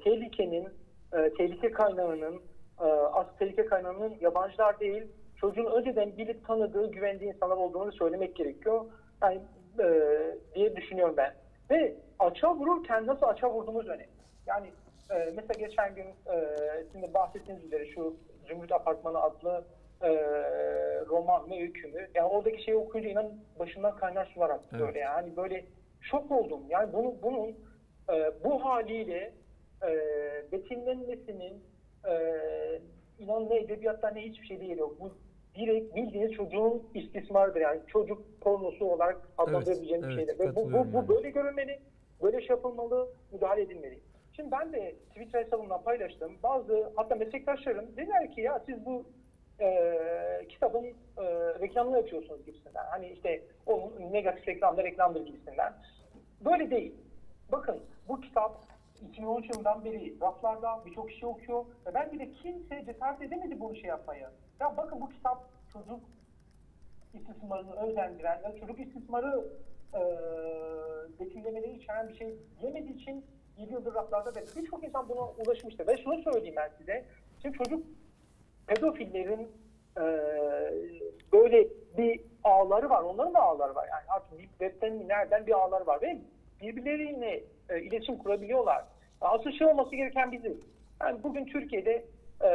tehlikenin, 0.03 0.67
e, 1.13 1.33
tehlike 1.33 1.71
kaynağının, 1.71 2.41
e, 2.81 2.85
asıl 2.85 3.37
tehlike 3.37 3.65
kaynağının 3.65 4.13
yabancılar 4.21 4.79
değil, 4.79 5.03
çocuğun 5.35 5.65
önceden 5.65 6.17
bilip 6.17 6.47
tanıdığı, 6.47 6.91
güvendiği 6.91 7.33
insanlar 7.33 7.57
olduğunu 7.57 7.91
söylemek 7.91 8.35
gerekiyor. 8.35 8.85
Yani 9.21 9.41
e, 9.79 9.87
diye 10.55 10.75
düşünüyorum 10.75 11.13
ben. 11.17 11.33
Ve 11.69 11.95
açığa 12.19 12.55
vururken 12.55 13.07
nasıl 13.07 13.25
açığa 13.25 13.49
vurduğumuz 13.49 13.87
önemli. 13.87 14.09
Yani 14.47 14.67
e, 15.11 15.33
mesela 15.35 15.67
geçen 15.67 15.95
gün 15.95 16.05
e, 16.05 16.45
sizin 16.91 17.13
bahsettiğiniz 17.13 17.63
üzere 17.63 17.85
şu 17.85 18.15
Zümrüt 18.47 18.71
Apartmanı 18.71 19.21
adlı 19.21 19.63
e, 20.01 20.09
roman 21.09 21.49
ve 21.49 21.61
öykümü. 21.61 22.07
Yani 22.15 22.27
oradaki 22.27 22.63
şeyi 22.63 22.77
okuyunca 22.77 23.09
inan 23.09 23.31
başımdan 23.59 23.95
kaynar 23.95 24.25
sular 24.25 24.49
aktı 24.49 24.67
Evet. 24.71 24.87
böyle. 24.87 24.99
Yani 24.99 25.35
böyle 25.37 25.65
şok 26.01 26.31
oldum. 26.31 26.61
Yani 26.69 26.93
bunu, 26.93 27.15
bunun 27.23 27.55
e, 28.09 28.43
bu 28.43 28.65
haliyle 28.65 29.33
e, 29.83 29.91
betimlenmesinin 30.51 31.63
e, 32.07 32.15
inan 33.19 33.49
ne 33.49 33.57
edebiyatta 33.57 34.09
ne 34.09 34.21
hiçbir 34.21 34.47
şeyde 34.47 34.65
yeri 34.65 34.79
yok. 34.79 34.99
Bu 34.99 35.11
direkt 35.55 35.95
bildiğiniz 35.95 36.31
çocuğun 36.31 36.83
istismarıdır. 36.93 37.61
Yani 37.61 37.79
çocuk 37.87 38.41
pornosu 38.41 38.85
olarak 38.85 39.29
adlandırabileceğimiz 39.37 40.07
evet, 40.07 40.17
bir 40.17 40.25
şeydir. 40.25 40.39
Ve 40.39 40.55
bu, 40.55 40.73
bu, 40.73 40.93
bu 40.93 41.07
böyle 41.07 41.29
görülmeli, 41.29 41.79
böyle 42.21 42.41
şey 42.41 42.49
yapılmalı, 42.49 43.09
müdahale 43.31 43.61
edilmeli. 43.61 43.99
Şimdi 44.35 44.51
ben 44.51 44.73
de 44.73 44.95
Twitter 45.09 45.43
hesabımdan 45.43 45.83
paylaştım. 45.83 46.31
Bazı 46.43 46.91
hatta 46.95 47.15
meslektaşlarım 47.15 47.85
dediler 47.97 48.31
ki 48.31 48.41
ya 48.41 48.61
siz 48.65 48.85
bu 48.85 49.05
e, 49.59 49.97
kitabın 50.49 50.85
e, 51.17 51.23
reklamını 51.61 51.97
yapıyorsunuz 51.97 52.45
gibisinden. 52.45 52.85
Hani 52.85 53.09
işte 53.09 53.41
onun 53.65 54.11
negatif 54.11 54.47
reklam 54.47 54.77
da 54.77 54.83
reklamdır 54.83 55.25
gibisinden. 55.25 55.73
Böyle 56.45 56.71
değil. 56.71 56.95
Bakın 57.51 57.79
bu 58.07 58.21
kitap 58.21 58.57
2013 59.01 59.49
yılından 59.49 59.85
beri 59.85 60.21
raflarda 60.21 60.85
birçok 60.85 61.09
kişi 61.09 61.25
okuyor 61.25 61.65
ve 61.85 61.93
belki 61.93 62.19
de 62.19 62.31
kimse 62.31 62.85
cesaret 62.85 63.21
edemedi 63.21 63.59
bu 63.59 63.73
işi 63.73 63.87
yapmaya. 63.87 64.31
Ya 64.59 64.77
bakın 64.77 65.01
bu 65.01 65.09
kitap 65.09 65.49
çocuk 65.73 65.99
istismarını 67.13 67.75
özendiren 67.75 68.55
çocuk 68.59 68.79
istismarı 68.79 69.47
e, 69.93 70.01
betimlemeleri 71.19 71.71
içeren 71.71 72.09
bir 72.09 72.15
şey 72.15 72.35
diyemediği 72.61 72.95
için 72.95 73.25
7 73.57 73.73
yıldır 73.73 73.93
raflarda 73.93 74.35
ve 74.35 74.45
birçok 74.55 74.83
insan 74.83 75.09
buna 75.09 75.29
ulaşmıştır. 75.29 75.87
Ve 75.87 75.97
şunu 75.97 76.21
söyleyeyim 76.21 76.55
ben 76.57 76.71
size. 76.77 77.05
Şimdi 77.41 77.57
çocuk 77.57 77.85
pedofillerin 78.67 79.51
e, 79.97 80.03
böyle 81.33 81.67
bir 81.97 82.21
ağları 82.43 82.89
var. 82.89 83.01
Onların 83.01 83.33
da 83.33 83.39
ağları 83.39 83.75
var. 83.75 83.87
Yani 83.91 84.03
artık 84.07 84.39
webten 84.39 85.07
nereden 85.07 85.47
bir 85.47 85.53
ağları 85.53 85.87
var. 85.87 86.01
Ve 86.01 86.17
birbirleriyle 86.61 87.43
e, 87.69 87.81
iletişim 87.81 88.17
kurabiliyorlar. 88.17 88.83
Asıl 89.21 89.51
şey 89.51 89.67
olması 89.67 89.95
gereken 89.95 90.31
bizim. 90.31 90.59
Yani 91.01 91.23
bugün 91.23 91.45
Türkiye'de 91.45 92.05
e, 92.41 92.47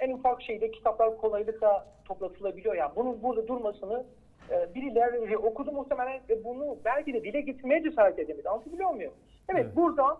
en 0.00 0.12
ufak 0.12 0.42
şeyde 0.42 0.70
kitaplar 0.70 1.16
kolaylıkla 1.16 1.86
toplatılabiliyor. 2.04 2.74
Yani 2.74 2.92
bunun 2.96 3.22
burada 3.22 3.48
durmasını 3.48 4.04
e, 4.50 4.74
birileri 4.74 5.36
okudu 5.36 5.72
muhtemelen 5.72 6.20
ve 6.28 6.44
bunu 6.44 6.76
belki 6.84 7.14
de 7.14 7.24
dile 7.24 7.40
getirmeye 7.40 7.82
cesaret 7.82 8.18
edemedi. 8.18 8.48
Anlatabiliyor 8.48 8.90
muyum? 8.90 9.12
Evet, 9.48 9.64
Evet. 9.64 9.76
burada 9.76 10.16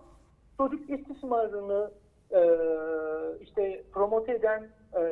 çocuk 0.56 0.90
istismarını 0.90 1.90
e, 2.30 2.40
işte 3.40 3.82
promote 3.92 4.32
eden 4.32 4.68
e, 4.96 5.02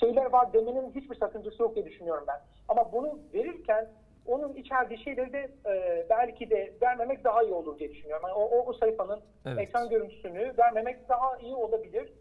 şeyler 0.00 0.32
var 0.32 0.52
demenin 0.52 0.90
hiçbir 0.94 1.16
sakıncası 1.16 1.62
yok 1.62 1.74
diye 1.74 1.84
düşünüyorum 1.84 2.24
ben. 2.28 2.40
Ama 2.68 2.92
bunu 2.92 3.18
verirken 3.34 3.88
onun 4.26 4.54
içerdiği 4.54 4.98
şeyleri 4.98 5.32
de 5.32 5.48
e, 5.66 6.04
belki 6.10 6.50
de 6.50 6.72
vermemek 6.82 7.24
daha 7.24 7.42
iyi 7.42 7.52
olur 7.52 7.78
diye 7.78 7.90
düşünüyorum. 7.90 8.22
Yani 8.28 8.34
o, 8.34 8.42
o, 8.44 8.66
o 8.66 8.72
sayfanın 8.72 9.20
Evet. 9.46 9.58
ekran 9.58 9.88
görüntüsünü 9.88 10.52
vermemek 10.58 11.08
daha 11.08 11.36
iyi 11.38 11.54
olabilir. 11.54 12.12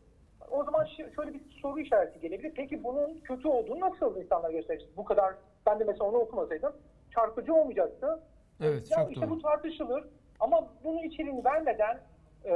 O 0.51 0.63
zaman 0.63 0.85
şöyle 1.15 1.33
bir 1.33 1.41
soru 1.61 1.79
işareti 1.79 2.19
gelebilir. 2.19 2.51
Peki 2.55 2.83
bunun 2.83 3.19
kötü 3.19 3.47
olduğunu 3.47 3.79
nasıl 3.79 4.21
insanlar 4.21 4.51
gösterir? 4.51 4.89
Bu 4.97 5.03
kadar, 5.05 5.35
ben 5.65 5.79
de 5.79 5.83
mesela 5.83 6.09
onu 6.09 6.17
okumasaydım 6.17 6.73
çarpıcı 7.15 7.53
olmayacaktı. 7.53 8.19
Evet 8.61 8.91
Ya 8.91 8.97
çok 8.97 9.11
işte 9.11 9.25
doğru. 9.25 9.29
bu 9.29 9.41
tartışılır 9.41 10.03
ama 10.39 10.67
bunun 10.83 11.03
içeriğini 11.03 11.45
vermeden 11.45 11.99
e, 12.45 12.53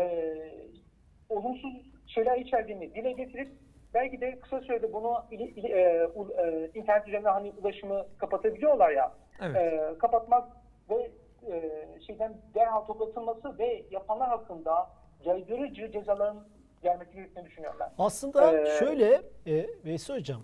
olumsuz 1.30 1.74
şeyler 2.08 2.38
içerdiğini 2.38 2.94
dile 2.94 3.12
getirip 3.12 3.50
belki 3.94 4.22
de 4.22 4.40
kısa 4.40 4.62
sürede 4.62 4.94
bunu 4.94 5.24
e, 5.32 5.36
e, 5.36 6.70
internet 6.74 7.08
üzerinden 7.08 7.32
hani 7.34 7.54
ulaşımı 7.62 8.06
kapatabiliyorlar 8.18 8.92
ya. 8.92 9.12
Evet. 9.42 9.56
e, 9.56 9.98
kapatmak 9.98 10.48
ve 10.90 11.12
e, 11.52 11.86
şeyden 12.08 12.38
derhal 12.56 12.82
toplatılması 12.82 13.58
ve 13.60 13.86
yapanlar 13.92 14.30
hakkında 14.30 14.90
caydırıcı 15.26 15.92
cezaların 15.92 16.48
gelmesi 16.84 17.14
gerektiğini 17.14 17.46
düşünüyorum 17.46 17.78
ben. 17.80 17.90
Aslında 17.98 18.58
Ee, 18.58 18.80
şöyle 18.80 19.22
e, 19.48 19.68
Veysi 19.86 20.14
Hocam 20.14 20.42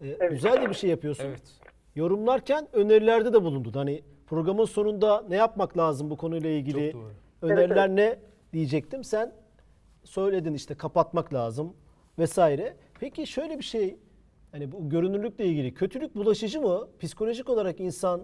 e, 0.00 0.26
güzel 0.28 0.62
de 0.62 0.68
bir 0.68 0.74
şey 0.74 0.90
yapıyorsun. 0.90 1.24
Evet. 1.24 1.42
Yorumlarken 1.94 2.68
önerilerde 2.72 3.32
de 3.32 3.42
bulundun. 3.42 3.72
Hani 3.72 4.02
programın 4.26 4.64
sonunda 4.64 5.24
ne 5.28 5.36
yapmak 5.36 5.78
lazım 5.78 6.10
bu 6.10 6.16
konuyla 6.16 6.50
ilgili 6.50 6.92
Çok 6.92 7.02
doğru. 7.02 7.12
öneriler 7.42 7.88
Evet, 7.88 7.90
ne 7.98 8.18
diyecektim. 8.52 9.04
Sen 9.04 9.32
söyledin 10.04 10.54
işte 10.54 10.74
kapatmak 10.74 11.34
lazım 11.34 11.76
vesaire. 12.18 12.76
Peki 13.00 13.26
şöyle 13.26 13.58
bir 13.58 13.64
şey 13.64 13.96
hani 14.56 14.72
bu 14.72 14.88
görünürlükle 14.88 15.44
ilgili 15.44 15.74
kötülük 15.74 16.14
bulaşıcı 16.14 16.60
mı? 16.60 16.88
Psikolojik 17.00 17.48
olarak 17.48 17.80
insan 17.80 18.22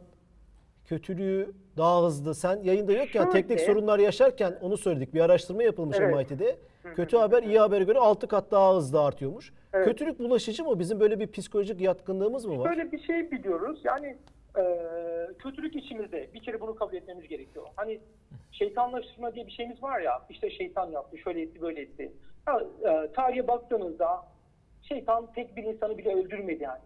kötülüğü 0.84 1.52
daha 1.76 2.02
hızlı. 2.04 2.34
Sen 2.34 2.62
yayında 2.62 2.92
yokken 2.92 3.22
Şöyle- 3.22 3.30
teknik 3.30 3.60
sorunlar 3.60 3.98
yaşarken 3.98 4.58
onu 4.62 4.76
söyledik. 4.76 5.14
Bir 5.14 5.20
araştırma 5.20 5.62
yapılmış 5.62 5.96
Evet. 6.00 6.30
MIT'de. 6.30 6.56
Kötü 6.96 7.16
haber 7.16 7.42
iyi 7.42 7.58
habere 7.58 7.84
göre 7.84 7.98
6 7.98 8.28
kat 8.28 8.50
daha 8.50 8.76
hızlı 8.76 9.04
artıyormuş. 9.04 9.52
Evet. 9.72 9.84
Kötülük 9.86 10.18
bulaşıcı 10.18 10.64
mı? 10.64 10.78
Bizim 10.78 11.00
böyle 11.00 11.20
bir 11.20 11.26
psikolojik 11.26 11.80
yatkınlığımız 11.80 12.44
mı 12.44 12.58
var? 12.58 12.70
Böyle 12.70 12.92
bir 12.92 13.02
şey 13.02 13.30
biliyoruz. 13.30 13.80
Yani 13.84 14.16
e, 14.58 14.62
kötülük 15.38 15.76
içimizde. 15.76 16.28
Bir 16.34 16.40
kere 16.40 16.60
bunu 16.60 16.74
kabul 16.74 16.94
etmemiz 16.94 17.28
gerekiyor. 17.28 17.66
Hani 17.76 18.00
şeytanlaştırma 18.52 19.34
diye 19.34 19.46
bir 19.46 19.52
şeyimiz 19.52 19.82
var 19.82 20.00
ya. 20.00 20.22
işte 20.30 20.50
şeytan 20.50 20.90
yaptı, 20.90 21.18
şöyle 21.18 21.42
etti, 21.42 21.60
böyle 21.60 21.80
etti. 21.80 22.12
Ha, 22.44 22.60
e, 22.82 23.12
tarihe 23.12 23.48
baktığınızda 23.48 24.31
şeytan 24.88 25.32
tek 25.32 25.56
bir 25.56 25.64
insanı 25.64 25.98
bile 25.98 26.14
öldürmedi 26.14 26.62
yani. 26.62 26.80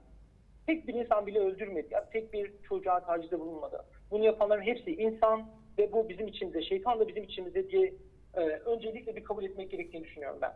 Tek 0.66 0.88
bir 0.88 0.94
insan 0.94 1.26
bile 1.26 1.40
öldürmedi. 1.40 1.86
Yani 1.90 2.04
tek 2.12 2.32
bir 2.32 2.52
çocuğa 2.68 3.00
tacizde 3.00 3.40
bulunmadı. 3.40 3.84
Bunu 4.10 4.24
yapanların 4.24 4.62
hepsi 4.62 4.94
insan 4.94 5.46
ve 5.78 5.92
bu 5.92 6.08
bizim 6.08 6.28
içimizde, 6.28 6.62
şeytan 6.62 7.00
da 7.00 7.08
bizim 7.08 7.24
içimizde 7.24 7.70
diye 7.70 7.94
e, 8.34 8.40
öncelikle 8.40 9.16
bir 9.16 9.24
kabul 9.24 9.44
etmek 9.44 9.70
gerektiğini 9.70 10.04
düşünüyorum 10.04 10.38
ben. 10.42 10.52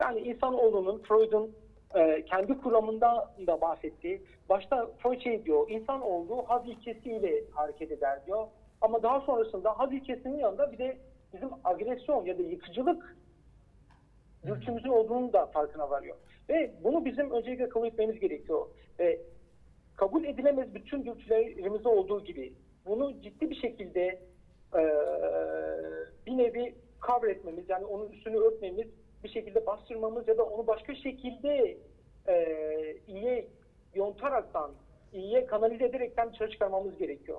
Yani 0.00 0.20
insanoğlunun 0.20 1.02
Freud'un 1.02 1.56
e, 1.94 2.24
kendi 2.24 2.58
kuramında 2.58 3.34
da 3.46 3.60
bahsettiği, 3.60 4.22
başta 4.48 4.90
Freud 4.98 5.20
şey 5.20 5.44
diyor, 5.44 5.70
insan 5.70 6.00
olduğu 6.00 6.42
haz 6.42 6.68
ilkesiyle 6.68 7.44
hareket 7.50 7.92
eder 7.92 8.26
diyor. 8.26 8.46
Ama 8.80 9.02
daha 9.02 9.20
sonrasında 9.20 9.78
haz 9.78 9.92
ilkesinin 9.92 10.38
yanında 10.38 10.72
bir 10.72 10.78
de 10.78 10.96
bizim 11.34 11.48
agresyon 11.64 12.24
ya 12.24 12.38
da 12.38 12.42
yıkıcılık 12.42 13.16
dürtümüzün 14.46 14.88
olduğunu 14.88 15.32
da 15.32 15.46
farkına 15.46 15.90
varıyor. 15.90 16.16
Ve 16.48 16.70
bunu 16.84 17.04
bizim 17.04 17.30
öncelikle 17.30 17.68
kabul 17.68 17.86
etmemiz 17.86 18.20
gerekiyor. 18.20 18.66
Ve 18.98 19.20
kabul 19.96 20.24
edilemez 20.24 20.74
bütün 20.74 21.04
dürtülerimizde 21.04 21.88
olduğu 21.88 22.24
gibi 22.24 22.52
bunu 22.86 23.20
ciddi 23.22 23.50
bir 23.50 23.54
şekilde 23.54 24.18
e, 24.74 24.82
bir 26.26 26.38
nevi 26.38 26.74
cover 27.06 27.28
etmemiz 27.28 27.68
yani 27.68 27.84
onun 27.84 28.08
üstünü 28.10 28.36
örtmemiz 28.36 28.86
bir 29.24 29.28
şekilde 29.28 29.66
bastırmamız 29.66 30.28
ya 30.28 30.38
da 30.38 30.44
onu 30.44 30.66
başka 30.66 30.94
şekilde 30.94 31.76
e, 32.28 32.46
iyiye 33.08 33.46
yontaraktan 33.94 34.70
iyiye 35.12 35.46
kanalize 35.46 35.84
ederekten 35.84 36.32
dışarı 36.32 36.50
çıkarmamız 36.50 36.98
gerekiyor. 36.98 37.38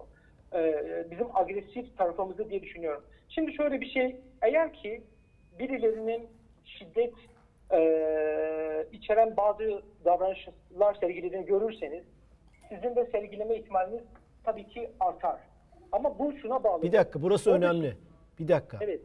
E, 0.54 0.86
bizim 1.12 1.36
agresif 1.36 1.98
tarafımızı 1.98 2.50
diye 2.50 2.62
düşünüyorum. 2.62 3.04
Şimdi 3.30 3.54
şöyle 3.54 3.82
bir 3.82 3.90
şey 3.90 4.16
eğer 4.42 4.74
ki 4.74 5.04
birilerinin 5.60 6.28
şiddet 6.66 7.14
e, 7.74 8.88
içeren 8.92 9.38
bazı 9.38 9.82
davranışlar 10.06 10.94
sergilediğini 11.00 11.46
görürseniz 11.46 12.04
sizin 12.70 12.96
de 12.96 13.06
sergileme 13.12 13.56
ihtimaliniz 13.58 14.02
tabii 14.44 14.68
ki 14.68 14.92
artar. 15.00 15.40
Ama 15.92 16.20
bu 16.20 16.34
şuna 16.42 16.64
bağlı. 16.64 16.82
Bir 16.82 16.92
dakika 16.92 17.22
burası 17.22 17.52
Orada- 17.52 17.66
önemli. 17.66 17.98
Bir 18.40 18.48
dakika. 18.48 18.78
Evet. 18.82 19.02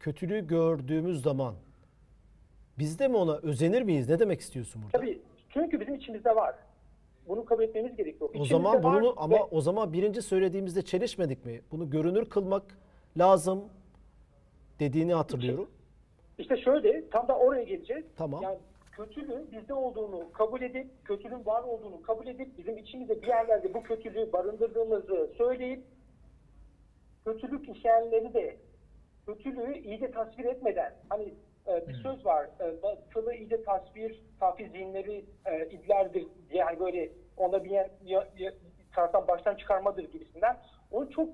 Kötülüğü 0.00 0.46
gördüğümüz 0.46 1.22
zaman 1.22 1.54
biz 2.78 2.98
de 2.98 3.08
mi 3.08 3.16
ona 3.16 3.36
özenir 3.36 3.82
miyiz? 3.82 4.08
Ne 4.08 4.18
demek 4.18 4.40
istiyorsun 4.40 4.82
burada? 4.82 4.98
Tabii 4.98 5.20
çünkü 5.48 5.80
bizim 5.80 5.94
içimizde 5.94 6.36
var. 6.36 6.54
Bunu 7.28 7.44
kabul 7.44 7.62
etmemiz 7.62 7.96
gerekiyor. 7.96 8.30
O 8.30 8.32
İçimizde 8.32 8.54
zaman 8.54 8.84
var 8.84 8.94
bunu 9.00 9.14
ama 9.16 9.36
ve- 9.36 9.42
o 9.42 9.60
zaman 9.60 9.92
birinci 9.92 10.22
söylediğimizde 10.22 10.82
çelişmedik 10.82 11.44
mi? 11.44 11.60
Bunu 11.70 11.90
görünür 11.90 12.24
kılmak 12.30 12.78
lazım 13.18 13.64
dediğini 14.80 15.14
hatırlıyorum. 15.14 15.70
İşte 16.38 16.56
şöyle 16.56 17.10
tam 17.10 17.28
da 17.28 17.38
oraya 17.38 17.62
geleceğiz. 17.62 18.04
Tamam. 18.16 18.42
Yani 18.42 18.58
kötülüğün 18.92 19.52
bizde 19.52 19.74
olduğunu 19.74 20.32
kabul 20.32 20.62
edip, 20.62 21.04
kötülüğün 21.04 21.46
var 21.46 21.62
olduğunu 21.62 22.02
kabul 22.02 22.26
edip 22.26 22.58
bizim 22.58 22.76
içimizde 22.76 23.22
bir 23.22 23.26
yerlerde 23.26 23.74
bu 23.74 23.82
kötülüğü 23.82 24.32
barındırdığımızı 24.32 25.30
söyleyip 25.38 25.84
kötülük 27.24 27.68
işleyenleri 27.76 28.34
de 28.34 28.56
kötülüğü 29.26 29.78
iyice 29.78 30.10
tasvir 30.10 30.44
etmeden 30.44 30.94
hani 31.08 31.34
e, 31.66 31.88
bir 31.88 31.94
söz 31.94 32.26
var 32.26 32.48
e, 32.60 32.82
batılı 32.82 33.34
iyice 33.34 33.62
tasvir 33.62 34.22
tafi 34.40 34.68
zihinleri 34.68 35.24
e, 35.46 35.66
idlerdir 35.66 36.26
diye 36.50 36.64
hani 36.64 36.80
böyle 36.80 37.10
ona 37.36 37.64
bir 37.64 37.70
yer, 37.70 37.90
ya, 38.04 38.28
ya, 38.38 38.52
taraftan 38.94 39.28
baştan 39.28 39.54
çıkarmadır 39.54 40.04
gibisinden 40.12 40.56
onu 40.90 41.10
çok 41.10 41.28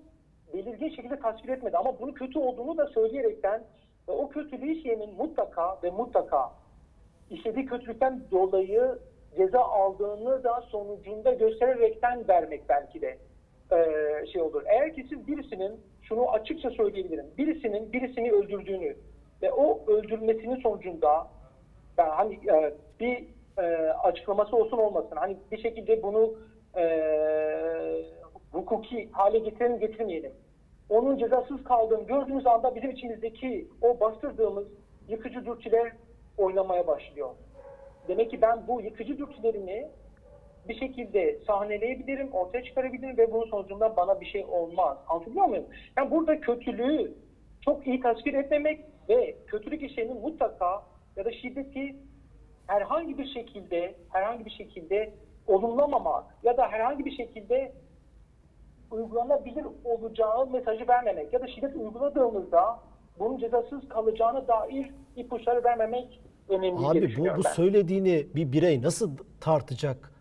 belirgin 0.54 0.88
şekilde 0.88 1.18
tasvir 1.18 1.48
etmedi 1.48 1.76
ama 1.76 2.00
bunu 2.00 2.14
kötü 2.14 2.38
olduğunu 2.38 2.78
da 2.78 2.86
söyleyerekten 2.86 3.64
ve 4.08 4.12
o 4.12 4.28
kötülüğü 4.28 4.72
işleyenin 4.72 5.14
mutlaka 5.14 5.78
ve 5.82 5.90
mutlaka 5.90 6.52
işlediği 7.30 7.66
kötülükten 7.66 8.20
dolayı 8.30 8.98
ceza 9.36 9.60
aldığını 9.60 10.44
da 10.44 10.60
sonucunda 10.60 11.32
göstererekten 11.32 12.28
vermek 12.28 12.68
belki 12.68 13.00
de 13.00 13.18
eee, 13.72 14.26
şey 14.32 14.42
olur. 14.42 14.62
Eğer 14.66 14.94
ki 14.94 15.06
siz 15.08 15.26
birisinin 15.26 15.80
şunu 16.02 16.30
açıkça 16.30 16.70
söyleyebilirim. 16.70 17.26
Birisinin 17.38 17.92
birisini 17.92 18.32
öldürdüğünü 18.32 18.96
ve 19.42 19.52
o 19.52 19.80
öldürmesinin 19.86 20.56
sonucunda 20.56 21.26
yani 21.98 22.10
hani 22.10 22.34
e, 22.34 22.74
bir 23.00 23.24
e, 23.58 23.62
açıklaması 23.88 24.56
olsun 24.56 24.78
olmasın. 24.78 25.16
Hani 25.16 25.36
bir 25.52 25.58
şekilde 25.58 26.02
bunu 26.02 26.34
e, 26.76 26.84
hukuki 28.52 29.08
hale 29.12 29.38
getirelim 29.38 29.78
getirmeyelim. 29.78 30.32
Onun 30.88 31.18
cezasız 31.18 31.64
kaldığını 31.64 32.06
gördüğümüz 32.06 32.46
anda 32.46 32.74
bizim 32.74 32.90
içimizdeki 32.90 33.68
o 33.82 34.00
bastırdığımız 34.00 34.66
yıkıcı 35.08 35.46
dürtüler 35.46 35.92
oynamaya 36.38 36.86
başlıyor. 36.86 37.30
Demek 38.08 38.30
ki 38.30 38.42
ben 38.42 38.66
bu 38.68 38.80
yıkıcı 38.80 39.18
dürtülerimi 39.18 39.88
bir 40.68 40.74
şekilde 40.74 41.38
sahneleyebilirim, 41.46 42.32
ortaya 42.32 42.64
çıkarabilirim 42.64 43.18
ve 43.18 43.32
bunun 43.32 43.46
sonucunda 43.46 43.96
bana 43.96 44.20
bir 44.20 44.26
şey 44.26 44.44
olmaz. 44.44 44.98
Anlatabiliyor 45.08 45.46
muyum? 45.46 45.66
Yani 45.96 46.10
burada 46.10 46.40
kötülüğü 46.40 47.14
çok 47.64 47.86
iyi 47.86 48.00
tasvir 48.00 48.34
etmemek 48.34 48.80
ve 49.08 49.36
kötülük 49.46 49.82
işlerinin 49.82 50.20
mutlaka 50.20 50.82
ya 51.16 51.24
da 51.24 51.32
şiddeti 51.32 51.96
herhangi 52.66 53.18
bir 53.18 53.26
şekilde 53.26 53.94
herhangi 54.12 54.44
bir 54.44 54.50
şekilde 54.50 55.12
olumlamamak 55.46 56.24
ya 56.42 56.56
da 56.56 56.68
herhangi 56.68 57.04
bir 57.04 57.16
şekilde 57.16 57.72
uygulanabilir 58.94 59.64
olacağı 59.84 60.46
mesajı 60.46 60.88
vermemek 60.88 61.32
ya 61.32 61.40
da 61.40 61.46
şiddet 61.46 61.76
uyguladığımızda 61.76 62.78
bunun 63.18 63.38
cezasız 63.38 63.88
kalacağına 63.88 64.48
dair 64.48 64.90
ipuçları 65.16 65.64
vermemek 65.64 66.20
önemli 66.48 66.86
Abi 66.86 67.16
bu, 67.16 67.20
bu 67.22 67.44
ben. 67.44 67.50
söylediğini 67.50 68.26
bir 68.34 68.52
birey 68.52 68.82
nasıl 68.82 69.10
tartacak? 69.40 70.12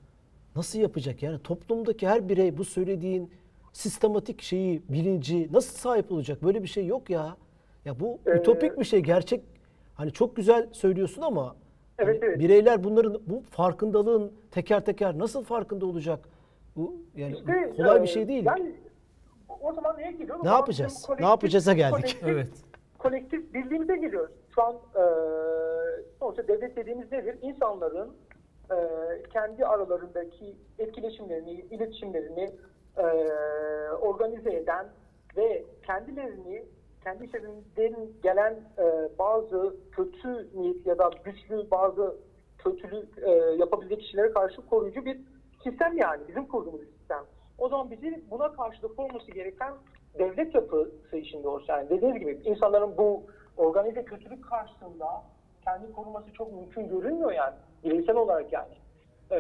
Nasıl 0.56 0.80
yapacak? 0.80 1.24
Yani 1.24 1.40
toplumdaki 1.40 2.08
her 2.08 2.30
birey 2.30 2.58
bu 2.58 2.64
söylediğin 2.66 3.32
sistematik 3.74 4.42
şeyi, 4.42 4.82
bilinci 4.90 5.50
nasıl 5.54 5.78
sahip 5.78 6.12
olacak? 6.12 6.44
Böyle 6.44 6.64
bir 6.64 6.68
şey 6.68 6.86
yok 6.86 7.10
ya. 7.10 7.36
Ya 7.86 8.00
bu 8.00 8.20
Ee, 8.26 8.32
ütopik 8.32 8.80
bir 8.80 8.86
şey. 8.86 9.00
Gerçek 9.00 9.44
hani 9.96 10.12
çok 10.12 10.36
güzel 10.36 10.68
söylüyorsun 10.72 11.22
ama 11.22 11.56
Evet, 12.00 12.22
hani 12.22 12.30
evet. 12.30 12.40
bireyler 12.40 12.84
bunların 12.84 13.22
bu 13.28 13.42
farkındalığın 13.50 14.32
teker 14.52 14.86
teker 14.86 15.18
nasıl 15.18 15.44
farkında 15.44 15.86
olacak? 15.86 16.30
Bu 16.76 16.96
yani 17.16 17.34
İşte, 17.34 17.74
kolay 17.78 17.98
e, 18.00 18.02
bir 18.02 18.08
şey 18.08 18.28
değil. 18.28 18.46
Yani 18.46 18.76
o 19.62 19.74
zaman 19.74 19.98
neye 19.98 20.12
geliyor? 20.12 20.40
O 20.40 20.46
Ne 20.46 20.50
yapacağız? 20.50 21.08
Ne 21.20 21.26
yapacağız'a 21.26 21.74
geldik. 21.74 21.94
kolektif- 21.96 22.28
Evet. 22.28 22.50
kolektif 23.00 23.54
birliğimize 23.54 23.96
geliyoruz. 23.96 24.32
Şu 24.56 24.64
an 24.64 24.74
e, 24.76 25.04
sonuçta 26.20 26.48
devlet 26.48 26.76
dediğimiz 26.76 27.12
nedir? 27.12 27.36
İnsanların 27.42 28.14
e, 28.72 28.76
kendi 29.34 29.66
aralarındaki 29.66 30.56
etkileşimlerini, 30.80 31.52
iletişimlerini 31.52 32.52
e, 32.98 33.04
organize 34.02 34.54
eden 34.56 34.86
ve 35.38 35.64
kendilerini 35.86 36.66
kendi 37.04 37.26
içlerinden 37.26 38.08
gelen 38.24 38.54
e, 38.78 39.10
bazı 39.20 39.76
kötü 39.92 40.48
niyet 40.60 40.86
ya 40.86 40.98
da 40.98 41.10
güçlü 41.26 41.72
bazı 41.72 42.16
kötülük 42.58 43.18
e, 43.18 43.30
yapabilecek 43.32 44.00
kişilere 44.00 44.32
karşı 44.32 44.66
koruyucu 44.70 45.06
bir 45.06 45.20
sistem 45.64 45.98
yani 45.98 46.22
bizim 46.28 46.46
kurduğumuz 46.46 46.82
sistem. 46.82 47.24
O 47.58 47.70
zaman 47.70 47.92
bizim 47.92 48.24
buna 48.32 48.52
karşılık 48.52 49.00
olması 49.00 49.32
gereken 49.32 49.74
devlet 50.20 50.56
yapısı 50.56 51.18
içinde 51.18 51.48
olsun. 51.48 51.74
Yani 51.74 51.90
dediğiniz 51.90 52.20
gibi 52.20 52.40
insanların 52.46 52.98
bu 52.98 53.24
organize 53.58 54.06
kötülük 54.06 54.46
karşısında 54.46 55.24
kendi 55.64 55.94
koruması 55.94 56.34
çok 56.34 56.54
mümkün 56.54 56.88
görünmüyor 56.88 57.32
yani 57.32 57.56
bireysel 57.84 58.16
olarak 58.16 58.54
yani. 58.54 58.74
Ee, 59.32 59.40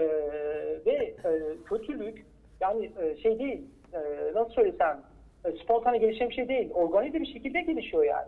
ve 0.85 1.15
e, 1.25 1.57
kötülük 1.65 2.25
yani 2.61 2.91
e, 3.01 3.17
şey 3.17 3.39
değil 3.39 3.67
e, 3.93 3.99
nasıl 4.33 4.51
söylesem 4.51 5.01
e, 5.45 5.51
spontane 5.51 5.97
gelişen 5.97 6.29
bir 6.29 6.33
şey 6.33 6.47
değil. 6.47 6.71
Organize 6.73 7.21
bir 7.21 7.33
şekilde 7.33 7.61
gelişiyor 7.61 8.03
yani. 8.03 8.27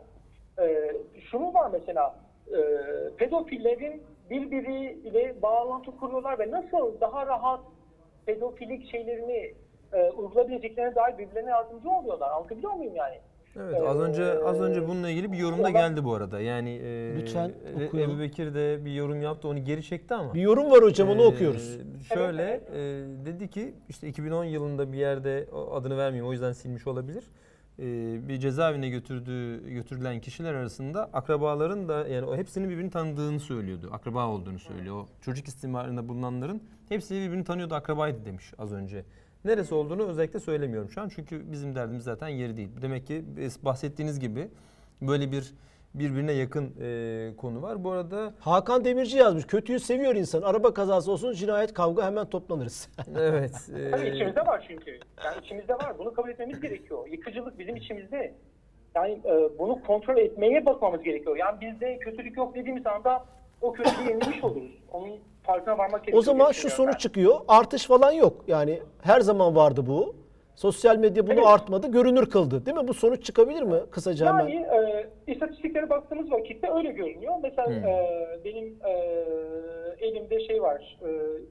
E, 0.60 0.92
şunu 1.32 1.54
var 1.54 1.70
mesela 1.74 2.16
e, 2.48 2.60
pedofillerin 3.18 4.04
birbiriyle 4.30 5.42
bağlantı 5.42 5.92
kuruyorlar 5.92 6.40
ve 6.40 6.52
nasıl 6.52 7.00
daha 7.02 7.26
rahat 7.28 7.60
pedofilik 8.26 8.92
şeylerini 8.92 9.54
e, 9.94 10.10
uygulayabileceklerine 10.12 10.96
dair 10.96 11.18
birbirlerine 11.18 11.50
yardımcı 11.50 11.90
oluyorlar. 11.90 12.30
Anlatabiliyor 12.32 12.74
muyum 12.74 12.96
yani? 12.96 13.20
Evet 13.60 13.82
az 13.88 14.00
önce 14.00 14.44
az 14.44 14.62
önce 14.62 14.88
bununla 14.88 15.10
ilgili 15.10 15.32
bir 15.32 15.38
yorum 15.38 15.64
da 15.64 15.70
geldi 15.70 16.04
bu 16.04 16.14
arada. 16.14 16.40
Yani 16.40 16.70
e, 16.70 17.16
Lütfen 17.18 17.52
E- 17.80 17.86
okuyalım. 17.88 18.12
Ebu 18.16 18.20
Bekir 18.20 18.54
de 18.56 18.86
bir 18.86 18.94
yorum 18.94 19.22
yaptı 19.22 19.48
onu 19.48 19.64
geri 19.66 19.84
çekti 19.84 20.14
ama. 20.14 20.34
Bir 20.34 20.42
yorum 20.42 20.72
var 20.72 20.82
hocam 20.84 21.10
onu 21.10 21.22
Ee, 21.24 21.26
okuyoruz. 21.26 21.78
Şöyle 22.14 22.44
Evet, 22.44 22.70
e, 22.70 23.26
dedi 23.26 23.50
ki 23.50 23.74
işte 23.90 24.08
2010 24.08 24.44
yılında 24.44 24.92
bir 24.94 24.98
yerde 24.98 25.48
adını 25.72 25.98
vermeyeyim 25.98 26.30
o 26.30 26.32
yüzden 26.32 26.52
silmiş 26.52 26.88
olabilir. 26.88 27.24
E, 27.80 27.84
bir 28.28 28.38
cezaevine 28.38 28.90
götürdüğü 28.90 29.70
götürülen 29.70 30.20
kişiler 30.20 30.54
arasında 30.54 31.10
akrabaların 31.14 31.90
da 31.90 32.08
yani 32.08 32.26
o 32.26 32.36
hepsinin 32.36 32.70
birbirini 32.70 32.92
tanıdığını 32.92 33.40
söylüyordu. 33.40 33.90
Akraba 33.92 34.28
olduğunu 34.28 34.60
söylüyor. 34.60 34.96
O 34.96 35.06
çocuk 35.22 35.48
istismarında 35.48 36.08
bulunanların 36.08 36.62
hepsi 36.89 37.15
birbirini 37.15 37.43
tanıyordu, 37.43 37.76
akrabaydı 37.76 38.26
demiş 38.26 38.54
az 38.58 38.74
önce. 38.74 39.06
Neresi 39.45 39.76
olduğunu 39.76 40.08
özellikle 40.08 40.39
söylemiyorum 40.39 40.89
şu 40.89 41.02
an 41.02 41.10
çünkü 41.10 41.52
bizim 41.52 41.76
derdimiz 41.76 42.04
zaten 42.04 42.28
yeri 42.28 42.58
değil. 42.58 42.69
Demek 42.82 43.08
ki 43.08 43.26
bahsettiğiniz 43.63 44.19
gibi 44.19 44.48
böyle 45.02 45.32
bir 45.32 45.54
birbirine 46.00 46.32
yakın 46.32 46.74
e, 46.82 47.36
konu 47.38 47.62
var. 47.62 47.84
Bu 47.84 47.91
arada 47.91 48.34
Hakan 48.39 48.86
Demirci 48.86 49.17
yazmış. 49.17 49.48
Kötüyü 49.48 49.80
seviyor 49.80 50.15
insan. 50.15 50.41
Araba 50.41 50.74
kazası 50.74 51.12
olsun 51.12 51.34
cinayet 51.34 51.74
kavga 51.74 52.06
hemen 52.06 52.26
toplanırız. 52.26 52.89
evet. 53.19 53.69
e, 53.78 53.91
Tabii 53.91 54.10
içimizde 54.10 54.45
var 54.45 54.65
çünkü. 54.67 55.00
Yani 55.26 55.38
içimizde 55.45 55.74
var. 55.74 56.00
Bunu 56.00 56.13
kabul 56.13 56.30
etmemiz 56.30 56.62
gerekiyor. 56.62 57.08
Yıkıcılık 57.08 57.60
bizim 57.60 57.76
içimizde. 57.76 58.34
Yani 58.95 59.21
e, 59.26 59.60
bunu 59.60 59.84
kontrol 59.84 60.17
etmeye 60.17 60.65
bakmamız 60.65 61.04
gerekiyor. 61.04 61.38
Yani 61.38 61.62
bizde 61.62 61.98
kötülük 61.98 62.38
yok 62.38 62.56
dediğimiz 62.56 62.88
anda 62.88 63.26
o 63.62 63.74
kötülüğü 63.74 64.10
yenilmiş 64.10 64.43
oluruz. 64.43 64.71
Onun 64.91 65.19
farkına 65.46 65.78
varmak 65.78 66.00
gerekiyor. 66.02 66.18
o 66.18 66.22
zaman 66.22 66.52
şu 66.52 66.70
sonuç 66.70 66.94
ben. 66.94 66.98
çıkıyor. 66.98 67.36
Artış 67.48 67.86
falan 67.88 68.12
yok. 68.12 68.44
Yani 68.48 68.80
her 69.04 69.22
zaman 69.22 69.56
vardı 69.56 69.84
bu. 69.88 70.16
Sosyal 70.56 70.98
medya 70.98 71.24
bunu 71.28 71.34
Evet. 71.34 71.48
artmadı, 71.48 71.92
görünür 71.92 72.30
kıldı. 72.30 72.66
Değil 72.66 72.78
mi? 72.78 72.88
Bu 72.88 72.94
sonuç 72.94 73.24
çıkabilir 73.26 73.62
mi 73.62 73.76
kısaca 73.92 74.26
hemen? 74.28 74.48
Yani 74.48 74.56
e, 74.66 75.08
istatistiklere 75.32 75.90
baktığımız 75.90 76.32
vakitte 76.32 76.72
öyle 76.74 76.92
görünüyor. 76.92 77.34
Mesela 77.44 77.68
Hmm. 77.68 77.76
e, 77.86 78.06
benim 78.46 78.78
e, 78.86 78.92
elimde 80.00 80.48
şey 80.48 80.62
var. 80.62 80.98
E, 81.02 81.10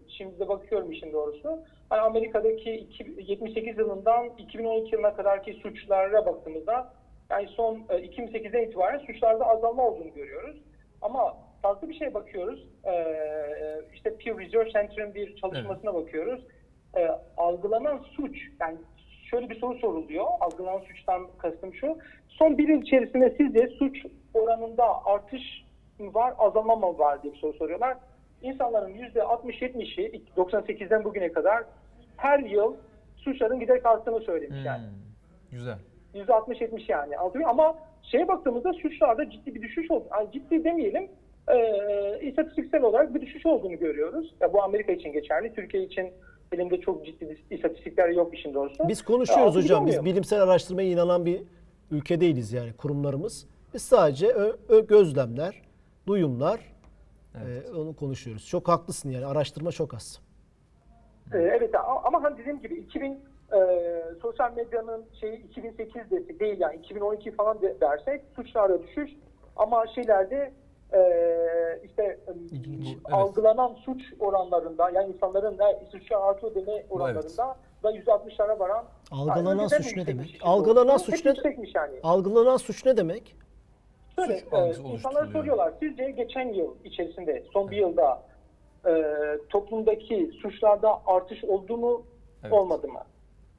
şimdi 0.09 0.39
de 0.41 0.49
bakıyorum 0.49 0.93
işin 0.93 1.13
doğrusu. 1.13 1.59
Hani 1.91 2.01
Amerika'daki 2.01 2.73
iki- 2.75 3.15
78 3.33 3.79
yılından 3.79 4.25
2012 4.39 4.95
yılına 4.95 5.15
kadarki 5.17 5.53
suçlara 5.55 6.27
baktığımızda 6.27 6.93
yani 7.31 7.49
son 7.49 7.75
e, 7.89 7.97
2008'den 7.97 8.63
itibaren 8.63 8.99
suçlarda 8.99 9.47
azalma 9.47 9.87
olduğunu 9.89 10.15
görüyoruz. 10.15 10.57
Ama 11.03 11.37
farklı 11.65 11.89
bir 11.89 11.95
şeye 11.95 12.15
bakıyoruz. 12.15 12.69
E, 12.85 12.95
işte 13.95 14.17
Pew 14.17 14.45
Research 14.45 14.73
Center'ın 14.73 15.15
bir 15.15 15.37
çalışmasına 15.37 15.95
bakıyoruz. 15.95 16.41
E, 16.97 17.09
algılanan 17.37 17.99
suç 18.17 18.37
yani 18.61 18.79
şöyle 19.31 19.51
bir 19.51 19.61
soru 19.61 19.79
soruluyor. 19.79 20.27
Algılanan 20.41 20.79
suçtan 20.79 21.29
kastım 21.39 21.75
şu. 21.75 21.99
Son 22.29 22.59
bir 22.59 22.69
yıl 22.69 22.83
içerisinde 22.83 23.35
sizce 23.37 23.69
suç 23.69 24.05
oranında 24.35 25.05
artış 25.05 25.43
mı 25.99 26.15
var, 26.15 26.35
azalma 26.39 26.77
mı 26.77 26.99
var 26.99 27.23
diye 27.23 27.33
bir 27.33 27.39
soru 27.39 27.53
soruyorlar. 27.53 27.97
İnsanların 28.43 28.95
%60-70'i 28.95 30.23
98'den 30.37 31.05
bugüne 31.05 31.33
kadar 31.33 31.65
her 32.17 32.39
yıl 32.39 32.77
suçların 33.17 33.61
giderek 33.61 33.87
arttığını 33.87 34.21
söylemiş 34.21 34.59
hmm, 34.59 34.65
yani. 34.65 34.85
güzel. 35.51 35.79
%60-70 36.15 36.93
yani. 36.93 37.19
Ama 37.47 37.79
şeye 38.03 38.29
baktığımızda 38.29 38.73
suçlarda 38.73 39.31
ciddi 39.31 39.55
bir 39.55 39.63
düşüş 39.63 39.91
oldu. 39.91 40.05
Yani 40.11 40.33
ciddi 40.33 40.65
demeyelim. 40.65 41.09
E, 41.49 42.21
istatistiksel 42.23 42.83
olarak 42.83 43.15
bir 43.15 43.21
düşüş 43.21 43.47
olduğunu 43.47 43.79
görüyoruz. 43.79 44.35
Ya 44.41 44.53
bu 44.53 44.63
Amerika 44.63 44.93
için 44.93 45.13
geçerli. 45.13 45.55
Türkiye 45.55 45.83
için 45.83 46.13
elimde 46.53 46.81
çok 46.81 47.07
ciddi 47.07 47.39
istatistikler 47.51 48.09
yok 48.09 48.35
işin 48.39 48.55
doğrusu. 48.55 48.89
Biz 48.89 48.99
Ya, 49.01 49.05
konuşuyoruz 49.05 49.43
anlatabiliyor 49.57 49.81
hocam. 49.81 49.87
Biz 50.05 50.05
bilimsel 50.13 50.43
araştırmaya 50.43 50.89
inanan 50.89 51.27
bir 51.27 51.43
ülke 51.91 52.21
değiliz 52.21 52.53
yani 52.53 52.73
kurumlarımız. 52.73 53.47
Biz 53.75 53.83
sadece 53.83 54.27
ö- 54.29 54.57
ö- 54.69 54.87
gözlemler, 54.87 55.63
duyumlar 56.07 56.61
e, 57.35 57.71
onu 57.77 57.97
konuşuyoruz. 57.97 58.47
Çok 58.49 58.69
haklısın 58.69 59.11
yani 59.11 59.27
araştırma 59.27 59.73
çok 59.73 59.95
az. 59.95 60.21
Ee, 61.35 61.39
Evet 61.39 61.75
ama 62.05 62.23
hani 62.23 62.39
dediğim 62.39 62.61
gibi 62.61 62.75
2000 62.75 63.13
e, 63.13 63.19
sosyal 64.23 64.53
medyanın 64.57 65.05
şeyi 65.21 65.37
2008 65.47 66.11
desek 66.11 66.41
değil 66.41 66.61
yani 66.61 66.77
2012 66.77 67.31
falan 67.31 67.63
de, 67.63 67.77
dersek 67.81 68.21
suçlarda 68.37 68.83
düşüş 68.83 69.11
ama 69.57 69.87
şeylerde 69.87 70.37
e, 70.37 70.53
işte 71.85 72.03
e, 72.03 72.33
İlginç, 72.53 72.87
evet. 72.87 72.99
algılanan 73.13 73.75
suç 73.75 74.03
oranlarında 74.21 74.91
yani 74.91 75.13
insanların 75.13 75.59
ne 75.59 75.87
suçu 75.91 76.19
artıyor 76.19 76.55
deme 76.55 76.85
oranlarında 76.91 77.57
da 77.83 77.93
%60'lara 77.93 78.59
varan 78.59 78.85
Algılanan 79.11 79.59
Yani 79.59 79.71
suç 79.71 79.97
ne 79.97 80.07
demek? 80.07 80.39
Algılanan 80.43 80.97
suç 80.97 81.25
ne- 81.25 81.35
yani. 81.75 81.99
Algılanan 82.03 82.57
suç 82.57 82.85
ne 82.85 82.97
demek? 82.97 83.37
Şöyle, 84.17 84.35
e, 84.35 84.75
insanlar 84.93 85.27
soruyorlar. 85.27 85.73
Sizce 85.81 86.11
geçen 86.11 86.49
yıl 86.49 86.75
içerisinde, 86.85 87.45
son 87.53 87.71
bir 87.71 87.77
yılda 87.77 88.23
e, 88.87 88.93
toplumdaki 89.51 90.31
suçlarda 90.43 91.01
artış 91.07 91.45
oldu 91.45 91.77
mu, 91.77 92.03
Evet. 92.43 92.53
olmadı 92.53 92.89
mı? 92.89 93.01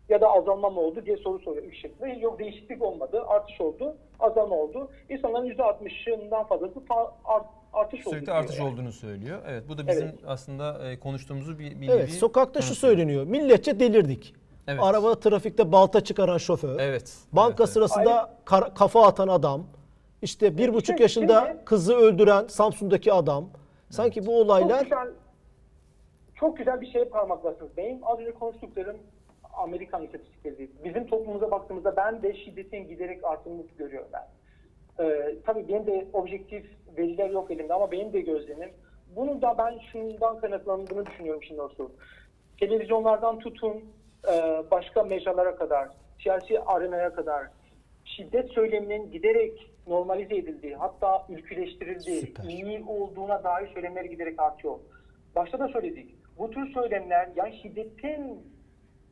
Ya 0.10 0.22
da 0.22 0.32
azalma 0.34 0.70
mı 0.70 0.80
oldu 0.80 1.06
diye 1.06 1.18
soru 1.18 1.40
soruyor 1.40 1.64
üç 1.64 1.82
şekilde. 1.82 2.08
Yok 2.10 2.40
değişiklik 2.40 2.82
olmadı, 2.82 3.24
artış 3.28 3.62
oldu, 3.62 3.96
azalma 4.20 4.56
oldu. 4.56 4.90
İnsanların 5.10 5.46
%60'ından 5.50 6.48
fazlası 6.48 6.80
fa- 6.80 7.12
art- 7.26 7.46
artış 7.74 8.00
oldu. 8.08 8.10
Sürekli 8.10 8.26
diyor 8.26 8.38
artış 8.38 8.60
yani. 8.60 8.74
olduğunu 8.74 8.92
söylüyor. 8.92 9.40
Evet 9.48 9.64
bu 9.70 9.78
da 9.78 9.88
bizim 9.88 10.08
Evet. 10.08 10.20
aslında 10.28 10.90
e, 10.92 11.00
konuştuğumuzu 11.00 11.60
bir, 11.60 11.82
bir 11.82 11.90
Evet, 11.90 12.10
sokakta 12.12 12.62
şu 12.62 12.76
söyleniyor. 12.76 13.24
Milletçe 13.24 13.80
delirdik. 13.80 14.36
Evet. 14.68 14.80
Araba 14.84 15.20
trafikte 15.20 15.72
balta 15.72 16.02
çıkaran 16.04 16.38
şoför. 16.38 16.80
Evet. 16.80 17.14
Banka 17.34 17.64
evet, 17.64 17.70
sırasında 17.74 18.34
kar- 18.46 18.76
kafa 18.76 19.08
atan 19.08 19.28
adam. 19.28 19.64
işte 20.22 20.58
bir 20.58 20.70
buçuk 20.74 20.86
Şimdi- 20.86 21.02
yaşında 21.02 21.46
şimdi- 21.48 21.66
kızı 21.66 21.96
öldüren 21.96 22.48
Samsun'daki 22.48 23.14
adam. 23.14 23.46
Sanki 23.90 24.22
bu 24.22 24.26
Çok 24.26 24.34
olaylar 24.36 24.84
güzel, 24.84 25.08
çok 26.36 26.58
güzel 26.58 26.82
bir 26.82 26.92
şeye 26.92 27.06
parmak 27.06 27.44
bastınız. 27.44 27.72
Benim 27.78 28.00
az 28.04 28.20
önce 28.20 28.32
konuştuklarım 28.34 28.98
Amerikan 29.58 30.04
istatistikleri 30.04 30.58
değil. 30.58 30.72
Bizim 30.84 31.08
toplumumuza 31.08 31.52
baktığımızda 31.52 31.96
ben 31.96 32.22
de 32.22 32.34
şiddetin 32.34 32.88
giderek 32.88 33.24
arttığını 33.24 33.64
görüyorum 33.78 34.10
ben. 34.14 34.28
Ee, 35.06 35.36
tabii 35.46 35.68
benim 35.68 35.88
de 35.88 36.08
objektif 36.14 36.66
veriler 36.98 37.30
yok 37.30 37.52
elimde 37.52 37.74
ama 37.74 37.92
benim 37.92 38.14
de 38.14 38.22
gözlemim. 38.22 38.70
Bunu 39.16 39.42
da 39.42 39.58
ben 39.58 39.80
şundan 39.92 40.40
kaynaklandığını 40.40 41.06
düşünüyorum 41.06 41.44
şimdi 41.44 41.62
olsun. 41.62 41.94
Televizyonlardan 42.60 43.40
tutun 43.40 43.84
e, 44.28 44.64
başka 44.72 45.04
mecralara 45.04 45.56
kadar, 45.56 45.90
siyasi 46.24 46.60
arenaya 46.60 47.14
kadar 47.14 47.48
şiddet 48.06 48.50
söyleminin 48.52 49.12
giderek 49.12 49.72
normalize 49.88 50.36
edildiği, 50.36 50.76
hatta 50.76 51.26
ülküleştirildiği, 51.30 52.22
Süper. 52.22 52.44
iyi 52.44 52.84
olduğuna 52.88 53.44
dair 53.44 53.68
söylemler 53.68 54.06
giderek 54.06 54.42
artıyor. 54.42 54.80
Başta 55.36 55.60
da 55.60 55.68
söyledik. 55.68 56.16
Bu 56.38 56.50
tür 56.50 56.74
söylemler 56.74 57.30
yani 57.36 57.60
şiddetin 57.62 58.55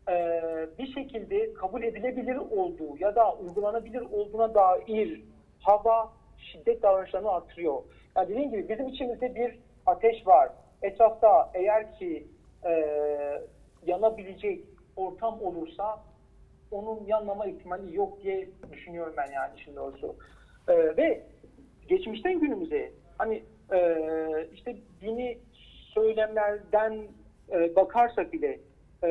e, 0.09 0.41
bir 0.79 0.93
şekilde 0.93 1.53
kabul 1.53 1.83
edilebilir 1.83 2.35
olduğu 2.35 2.97
ya 2.99 3.15
da 3.15 3.33
uygulanabilir 3.33 4.01
olduğuna 4.01 4.53
dair 4.53 5.21
hava 5.59 6.13
şiddet 6.37 6.83
davranışlarını 6.83 7.31
artırıyor. 7.31 7.83
Yani 8.17 8.29
dediğim 8.29 8.51
gibi 8.51 8.69
bizim 8.69 8.87
içimizde 8.87 9.35
bir 9.35 9.59
ateş 9.85 10.27
var. 10.27 10.49
Etrafta 10.81 11.51
eğer 11.53 11.95
ki 11.95 12.27
e, 12.65 12.71
yanabilecek 13.85 14.63
ortam 14.95 15.41
olursa 15.41 15.99
onun 16.71 17.05
yanmama 17.05 17.45
ihtimali 17.45 17.95
yok 17.95 18.23
diye 18.23 18.49
düşünüyorum 18.71 19.13
ben 19.17 19.31
yani 19.31 19.51
işin 19.57 19.75
doğrusu. 19.75 20.15
E, 20.67 20.97
ve 20.97 21.23
geçmişten 21.87 22.39
günümüze 22.39 22.91
hani 23.17 23.43
e, 23.71 23.97
işte 24.53 24.75
dini 25.01 25.37
söylemlerden 25.93 27.07
e, 27.51 27.75
bakarsak 27.75 28.33
bile 28.33 28.59
e, 29.03 29.09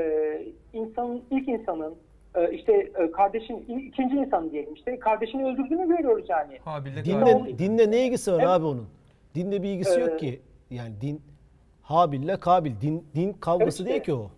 insanın 0.73 1.23
ilk 1.31 1.49
insanın 1.49 1.95
e, 2.35 2.53
işte 2.55 2.73
e, 2.73 3.11
kardeşin 3.11 3.57
ikinci 3.89 4.17
insan 4.17 4.51
diyelim 4.51 4.75
işte 4.75 4.99
kardeşini 4.99 5.45
öldürdüğünü 5.45 5.89
görüyoruz 5.97 6.27
yani. 6.29 6.59
Habil'de 6.65 7.05
dinle, 7.05 7.33
Kabil. 7.33 7.59
dinle 7.59 7.91
ne 7.91 8.07
ilgisi 8.07 8.33
var 8.33 8.39
Evet. 8.39 8.49
abi 8.49 8.65
onun? 8.65 8.89
Dinle 9.35 9.63
bir 9.63 9.69
ilgisi 9.69 10.01
Ee, 10.01 10.03
yok 10.05 10.19
ki. 10.19 10.41
Yani 10.71 11.01
din 11.01 11.23
Habil'le 11.83 12.37
Kabil. 12.41 12.73
Din, 12.81 13.07
din 13.15 13.33
kavgası 13.33 13.83
Evet 13.83 13.93
değil 13.93 14.03
ki 14.03 14.13
o. 14.15 14.31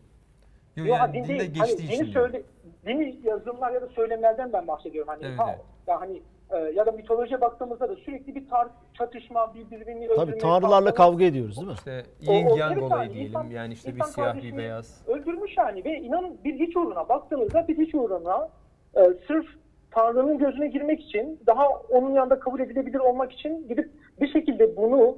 Yok, 0.77 0.89
Yok, 0.89 0.89
yani 0.89 1.15
din 1.15 1.25
dinde 1.25 1.39
değil. 1.39 1.53
geçtiği 1.55 1.87
Hani 1.87 1.93
için. 1.95 2.05
dini 2.05 2.13
söyle, 2.13 2.43
dini 2.87 3.17
yazılımlar 3.25 3.73
ya 3.73 3.83
da 3.83 3.87
söylemlerden 3.89 4.53
ben 4.53 4.67
bahsediyorum. 4.69 5.09
Hani 5.09 5.25
Evet, 5.27 5.39
ha, 5.39 5.47
evet. 5.49 5.65
ya 5.87 6.01
hani 6.01 6.23
e, 6.55 6.59
ya 6.59 6.87
da 6.87 6.93
mitolojiye 6.93 7.41
baktığımızda 7.41 7.89
da 7.89 7.97
sürekli 7.97 8.35
bir 8.35 8.49
tar 8.49 8.69
çatışma, 8.99 9.55
bir 9.55 9.71
birbirini 9.71 10.07
Tabii 10.09 10.21
öldürme, 10.21 10.39
tanrılarla 10.39 10.77
saldırı- 10.77 10.95
kavga 10.95 11.25
ediyoruz 11.25 11.57
değil 11.57 11.69
mi? 11.69 11.75
İşte 11.75 12.03
O- 12.29 12.33
yin 12.33 12.49
yang 12.49 12.83
olayı 12.83 13.11
diyelim. 13.13 13.29
insan- 13.31 13.51
yani 13.51 13.73
işte 13.73 13.97
bir 13.97 14.03
siyah 14.03 14.43
bir 14.43 14.57
beyaz. 14.57 15.03
Öldürmüş 15.09 15.57
yani 15.59 15.85
ve 15.85 15.99
inanın 16.01 16.39
bir 16.45 16.55
hiç 16.55 16.77
uğruna 16.77 17.09
baktığınızda 17.09 17.69
bir 17.69 17.79
hiç 17.79 17.95
uğruna 17.95 18.49
e, 18.97 19.01
sırf 19.27 19.47
Tanrı'nın 19.91 20.39
gözüne 20.39 20.69
girmek 20.69 21.01
için 21.01 21.41
daha 21.47 21.69
onun 21.69 22.13
yanında 22.15 22.41
kabul 22.41 22.61
edilebilir 22.61 22.99
olmak 22.99 23.33
için 23.33 23.69
gidip 23.69 23.91
bir 24.21 24.29
şekilde 24.33 24.77
bunu 24.77 25.17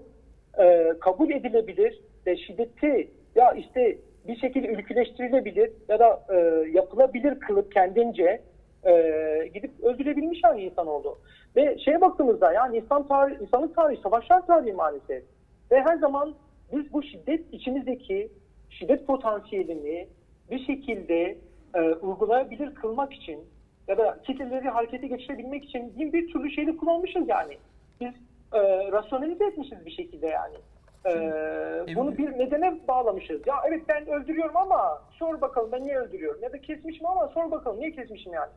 e, 0.59 0.93
kabul 1.01 1.30
edilebilir 1.30 2.01
ve 2.26 2.37
şiddeti 2.37 3.11
ya 3.34 3.53
işte 3.53 3.99
bir 4.28 4.37
şekilde 4.37 4.66
ülküleştirilebilir 4.66 5.72
ya 5.89 5.99
da 5.99 6.22
e, 6.34 6.37
yapılabilir 6.70 7.41
kılıp 7.41 7.72
kendince 7.72 8.43
e, 8.85 9.51
gidip 9.55 9.85
öldürebilmiş 9.85 10.41
yani 10.45 10.62
insan 10.62 10.87
oldu. 10.87 11.18
Ve 11.57 11.79
şeye 11.79 12.01
baktığımızda 12.01 12.53
yani 12.53 12.77
insan 12.77 13.09
tarih, 13.09 13.41
insanlık 13.41 13.77
tarihi, 13.77 14.01
savaşlar 14.03 14.47
tarihi 14.47 14.72
maalesef. 14.72 15.24
Ve 15.70 15.81
her 15.81 15.97
zaman 15.97 16.35
biz 16.72 16.93
bu 16.93 17.03
şiddet 17.03 17.55
içimizdeki 17.55 18.31
şiddet 18.70 19.07
potansiyelini 19.07 20.09
bir 20.51 20.66
şekilde 20.66 21.39
e, 21.74 21.81
uygulayabilir 21.81 22.74
kılmak 22.74 23.12
için 23.12 23.41
ya 23.89 23.99
da 23.99 24.18
kitleleri 24.27 24.68
harekete 24.68 25.07
geçirebilmek 25.07 25.64
için 25.64 25.99
bin 25.99 26.12
bir 26.12 26.33
türlü 26.33 26.51
şeyi 26.51 26.77
kullanmışız 26.77 27.29
yani. 27.29 27.59
Biz 28.01 28.12
e, 28.53 28.61
rasyonelize 28.93 29.45
etmişiz 29.45 29.87
bir 29.87 29.91
şekilde 29.91 30.27
yani. 30.27 30.57
E, 31.11 31.97
bunu 31.97 32.19
bir 32.19 32.39
nedene 32.39 32.79
bağlamışız. 32.89 33.41
Ya 33.47 33.55
evet 33.69 33.83
ben 33.89 34.07
öldürüyorum 34.07 34.57
ama 34.57 35.03
sor 35.11 35.41
bakalım 35.41 35.73
ben 35.73 35.83
niye 35.85 35.99
öldürüyorum? 35.99 36.43
Ya 36.43 36.53
da 36.53 36.61
kesmişim 36.61 37.07
ama 37.07 37.29
sor 37.29 37.51
bakalım 37.51 37.81
niye 37.81 37.93
kesmişim 37.93 38.33
yani? 38.33 38.51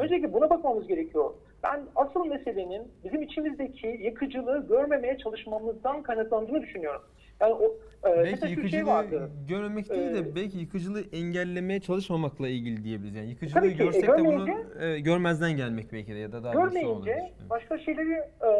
Öncelikle 0.00 0.32
buna 0.32 0.50
bakmamız 0.50 0.86
gerekiyor. 0.86 1.30
Ben 1.62 1.80
asıl 1.96 2.26
meselenin 2.26 2.82
bizim 3.04 3.22
içimizdeki 3.22 3.86
yıkıcılığı 3.86 4.66
görmemeye 4.68 5.18
çalışmamızdan 5.18 6.02
kaynaklandığını 6.02 6.62
düşünüyorum. 6.62 7.02
Yani 7.40 7.54
o 7.54 7.64
e, 8.08 8.16
Belki 8.16 8.48
yıkıcılığı 8.50 8.70
şey 8.70 8.86
vardı. 8.86 9.30
görmemek 9.48 9.90
değil 9.90 10.14
de 10.14 10.18
Ee, 10.18 10.34
belki 10.34 10.58
yıkıcılığı 10.58 11.02
engellemeye 11.12 11.80
çalışmamakla 11.80 12.48
ilgili 12.48 12.84
diyebiliriz. 12.84 13.14
Yani 13.16 13.28
yıkıcılığı 13.28 13.62
ki, 13.62 13.68
e, 13.68 13.84
görsek 13.84 14.02
de 14.08 14.24
bunu 14.24 14.48
e, 14.80 15.00
görmezden 15.00 15.56
gelmek 15.56 15.92
belki 15.92 16.14
de 16.14 16.18
ya 16.18 16.32
da 16.32 16.44
daha 16.44 16.52
görmeyince 16.52 17.32
başka 17.50 17.78
şeyleri 17.78 18.12
e, 18.12 18.50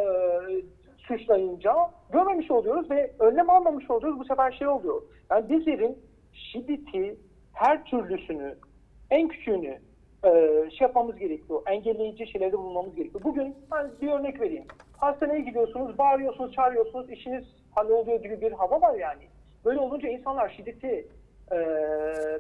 suçlayınca 1.09 1.75
görmemiş 2.13 2.51
oluyoruz 2.51 2.91
ve 2.91 3.13
önlem 3.19 3.51
almamış 3.51 3.91
oluyoruz. 3.91 4.21
Bu 4.21 4.25
sefer 4.25 4.53
şey 4.53 4.69
oluyor. 4.69 5.03
Yani 5.31 5.49
bizlerin 5.49 5.99
şiddeti 6.33 7.17
her 7.53 7.85
türlüsünü, 7.85 8.55
en 9.11 9.29
küçüğünü 9.29 9.79
e, 10.25 10.31
şey 10.71 10.87
yapmamız 10.87 11.17
gerekiyor. 11.17 11.63
Engelleyici 11.67 12.27
şeylerde 12.27 12.59
bulunmamız 12.59 12.95
gerekiyor. 12.95 13.25
Bugün 13.25 13.57
ben 13.73 13.91
bir 14.01 14.13
örnek 14.13 14.41
vereyim. 14.41 14.65
Hastaneye 14.97 15.41
gidiyorsunuz, 15.41 15.99
bağırıyorsunuz, 15.99 16.53
çağırıyorsunuz, 16.53 17.11
işiniz 17.11 17.45
halloluyor 17.75 18.23
gibi 18.23 18.41
bir 18.41 18.53
hava 18.53 18.81
var 18.81 18.95
yani. 18.95 19.23
Böyle 19.65 19.81
olunca 19.81 20.09
insanlar 20.09 20.49
şiddeti 20.49 21.09
e, 21.53 21.57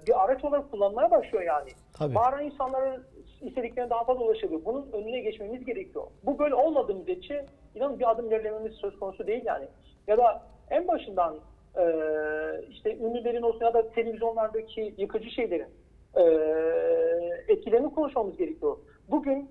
bir 0.06 0.24
araç 0.24 0.44
olarak 0.44 0.70
kullanmaya 0.70 1.10
başlıyor 1.10 1.44
yani. 1.44 1.70
Tabii. 1.98 2.14
Bağıran 2.14 2.44
insanların 2.44 3.04
istediklerine 3.42 3.90
daha 3.90 4.04
fazla 4.04 4.24
ulaşabiliyor. 4.24 4.64
Bunun 4.64 4.92
önüne 4.92 5.20
geçmemiz 5.20 5.64
gerekiyor. 5.64 6.06
Bu 6.22 6.38
böyle 6.38 6.54
olmadığı 6.54 6.94
müddetçe 6.94 7.46
inanın 7.74 7.98
bir 7.98 8.10
adım 8.10 8.26
ilerlememiz 8.26 8.72
söz 8.72 8.98
konusu 8.98 9.26
değil 9.26 9.42
yani. 9.44 9.66
Ya 10.06 10.18
da 10.18 10.42
en 10.70 10.88
başından 10.88 11.36
e, 11.76 11.84
işte 12.70 12.96
ünlülerin 12.96 13.42
olsun 13.42 13.64
ya 13.64 13.74
da 13.74 13.90
televizyonlardaki 13.90 14.94
yıkıcı 14.98 15.30
şeylerin 15.30 15.68
e, 16.16 16.22
etkilerini 17.48 17.94
konuşmamız 17.94 18.36
gerekiyor. 18.36 18.76
Bugün 19.10 19.50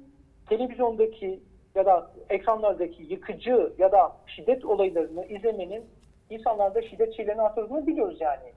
televizyondaki 0.50 1.40
ya 1.76 1.86
da 1.86 2.12
ekranlardaki 2.30 3.04
yıkıcı 3.04 3.74
ya 3.78 3.92
da 3.92 4.18
şiddet 4.28 4.66
olaylarını 4.66 5.26
izlemenin 5.26 5.84
insanlarda 6.30 6.82
şiddet 6.82 7.18
şeylerini 7.18 7.42
artırdığını 7.42 7.88
biliyoruz 7.88 8.18
yani. 8.22 8.54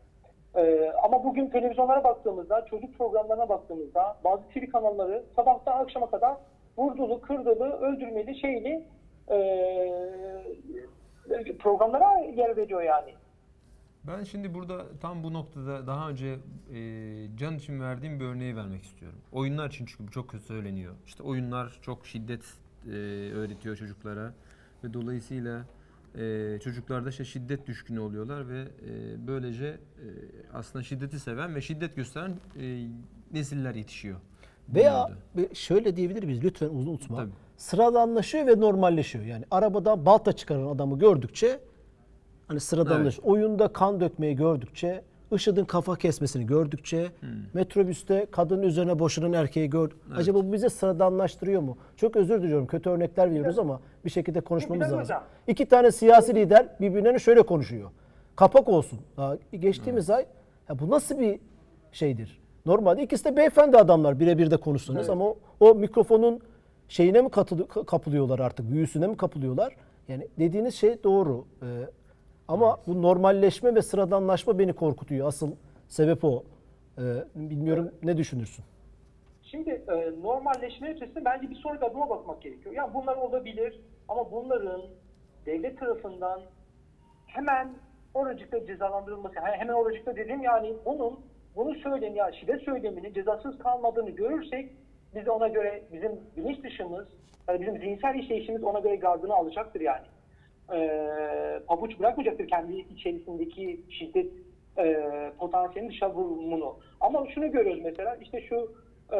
Ee, 0.58 0.92
ama 1.04 1.24
bugün 1.24 1.50
televizyonlara 1.50 2.04
baktığımızda, 2.04 2.64
çocuk 2.70 2.98
programlarına 2.98 3.48
baktığımızda 3.48 4.16
bazı 4.24 4.42
TV 4.48 4.70
kanalları 4.72 5.24
sabahtan 5.36 5.80
akşama 5.80 6.10
kadar 6.10 6.36
vurdulu, 6.78 7.20
kırdılı, 7.20 7.72
öldürmeli, 7.72 8.40
şeyli 8.40 8.84
ee, 9.30 10.38
programlara 11.58 12.18
yer 12.18 12.56
veriyor 12.56 12.82
yani. 12.82 13.14
Ben 14.06 14.24
şimdi 14.24 14.54
burada 14.54 14.84
tam 15.00 15.22
bu 15.22 15.32
noktada 15.32 15.86
daha 15.86 16.08
önce 16.08 16.26
e, 16.74 16.80
Can 17.36 17.56
için 17.56 17.80
verdiğim 17.80 18.20
bir 18.20 18.24
örneği 18.24 18.56
vermek 18.56 18.82
istiyorum. 18.82 19.18
Oyunlar 19.32 19.68
için 19.68 19.86
çünkü 19.86 20.06
bu 20.06 20.10
çok 20.10 20.28
kötü 20.28 20.44
söyleniyor. 20.44 20.94
İşte 21.06 21.22
oyunlar 21.22 21.78
çok 21.82 22.06
şiddet 22.06 22.42
e, 22.86 22.90
öğretiyor 23.34 23.76
çocuklara 23.76 24.32
ve 24.84 24.94
dolayısıyla 24.94 25.64
e, 26.18 26.58
çocuklar 26.64 27.04
da 27.04 27.08
işte 27.08 27.24
şiddet 27.24 27.66
düşkünü 27.66 28.00
oluyorlar 28.00 28.48
ve 28.48 28.60
e, 28.60 29.26
böylece 29.26 29.66
e, 29.66 29.76
aslında 30.52 30.82
şiddeti 30.82 31.20
seven 31.20 31.54
ve 31.54 31.60
şiddet 31.60 31.96
gösteren 31.96 32.36
e, 32.60 32.86
nesiller 33.32 33.74
yetişiyor. 33.74 34.16
Veya 34.68 35.08
dünyada. 35.34 35.54
şöyle 35.54 35.96
diyebilir 35.96 36.22
miyiz 36.22 36.44
lütfen 36.44 36.68
unutma. 36.68 37.16
Tabii. 37.16 37.30
Sıradanlaşıyor 37.56 38.46
ve 38.46 38.60
normalleşiyor. 38.60 39.24
Yani 39.24 39.44
arabada 39.50 40.06
balta 40.06 40.32
çıkaran 40.32 40.66
adamı 40.66 40.98
gördükçe 40.98 41.60
hani 42.48 42.60
sıradanlaşıyor. 42.60 43.28
Oyunda 43.28 43.68
kan 43.68 44.00
dökmeyi 44.00 44.36
gördükçe, 44.36 45.04
IŞİD'in 45.32 45.64
kafa 45.64 45.96
kesmesini 45.96 46.46
gördükçe, 46.46 47.08
Hmm. 47.20 47.28
metrobüste 47.54 48.26
kadının 48.30 48.62
üzerine 48.62 48.98
boşanan 48.98 49.32
erkeği 49.32 49.70
gör. 49.70 49.90
Acaba 50.16 50.38
bu 50.38 50.52
bize 50.52 50.68
sıradanlaştırıyor 50.68 51.60
mu? 51.62 51.76
Çok 51.96 52.16
özür 52.16 52.42
diliyorum. 52.42 52.66
Kötü 52.66 52.90
örnekler 52.90 53.30
veriyoruz 53.30 53.58
ama 53.58 53.80
bir 54.04 54.10
şekilde 54.10 54.40
konuşmamız 54.40 54.82
lazım. 54.84 55.00
Hocam. 55.00 55.22
İki 55.46 55.66
tane 55.66 55.92
siyasi 55.92 56.34
lider 56.34 56.66
birbirlerine 56.80 57.18
şöyle 57.18 57.42
konuşuyor. 57.42 57.90
Kapak 58.36 58.68
olsun. 58.68 58.98
Daha 59.16 59.36
geçtiğimiz 59.60 60.10
ay 60.10 60.26
ya 60.68 60.78
bu 60.78 60.90
nasıl 60.90 61.18
bir 61.18 61.40
şeydir? 61.92 62.40
Normalde 62.66 63.02
ikisi 63.02 63.24
de 63.24 63.36
beyefendi 63.36 63.76
adamlar 63.76 64.20
birebir 64.20 64.50
de 64.50 64.56
konuşsanız 64.56 65.10
ama 65.10 65.24
o, 65.24 65.36
o 65.60 65.74
mikrofonun 65.74 66.40
şeyine 66.88 67.20
mi 67.22 67.28
katılı- 67.28 67.86
kapılıyorlar 67.86 68.38
artık, 68.38 68.70
büyüsüne 68.70 69.06
mi 69.06 69.16
kapılıyorlar? 69.16 69.76
Yani 70.08 70.28
dediğiniz 70.38 70.74
şey 70.74 71.04
doğru. 71.04 71.44
Ee, 71.62 71.66
ama 72.48 72.78
bu 72.86 73.02
normalleşme 73.02 73.74
ve 73.74 73.82
sıradanlaşma 73.82 74.58
beni 74.58 74.72
korkutuyor. 74.72 75.28
Asıl 75.28 75.50
sebep 75.88 76.24
o. 76.24 76.44
Ee, 76.98 77.02
bilmiyorum 77.34 77.90
ne 78.02 78.16
düşünürsün? 78.16 78.64
Şimdi 79.42 79.70
e, 79.70 80.22
normalleşme 80.22 80.90
ötesinde 80.94 81.24
bence 81.24 81.50
bir 81.50 81.54
sonraki 81.54 81.84
adıma 81.84 82.10
bakmak 82.10 82.42
gerekiyor. 82.42 82.74
Yani 82.74 82.94
bunlar 82.94 83.16
olabilir 83.16 83.80
ama 84.08 84.32
bunların 84.32 84.82
devlet 85.46 85.78
tarafından 85.80 86.40
hemen 87.26 87.68
oracıkta 88.14 88.66
cezalandırılması, 88.66 89.34
he- 89.34 89.56
hemen 89.58 89.72
oracıkta 89.74 90.16
dediğim 90.16 90.42
yani 90.42 90.74
bunun 90.84 91.20
bunu 91.56 91.74
söyleyen 91.74 92.14
ya 92.14 92.32
şiddet 92.32 92.62
söyleminin 92.62 93.12
cezasız 93.12 93.58
kalmadığını 93.58 94.10
görürsek 94.10 94.70
biz 95.14 95.26
de 95.26 95.30
ona 95.30 95.48
göre 95.48 95.82
bizim 95.92 96.12
bilinç 96.36 96.64
dışımız, 96.64 97.08
yani 97.48 97.60
bizim 97.60 97.78
zihinsel 97.78 98.14
işleyişimiz 98.14 98.64
ona 98.64 98.78
göre 98.78 98.96
gardını 98.96 99.34
alacaktır 99.34 99.80
yani. 99.80 100.04
Ee, 100.72 101.60
pabuç 101.66 101.98
bırakmayacaktır 101.98 102.48
kendi 102.48 102.72
içerisindeki 102.78 103.80
şiddet 103.90 104.32
e, 104.78 104.96
potansiyelinin 105.38 105.92
dışa 105.92 106.14
vurumunu. 106.14 106.76
Ama 107.00 107.26
şunu 107.34 107.50
görüyoruz 107.50 107.82
mesela 107.84 108.16
işte 108.16 108.40
şu 108.40 108.72
e, 109.12 109.18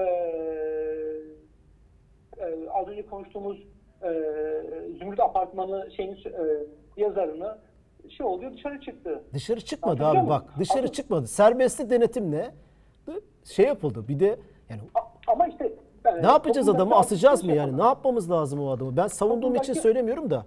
e, 2.39 2.69
az 2.71 2.89
önce 2.89 3.07
konuştuğumuz 3.07 3.59
e, 4.03 4.11
Zümrüt 4.99 5.21
Apartmanı 5.21 5.89
şeyin 5.97 6.13
e, 6.13 6.17
yazarını 6.97 7.59
şey 8.17 8.27
oluyor 8.27 8.53
dışarı 8.53 8.81
çıktı. 8.81 9.23
Dışarı 9.35 9.61
çıkmadı 9.61 10.05
abi 10.05 10.17
muyum? 10.17 10.31
bak. 10.31 10.45
Dışarı 10.59 10.79
Ama- 10.79 10.93
çıkmadı. 10.93 11.27
Serbestli 11.27 11.91
denetimle 11.91 12.51
şey 13.45 13.67
yapıldı. 13.67 14.09
Bir 14.09 14.21
de 14.21 14.39
yani 14.71 14.81
Ama 15.27 15.47
işte 15.47 15.73
e, 16.05 16.23
ne 16.23 16.27
yapacağız 16.27 16.69
adamı 16.69 16.97
asacağız 16.97 17.45
mı 17.45 17.53
yani? 17.53 17.79
Ne 17.79 17.83
yapmamız 17.87 18.31
lazım 18.31 18.61
o 18.61 18.71
adamı? 18.71 18.97
Ben 18.97 19.07
savunduğum 19.07 19.55
için 19.55 19.73
söylemiyorum 19.73 20.31
da. 20.31 20.47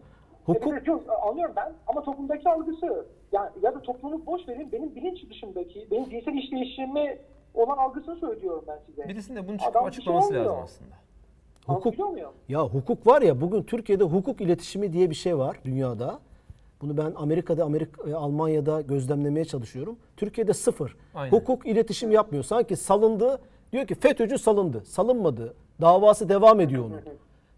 Hukuk 0.56 0.74
evet, 0.74 0.88
yok, 0.88 1.04
anlıyorum 1.28 1.54
ben 1.56 1.74
ama 1.88 2.04
toplumdaki 2.04 2.49
algısı 2.49 3.06
ya, 3.32 3.54
ya 3.64 3.76
da 3.76 3.82
toplumu 3.82 4.26
boş 4.26 4.47
verin 4.47 4.72
benim 4.72 4.95
bilinç 4.95 5.30
dışındaki 5.30 5.88
benim 5.91 6.06
zihinsel 6.06 6.34
işleyişime 6.34 7.18
olan 7.54 7.78
algısını 7.78 8.16
söylüyorum 8.16 8.64
ben 8.68 8.80
size. 8.86 9.10
Birisinin 9.10 9.38
de 9.38 9.47
bunu 9.47 9.58
çıkıp 9.58 9.76
Adam 9.76 9.82
şey 9.82 9.88
açıklaması 9.88 10.28
olmuyor. 10.28 10.45
lazım 10.45 10.64
aslında. 10.64 10.95
hukuk 11.68 11.99
muyum? 11.99 12.32
Ya 12.49 12.64
hukuk 12.64 13.08
var 13.08 13.22
ya 13.22 13.41
bugün 13.41 13.64
Türkiye'de 13.64 14.04
hukuk 14.04 14.41
iletişimi 14.41 14.93
diye 14.93 15.10
bir 15.10 15.16
şey 15.16 15.38
var 15.38 15.58
dünyada. 15.66 16.20
Bunu 16.82 16.97
ben 16.97 17.14
Amerika'da, 17.16 17.64
Amerika, 17.64 18.10
e, 18.10 18.14
Almanya'da 18.14 18.82
gözlemlemeye 18.82 19.45
çalışıyorum. 19.45 19.97
Türkiye'de 20.18 20.54
sıfır. 20.54 20.95
Aynen. 21.16 21.32
Hukuk 21.32 21.68
iletişim 21.68 22.12
yapmıyor. 22.12 22.43
Sanki 22.43 22.76
salındı. 22.76 23.41
Diyor 23.72 23.88
ki 23.88 23.95
FETÖ'cü 23.95 24.38
salındı. 24.38 24.86
Salınmadı. 24.86 25.54
Davası 25.82 26.30
devam 26.30 26.60
ediyor 26.60 26.86
onun. 26.86 27.02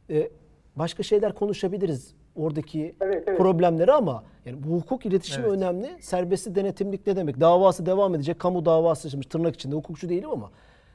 E, 0.10 0.30
başka 0.76 1.04
şeyler 1.04 1.36
konuşabiliriz 1.36 2.16
oradaki 2.36 2.96
Evet, 3.02 3.24
evet. 3.28 3.38
problemleri 3.40 3.92
ama 3.92 4.24
yani 4.46 4.58
bu 4.64 4.76
hukuk 4.76 5.06
iletişimi 5.06 5.46
Evet. 5.48 5.58
önemli. 5.58 5.90
Serbestli 6.00 6.56
denetimlik 6.56 7.08
ne 7.08 7.16
demek? 7.16 7.40
Davası 7.40 7.86
devam 7.86 8.16
edecek. 8.16 8.40
Kamu 8.40 8.66
davası 8.66 9.10
şimdi 9.10 9.30
tırnak 9.30 9.56
içinde 9.56 9.76
hukukçu 9.76 10.10
değilim 10.10 10.30
ama 10.30 10.52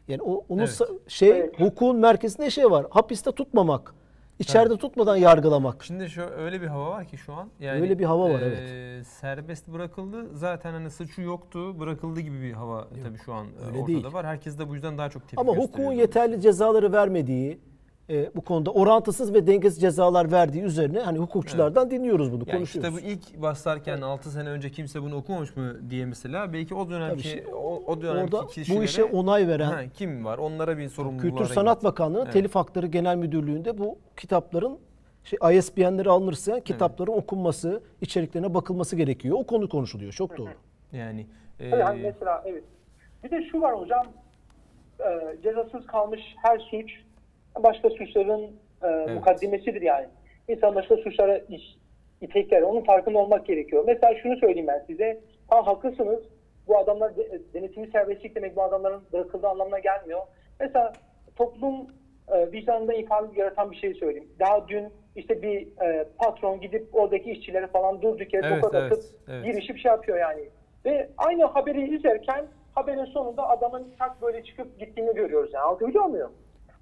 yani 0.08 0.22
o 0.22 0.44
onun 0.48 0.58
Evet. 0.62 0.80
şey 1.08 1.30
Evet. 1.30 1.60
hukukun 1.60 1.96
merkezinde 1.96 2.50
şey 2.50 2.70
var. 2.70 2.86
Hapiste 2.90 3.32
tutmamak. 3.32 3.94
içeride 4.38 4.76
tutmadan 4.76 5.16
yargılamak. 5.16 5.84
Şimdi 5.84 6.08
şu 6.08 6.22
öyle 6.22 6.62
bir 6.62 6.66
hava 6.66 6.90
var 6.90 7.04
ki 7.04 7.16
şu 7.16 7.32
an. 7.34 7.48
Yani 7.60 7.80
Öyle 7.80 7.98
bir 7.98 8.04
hava 8.04 8.24
var, 8.30 8.40
eee, 8.40 8.46
evet. 8.48 9.06
Serbest 9.06 9.68
bırakıldı. 9.68 10.36
Zaten 10.36 10.72
hani 10.72 10.90
suçu 10.90 11.22
yoktu, 11.22 11.80
bırakıldı 11.80 12.20
gibi 12.20 12.42
bir 12.42 12.52
hava 12.52 12.88
tabii 13.04 13.18
şu 13.18 13.32
an 13.34 13.46
e, 13.46 13.66
öyle 13.66 13.78
ortada 13.78 13.86
değil. 13.86 14.12
var. 14.12 14.26
Herkes 14.26 14.58
de 14.58 14.68
bu 14.68 14.74
yüzden 14.74 14.98
daha 14.98 15.10
çok 15.10 15.22
tepki 15.22 15.40
Ama 15.40 15.52
hukukun 15.52 15.92
yeterli 15.92 16.40
cezaları 16.40 16.92
vermediği, 16.92 17.58
e, 18.10 18.30
bu 18.36 18.40
konuda 18.40 18.70
orantısız 18.70 19.34
ve 19.34 19.46
dengesiz 19.46 19.80
cezalar 19.80 20.32
verdiği 20.32 20.62
üzerine 20.62 21.00
hani 21.00 21.18
hukukçulardan 21.18 21.90
dinliyoruz 21.90 22.32
bunu, 22.32 22.44
Yani 22.46 22.58
konuşuyoruz. 22.58 22.90
kitabı 22.90 23.12
ilk 23.12 23.42
basarken 23.42 24.00
6 24.00 24.30
sene 24.30 24.48
önce 24.48 24.70
kimse 24.70 25.02
bunu 25.02 25.16
okumamış 25.16 25.56
mı 25.56 25.90
diye 25.90 26.06
mesela 26.06 26.52
belki 26.52 26.74
o 26.74 26.90
dönemki 26.90 27.22
Tabii 27.22 27.28
şimdi 27.28 27.54
o, 27.54 27.82
o 27.86 28.02
dönemki 28.02 28.36
Orada 28.36 28.46
kişilere 28.46 28.80
bu 28.80 28.84
işe 28.84 29.04
onay 29.04 29.48
veren 29.48 29.70
ha, 29.70 29.82
kim 29.94 30.24
var? 30.24 30.38
Onlara 30.38 30.78
bir 30.78 30.88
sorumluluğu 30.88 31.22
Kültür 31.22 31.46
Sanat 31.46 31.68
elbette. 31.68 31.84
Bakanlığı 31.84 32.22
Evet. 32.22 32.32
Telif 32.32 32.54
Hakları 32.54 32.86
Genel 32.86 33.16
Müdürlüğü'nde 33.16 33.78
bu 33.78 33.98
kitapların 34.16 34.78
şey 35.24 35.58
ISBN'leri 35.58 36.10
alınırsa 36.10 36.60
kitapların 36.60 37.12
okunması, 37.12 37.82
içeriklerine 38.00 38.54
bakılması 38.54 38.96
gerekiyor. 38.96 39.36
O 39.40 39.46
konu 39.46 39.68
konuşuluyor. 39.68 40.12
Çok 40.12 40.38
doğru. 40.38 40.50
Yani 40.92 41.26
e, 41.60 41.70
hani 41.70 42.02
mesela 42.02 42.42
evet. 42.46 42.64
Bir 43.24 43.30
de 43.30 43.48
şu 43.52 43.60
var 43.60 43.80
hocam. 43.80 44.06
E, 45.00 45.36
cezasız 45.42 45.86
kalmış 45.86 46.20
her 46.42 46.58
suç 46.58 46.90
başka 47.62 47.90
suçların 47.90 48.50
e, 48.82 49.12
mukaddimesidir 49.12 49.82
yani. 49.82 50.06
İnsan 50.48 50.74
başka 50.74 50.96
suçlara 50.96 51.38
iş, 51.38 51.76
itekler. 52.20 52.62
Onun 52.62 52.80
farkında 52.80 53.18
olmak 53.18 53.46
gerekiyor. 53.46 53.84
Mesela 53.86 54.14
şunu 54.22 54.36
söyleyeyim 54.36 54.66
ben 54.66 54.84
size. 54.86 55.20
Ha 55.48 55.66
haklısınız. 55.66 56.20
Bu 56.68 56.78
adamlar 56.78 57.16
de, 57.16 57.40
denetimi 57.54 57.86
serbestlik 57.86 58.36
demek 58.36 58.56
bu 58.56 58.62
adamların 58.62 59.02
bırakıldığı 59.12 59.48
anlamına 59.48 59.78
gelmiyor. 59.78 60.20
Mesela 60.60 60.92
toplum 61.36 61.86
e, 62.28 62.52
vicdanında 62.52 62.94
ifade 62.94 63.40
yaratan 63.40 63.70
bir 63.70 63.76
şey 63.76 63.94
söyleyeyim. 63.94 64.28
Daha 64.40 64.68
dün 64.68 64.88
işte 65.16 65.42
bir 65.42 65.82
e, 65.82 66.04
patron 66.18 66.60
gidip 66.60 66.86
oradaki 66.92 67.30
işçilere 67.30 67.66
falan 67.66 68.02
durduk 68.02 68.34
yere 68.34 68.46
Evet, 68.46 68.62
tokat 68.62 68.82
evet, 68.82 68.92
atıp 68.92 69.04
evet. 69.28 69.44
girişip 69.44 69.78
şey 69.78 69.90
yapıyor 69.90 70.18
yani. 70.18 70.48
Ve 70.84 71.08
aynı 71.18 71.44
haberi 71.44 71.96
izlerken 71.96 72.44
haberin 72.74 73.04
sonunda 73.04 73.48
adamın 73.48 73.94
tak 73.98 74.22
böyle 74.22 74.44
çıkıp 74.44 74.78
gittiğini 74.78 75.14
görüyoruz 75.14 75.50
yani. 75.54 75.64
Anlatabiliyor 75.64 76.04
muyum? 76.04 76.32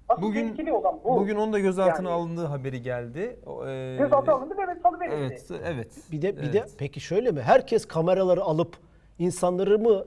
Asıl 0.09 0.21
bugün 0.21 0.67
olan 0.71 0.99
bu. 1.03 1.19
bugün 1.19 1.35
onun 1.35 1.53
da 1.53 1.59
gözaltına 1.59 2.09
Yani. 2.09 2.19
alındığı 2.19 2.45
haberi 2.45 2.81
geldi. 2.81 3.39
O, 3.45 3.67
e, 3.67 3.97
Gözaltı 3.99 4.31
alındı 4.31 4.57
ve 4.57 4.61
evet 4.65 4.81
salıverildi. 4.83 5.15
Evet, 5.19 5.61
evet. 5.65 5.91
Bir 6.11 6.21
de 6.21 6.37
bir 6.37 6.53
de 6.53 6.59
evet. 6.59 6.73
peki 6.77 6.99
şöyle 6.99 7.31
mi? 7.31 7.41
Herkes 7.41 7.85
kameraları 7.85 8.41
alıp 8.41 8.77
insanları 9.19 9.79
mı 9.79 10.05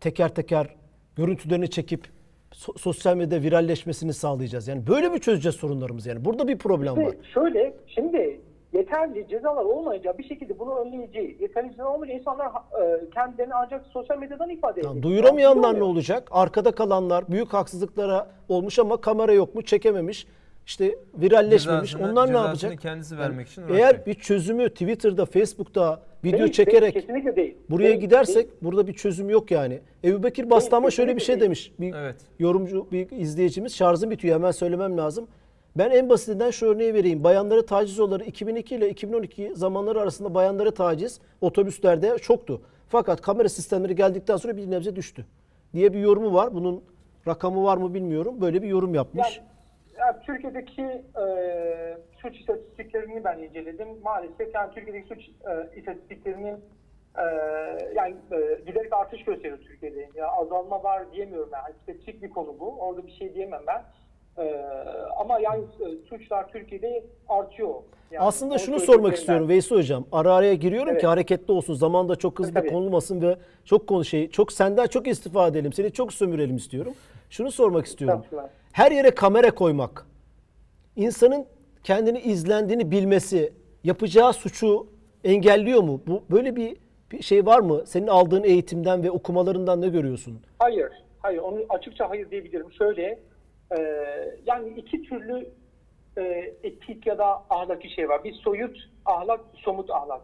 teker 0.00 0.34
teker 0.34 0.74
görüntülerini 1.16 1.70
çekip 1.70 2.08
so- 2.52 2.78
sosyal 2.78 3.16
medyada 3.16 3.42
viralleşmesini 3.42 4.12
sağlayacağız? 4.12 4.68
Yani 4.68 4.86
böyle 4.86 5.08
mi 5.08 5.20
çözeceğiz 5.20 5.56
sorunlarımızı 5.56 6.08
yani? 6.08 6.24
Burada 6.24 6.48
bir 6.48 6.58
problem 6.58 6.96
var. 6.96 7.06
Ve 7.12 7.16
şöyle 7.34 7.74
şimdi 7.86 8.40
yeterli 8.76 9.26
cezalar 9.28 9.64
olmayınca 9.64 10.18
bir 10.18 10.24
şekilde 10.24 10.58
bunu 10.58 10.74
önleyici, 10.78 11.36
yeterli 11.40 11.70
cezalar 11.70 11.90
olmayınca 11.94 12.18
insanlar 12.20 12.46
e, 12.46 13.10
kendilerini 13.14 13.54
ancak 13.54 13.86
sosyal 13.86 14.18
medyadan 14.18 14.50
ifade 14.50 14.80
Tamam, 14.80 14.98
ediyor. 14.98 15.12
duyuramayanlar 15.12 15.78
ne 15.78 15.82
olacak? 15.82 16.28
Arkada 16.30 16.72
kalanlar 16.72 17.24
büyük 17.28 17.52
haksızlıklara 17.52 18.26
olmuş 18.48 18.78
ama 18.78 18.96
kamera 19.00 19.32
yok 19.32 19.54
mu 19.54 19.62
çekememiş. 19.62 20.26
işte 20.66 20.98
viralleşmemiş. 21.14 21.90
Cezasını- 21.92 22.12
Onlar 22.12 22.32
ne 22.32 22.36
yapacak? 22.36 22.80
kendisi 22.80 23.18
vermek 23.18 23.48
için 23.48 23.62
Eğer 23.62 23.70
uğraşacak. 23.74 24.06
bir 24.06 24.14
çözümü 24.14 24.68
Twitter'da, 24.70 25.24
Facebook'ta 25.26 26.00
video 26.24 26.38
Değil, 26.40 26.52
çekerek 26.52 26.94
değil, 26.94 27.06
kesinlikle 27.06 27.36
değil. 27.36 27.56
buraya 27.70 27.84
Değil, 27.88 28.00
gidersek 28.00 28.34
değil. 28.36 28.48
burada 28.62 28.86
bir 28.86 28.92
çözüm 28.92 29.30
yok 29.30 29.50
yani. 29.50 29.80
Ebu 30.04 30.22
Bekir 30.22 30.50
Bastama 30.50 30.90
şöyle 30.90 31.16
bir 31.16 31.20
şey 31.20 31.34
kesinlikle 31.34 31.44
demiş. 31.44 31.72
Bir 31.80 31.94
Evet. 31.94 32.16
yorumcu, 32.38 32.86
bir 32.92 33.10
izleyicimiz 33.10 33.74
şarjım 33.76 34.10
bitiyor 34.10 34.34
hemen 34.34 34.50
söylemem 34.50 34.98
lazım. 34.98 35.28
Ben 35.78 35.90
en 35.90 36.08
basitinden 36.08 36.50
şu 36.50 36.66
örneği 36.66 36.94
vereyim. 36.94 37.24
Bayanları 37.24 37.66
taciz 37.66 38.00
olayları 38.00 38.24
2002 38.24 38.74
ile 38.74 38.90
2012 38.90 39.52
zamanları 39.54 40.00
arasında 40.00 40.34
bayanları 40.34 40.74
taciz 40.74 41.20
otobüslerde 41.40 42.18
çoktu. 42.18 42.62
Fakat 42.88 43.20
kamera 43.20 43.48
sistemleri 43.48 43.94
geldikten 43.94 44.36
sonra 44.36 44.56
bir 44.56 44.70
nebze 44.70 44.96
düştü. 44.96 45.26
Diye 45.74 45.92
bir 45.92 45.98
yorumu 45.98 46.34
var. 46.34 46.54
Bunun 46.54 46.84
rakamı 47.28 47.64
var 47.64 47.76
mı 47.76 47.94
bilmiyorum. 47.94 48.40
Böyle 48.40 48.62
bir 48.62 48.68
yorum 48.68 48.94
yapmış. 48.94 49.36
Yani, 49.36 49.48
yani 49.98 50.16
Türkiye'deki 50.26 50.82
e, 50.82 51.24
suç 52.22 52.36
istatistiklerini 52.40 53.24
ben 53.24 53.38
inceledim. 53.38 53.88
Maalesef 54.02 54.54
yani 54.54 54.74
Türkiye'deki 54.74 55.08
suç 55.08 55.28
e, 55.28 55.78
istatistiklerinin 55.78 56.56
e, 57.18 57.24
yani 57.94 58.16
e, 58.32 58.60
giderek 58.66 58.92
artış 58.92 59.24
gösteriyor 59.24 59.58
Türkiye'de. 59.58 60.08
Ya 60.14 60.26
azalma 60.26 60.82
var 60.82 61.12
diyemiyorum. 61.12 61.50
Yani 61.52 61.74
spesifik 61.82 62.22
bir 62.22 62.30
konu 62.30 62.60
bu. 62.60 62.80
Orada 62.80 63.06
bir 63.06 63.12
şey 63.12 63.34
diyemem 63.34 63.62
ben. 63.66 63.82
E, 64.38 64.64
ama 65.20 65.38
yani 65.38 65.64
e, 65.80 66.08
suçlar 66.08 66.48
Türkiye'de 66.48 67.04
artıyor. 67.28 67.74
Yani 68.10 68.24
Aslında 68.24 68.58
şunu 68.58 68.80
sormak 68.80 69.16
istiyorum 69.16 69.48
Veysi 69.48 69.74
Hocam. 69.74 70.04
Ara 70.12 70.34
araya 70.34 70.54
giriyorum 70.54 70.88
Evet. 70.90 71.00
ki 71.00 71.06
hareketli 71.06 71.52
olsun. 71.52 71.74
Zaman 71.74 72.08
da 72.08 72.16
çok 72.16 72.38
hızlı 72.38 72.54
Tabii. 72.54 72.68
konulmasın 72.68 73.20
ve 73.22 73.36
çok 73.64 73.86
konu 73.86 74.04
şey 74.04 74.30
çok 74.30 74.52
senden 74.52 74.86
çok 74.86 75.06
istifa 75.06 75.46
edelim. 75.48 75.72
Seni 75.72 75.92
çok 75.92 76.12
sömürelim 76.12 76.56
istiyorum. 76.56 76.94
Şunu 77.30 77.50
sormak 77.50 77.86
istiyorum. 77.86 78.24
Her 78.72 78.92
yere 78.92 79.10
kamera 79.10 79.50
koymak, 79.54 80.06
insanın 80.96 81.46
kendini 81.84 82.20
izlendiğini 82.20 82.90
bilmesi, 82.90 83.52
yapacağı 83.84 84.32
suçu 84.32 84.86
engelliyor 85.24 85.82
mu? 85.82 86.00
Bu 86.06 86.22
böyle 86.30 86.56
bir, 86.56 86.76
bir 87.12 87.22
şey 87.22 87.46
var 87.46 87.60
mı? 87.60 87.82
Senin 87.86 88.06
aldığın 88.06 88.44
eğitimden 88.44 89.02
ve 89.02 89.10
okumalarından 89.10 89.80
ne 89.80 89.88
görüyorsun? 89.88 90.40
Hayır, 90.58 90.92
hayır. 91.18 91.38
Onu 91.38 91.58
açıkça 91.68 92.10
hayır 92.10 92.30
diyebilirim. 92.30 92.72
Şöyle, 92.72 93.18
e, 93.70 93.78
yani 94.46 94.68
iki 94.68 95.02
türlü 95.02 95.50
e, 96.16 96.22
etik 96.62 97.06
ya 97.06 97.18
da 97.18 97.42
ahlaki 97.50 97.90
şey 97.90 98.08
var. 98.08 98.24
Bir 98.24 98.32
soyut 98.32 98.78
ahlak, 99.04 99.40
somut 99.54 99.90
ahlak. 99.90 100.20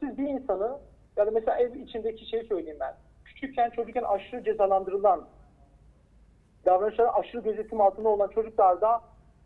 Siz 0.00 0.18
bir 0.18 0.28
insanı, 0.28 0.78
ya 1.16 1.26
da 1.26 1.30
mesela 1.30 1.56
ev 1.56 1.74
içindeki 1.74 2.28
şey 2.30 2.44
söyleyeyim 2.44 2.78
ben. 2.80 2.94
Küçükken, 3.24 3.70
çocukken 3.70 4.02
aşırı 4.02 4.44
cezalandırılan, 4.44 5.28
davranışları 6.66 7.12
aşırı 7.12 7.42
gözetim 7.42 7.80
altında 7.80 8.08
olan 8.08 8.28
çocuklarda 8.28 9.00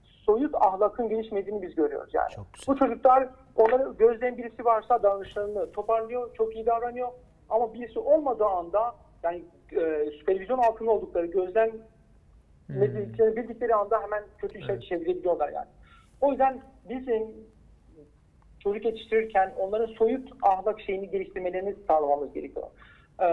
soyut 0.05 0.55
ahlakın 0.55 1.09
gelişmediğini 1.09 1.63
biz 1.63 1.75
görüyoruz 1.75 2.15
yani. 2.15 2.29
Bu 2.67 2.77
çocuklar 2.77 3.29
onların 3.57 3.97
gözleyen 3.97 4.39
birisi 4.39 4.65
varsa 4.65 5.03
davranışlarını 5.03 5.73
toparlıyor, 5.73 6.35
çok 6.35 6.55
iyi 6.55 6.67
davranıyor. 6.67 7.09
Ama 7.51 7.75
birisi 7.75 7.99
olmadığı 7.99 8.45
anda 8.45 8.95
yani 9.23 9.45
e, 9.73 10.11
süpervizyon 10.11 10.59
altında 10.59 10.91
oldukları, 10.91 11.27
ne 12.79 12.95
bildiklerini 12.95 13.37
bildikleri 13.37 13.75
anda 13.75 14.03
hemen 14.03 14.23
kötü 14.39 14.59
işler 14.59 14.81
çevirebiliyorlar 14.81 15.49
yani. 15.49 15.69
O 16.21 16.31
yüzden 16.31 16.61
bizim 16.89 17.23
çocuk 18.63 18.85
yetiştirirken 18.85 19.53
onların 19.59 19.95
soyut 19.95 20.29
ahlak 20.43 20.81
şeyini 20.81 21.11
geliştirmelerini 21.11 21.75
sağlamamız 21.87 22.33
gerekiyor. 22.33 22.67
Ee, 23.19 23.27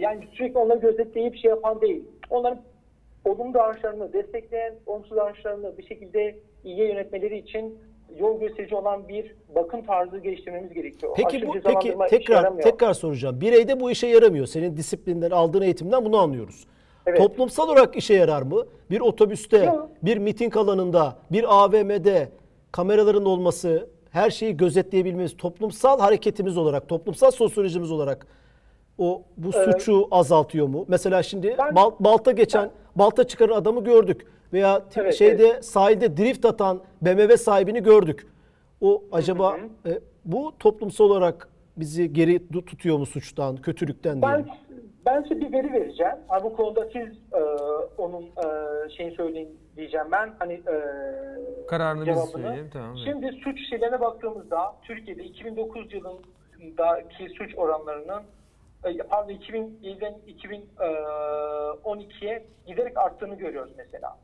yani 0.00 0.28
sürekli 0.32 0.58
onları 0.58 0.78
gözetleyip 0.78 1.36
şey 1.36 1.50
yapan 1.50 1.80
değil. 1.80 2.04
Onların 2.30 2.60
olumlu 3.24 3.54
davranışlarını 3.54 4.12
destekleyen, 4.12 4.74
olumsuz 4.86 5.16
davranışlarını 5.16 5.78
bir 5.78 5.86
şekilde 5.86 6.36
iyiye 6.64 6.88
yönetmeleri 6.88 7.38
için 7.38 7.78
yol 8.18 8.40
gösterici 8.40 8.74
olan 8.74 9.08
bir 9.08 9.34
bakım 9.54 9.84
tarzı 9.84 10.18
geliştirmemiz 10.18 10.72
gerekiyor. 10.72 11.12
Peki 11.16 11.36
Aşırı 11.36 11.46
bu 11.46 11.52
peki 11.52 11.88
işe 11.88 12.18
tekrar 12.18 12.58
tekrar 12.58 12.94
soracağım. 12.94 13.40
Bireyde 13.40 13.80
bu 13.80 13.90
işe 13.90 14.06
yaramıyor. 14.06 14.46
Senin 14.46 14.76
disiplinden 14.76 15.30
aldığın 15.30 15.62
eğitimden 15.62 16.04
bunu 16.04 16.18
anlıyoruz. 16.18 16.66
Evet. 17.06 17.18
Toplumsal 17.18 17.68
olarak 17.68 17.96
işe 17.96 18.14
yarar 18.14 18.42
mı? 18.42 18.62
Bir 18.90 19.00
otobüste, 19.00 19.58
Yok. 19.64 19.88
bir 20.02 20.16
miting 20.16 20.56
alanında, 20.56 21.16
bir 21.32 21.64
AVM'de 21.64 22.28
kameraların 22.72 23.24
olması, 23.24 23.88
her 24.10 24.30
şeyi 24.30 24.56
gözetleyebilmemiz, 24.56 25.36
toplumsal 25.36 26.00
hareketimiz 26.00 26.56
olarak, 26.56 26.88
toplumsal 26.88 27.30
sosyolojimiz 27.30 27.92
olarak 27.92 28.26
o 28.98 29.22
bu 29.36 29.52
suçu 29.52 30.08
azaltıyor 30.10 30.66
mu? 30.66 30.84
Mesela 30.88 31.22
şimdi 31.22 31.54
Ben- 31.58 31.74
bal- 31.74 31.90
balta 32.00 32.32
geçen, 32.32 32.70
balta 32.96 33.24
çıkaran 33.24 33.56
adamı 33.56 33.84
gördük 33.84 34.26
veya 34.52 34.82
Evet, 34.96 35.14
şeyde 35.14 35.62
sahilde 35.62 36.16
drift 36.16 36.44
atan 36.44 36.80
BMW 37.02 37.36
sahibini 37.36 37.82
gördük. 37.82 38.26
O 38.80 39.02
acaba 39.12 39.56
e, 39.86 40.00
bu 40.24 40.52
toplumsal 40.58 41.04
olarak 41.04 41.48
bizi 41.76 42.12
geri 42.12 42.48
tutuyor 42.66 42.98
mu 42.98 43.06
suçtan, 43.06 43.56
kötülükten 43.56 44.22
diye? 44.22 44.32
Ben 44.32 44.46
ben 45.06 45.22
size 45.22 45.40
bir 45.40 45.52
veri 45.52 45.72
vereceğim. 45.72 46.16
Ha, 46.28 46.44
bu 46.44 46.56
konuda 46.56 46.84
siz 46.92 47.08
e, 47.32 47.42
onun 47.98 48.22
e, 48.22 48.88
şeyini 48.96 49.14
söyleyin 49.14 49.60
diyeceğim 49.76 50.06
ben. 50.12 50.34
Hani 50.38 50.52
e, 50.52 50.74
Kararını 51.68 52.00
biz 52.00 52.06
cevabını. 52.14 52.26
söyleyelim, 52.30 52.70
tamam, 52.72 52.94
evet. 52.96 53.04
Şimdi 53.04 53.32
suç 53.44 53.68
şeylerine 53.70 54.00
baktığımızda 54.00 54.74
Türkiye'de 54.82 55.24
2009 55.24 55.92
yılındaki 55.94 57.28
suç 57.38 57.58
oranlarının 57.58 58.22
e, 58.84 58.98
pardon 58.98 59.32
2007'den 59.32 60.14
2012'ye 60.28 62.46
giderek 62.66 62.98
arttığını 62.98 63.34
görüyoruz 63.34 63.72
mesela. 63.76 64.18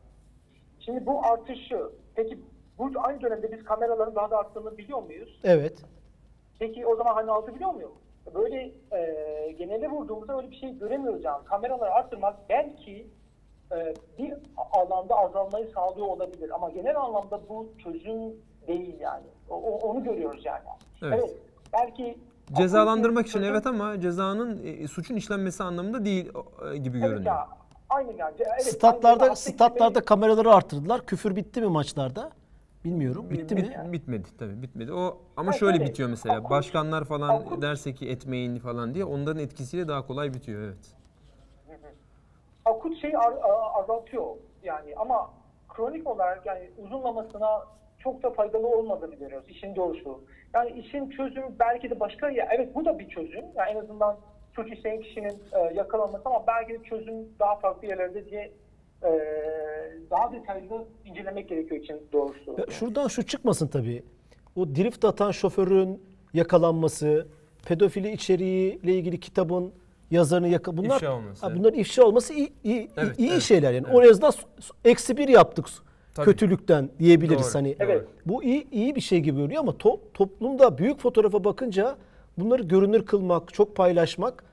Şimdi 0.81 1.07
bu 1.07 1.27
artışı 1.27 1.81
peki 2.15 2.39
bu 2.79 2.91
aynı 2.97 3.21
dönemde 3.21 3.53
biz 3.53 3.65
kameraların 3.65 4.15
daha 4.15 4.31
da 4.31 4.39
arttığını 4.39 4.79
biliyor 4.79 5.03
muyuz? 5.03 5.41
Evet. 5.45 5.85
Peki 6.59 6.87
o 6.87 6.97
zaman 6.97 7.15
hani 7.15 7.31
altı 7.31 7.55
biliyor 7.55 7.71
muyum? 7.71 7.93
Böyle 8.35 8.73
e, 8.93 9.53
genele 9.59 9.89
vurduğumuzda 9.89 10.37
öyle 10.37 10.51
bir 10.51 10.57
şey 10.57 10.79
göremiyoruz 10.79 11.25
yani. 11.25 11.45
Kameraları 11.45 11.91
arttırmak 11.91 12.37
belki 12.49 13.07
e, 13.73 13.95
bir 14.19 14.35
alanda 14.73 15.15
azalmayı 15.15 15.71
sağlıyor 15.75 16.07
olabilir. 16.07 16.51
Ama 16.55 16.71
genel 16.71 16.97
anlamda 16.97 17.41
bu 17.49 17.73
çözüm 17.85 18.19
değil 18.67 19.01
yani. 19.01 19.27
O, 19.51 19.79
onu 19.79 20.05
görüyoruz 20.05 20.45
yani. 20.45 20.63
Evet. 21.03 21.37
belki 21.73 22.19
Cezalandırmak 22.57 23.27
için 23.27 23.43
evet 23.43 23.67
ama 23.67 24.01
cezanın 24.01 24.61
e, 24.65 24.89
suçun 24.89 25.17
işlenmesi 25.17 25.63
anlamında 25.63 26.05
değil 26.05 26.33
e, 26.73 26.77
gibi 26.77 26.99
Evet 26.99 27.09
görünüyor. 27.09 27.35
ya. 27.35 27.49
Aynen 27.91 28.17
yani. 28.17 28.35
Evet. 28.39 28.63
Statlarda 28.63 29.37
statlarda 29.37 30.05
kameraları 30.05 30.55
arttırdılar. 30.55 31.07
Küfür 31.07 31.37
bitti 31.37 31.61
mi 31.61 31.67
maçlarda? 31.67 32.31
Bilmiyorum. 32.85 33.31
Bitti 33.31 33.55
mi? 33.55 33.63
Bit- 33.63 33.93
Bitmedi 33.93 34.29
tabii 34.39 34.63
bitmedi. 34.63 34.93
O 34.93 35.19
ama 35.37 35.49
Ha, 35.49 35.57
şöyle 35.57 35.79
tabii. 35.79 35.89
bitiyor 35.89 36.09
mesela. 36.09 36.51
Başkanlar 36.51 37.05
falan 37.05 37.29
akut- 37.41 37.63
derse 37.63 37.95
ki 37.95 38.09
etmeyin 38.11 38.59
falan 38.59 38.95
diye 38.95 39.05
onların 39.05 39.43
etkisiyle 39.43 39.89
daha 39.89 40.07
kolay 40.07 40.35
bitiyor 40.35 40.63
evet. 40.63 40.95
akut 42.65 43.05
a- 43.15 43.81
azaltıyor 43.81 44.37
yani 44.63 44.95
ama 44.97 45.31
kronik 45.69 46.07
olarak 46.07 46.47
yani 46.47 46.71
uzunlamasına 46.79 47.65
çok 47.99 48.23
da 48.23 48.31
faydalı 48.31 48.67
olmadığını 48.69 49.15
görüyoruz 49.15 49.49
işin 49.49 49.77
doğrusu. 49.77 50.21
Yani 50.55 50.71
işin 50.71 51.11
çözümü 51.11 51.47
belki 51.61 51.91
de 51.91 52.01
başka 52.01 52.31
ya 52.31 52.49
evet 52.51 52.75
bu 52.75 52.85
da 52.85 52.99
bir 52.99 53.09
çözüm. 53.09 53.45
Yani 53.55 53.71
en 53.71 53.77
azından 53.77 54.17
suç 54.57 54.73
işleyen 54.73 55.01
kişinin 55.01 55.43
e, 55.53 55.75
yakalanması 55.75 56.23
ama 56.29 56.45
belki 56.47 56.73
de 56.73 56.83
çözüm 56.83 57.15
daha 57.41 57.57
farklı 57.57 57.89
yerlerde 57.89 58.25
diye 58.31 58.53
e, 59.05 59.11
daha 60.11 60.33
detaylı 60.33 60.85
incelemek 61.05 61.49
gerekiyor 61.49 61.81
için 61.83 61.97
doğrusu. 62.13 62.51
Ya 62.59 62.65
Şuradan 62.71 63.09
şu 63.09 63.23
çıkmasın 63.23 63.67
tabii. 63.67 64.03
O 64.57 64.69
drift 64.69 65.05
atan 65.05 65.31
şoförün 65.31 66.03
yakalanması, 66.35 67.27
pedofili 67.67 68.13
içeriğiyle 68.13 68.95
ilgili 68.95 69.21
kitabın 69.21 69.73
yazarını 70.11 70.49
yaka 70.49 70.77
bunlar 70.77 70.97
İfşa 70.97 71.13
olması, 71.17 71.41
Ha, 71.41 71.47
evet. 71.51 71.59
bunların 71.61 71.79
ifşa 71.79 72.05
olması 72.05 72.35
iyi 72.35 72.53
iyi, 72.65 72.91
Evet, 72.97 73.19
iyi 73.19 73.31
evet, 73.31 73.43
şeyler 73.43 73.73
yani. 73.73 73.85
evet. 73.87 73.97
O 73.97 74.03
s- 74.33 74.43
eksi 74.85 75.17
bir 75.17 75.29
yaptık 75.29 75.67
Tabii. 76.15 76.25
kötülükten 76.25 76.89
diyebiliriz 76.99 77.47
Doğru, 77.47 77.55
hani. 77.55 77.77
Evet. 77.81 78.05
Bu 78.27 78.45
iyi 78.45 78.71
iyi 78.71 78.97
bir 78.97 79.01
şey 79.01 79.21
gibi 79.21 79.37
görünüyor 79.41 79.61
ama 79.61 79.73
to- 79.73 79.99
toplumda 80.15 80.79
büyük 80.79 81.01
fotoğrafa 81.01 81.45
bakınca 81.45 81.97
bunları 82.39 82.63
görünür 82.63 83.07
kılmak, 83.07 83.55
çok 83.55 83.77
paylaşmak 83.77 84.45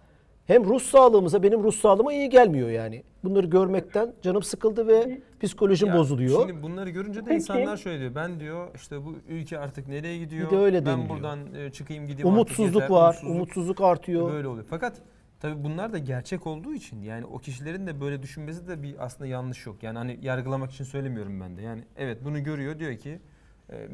hem 0.48 0.64
ruh 0.66 0.80
sağlığımıza 0.82 1.44
benim 1.44 1.64
ruh 1.64 1.74
sağlığıma 1.74 2.14
iyi 2.14 2.30
gelmiyor 2.30 2.70
yani. 2.70 3.04
Bunları 3.24 3.48
görmekten 3.48 4.14
canım 4.22 4.44
sıkıldı 4.44 4.88
ve 4.88 5.22
psikolojim 5.42 5.88
Ya 5.88 5.96
bozuluyor. 5.98 6.48
Şimdi 6.48 6.64
bunları 6.64 6.90
görünce 6.90 7.20
de 7.20 7.24
Peki. 7.26 7.36
insanlar 7.36 7.78
şöyle 7.78 8.00
diyor. 8.00 8.16
Ben 8.16 8.40
diyor 8.40 8.68
işte 8.76 9.06
bu 9.06 9.16
ülke 9.30 9.60
artık 9.60 9.88
nereye 9.88 10.18
gidiyor? 10.18 10.52
Bir 10.52 10.56
de 10.58 10.60
öyle 10.60 10.86
ben 10.86 10.98
deniliyor. 10.98 11.10
buradan 11.10 11.40
e, 11.56 11.72
çıkayım 11.72 12.08
gideyim 12.08 12.28
Umutsuzluk 12.28 12.68
artık 12.68 12.82
yeter. 12.82 12.96
var, 12.96 13.08
Umutsuzluk 13.14 13.36
umutsuzluk 13.36 13.82
artıyor. 13.82 14.32
Böyle 14.34 14.48
oluyor. 14.48 14.66
Fakat 14.70 15.02
tabii 15.40 15.64
bunlar 15.64 15.94
da 15.94 15.98
gerçek 15.98 16.48
olduğu 16.48 16.74
için 16.74 17.02
yani 17.02 17.26
o 17.26 17.38
kişilerin 17.38 17.88
de 17.88 18.02
böyle 18.02 18.24
düşünmesi 18.24 18.68
de 18.68 18.84
bir 18.84 19.06
aslında 19.06 19.28
yanlış 19.28 19.66
yok. 19.66 19.84
Yani 19.84 19.98
hani 19.98 20.20
yargılamak 20.22 20.72
için 20.72 20.84
söylemiyorum 20.84 21.42
ben 21.42 21.58
de. 21.58 21.62
Yani 21.62 21.82
evet 21.98 22.18
bunu 22.26 22.44
görüyor 22.44 22.80
diyor 22.80 22.98
ki 22.98 23.10
e, 23.10 23.20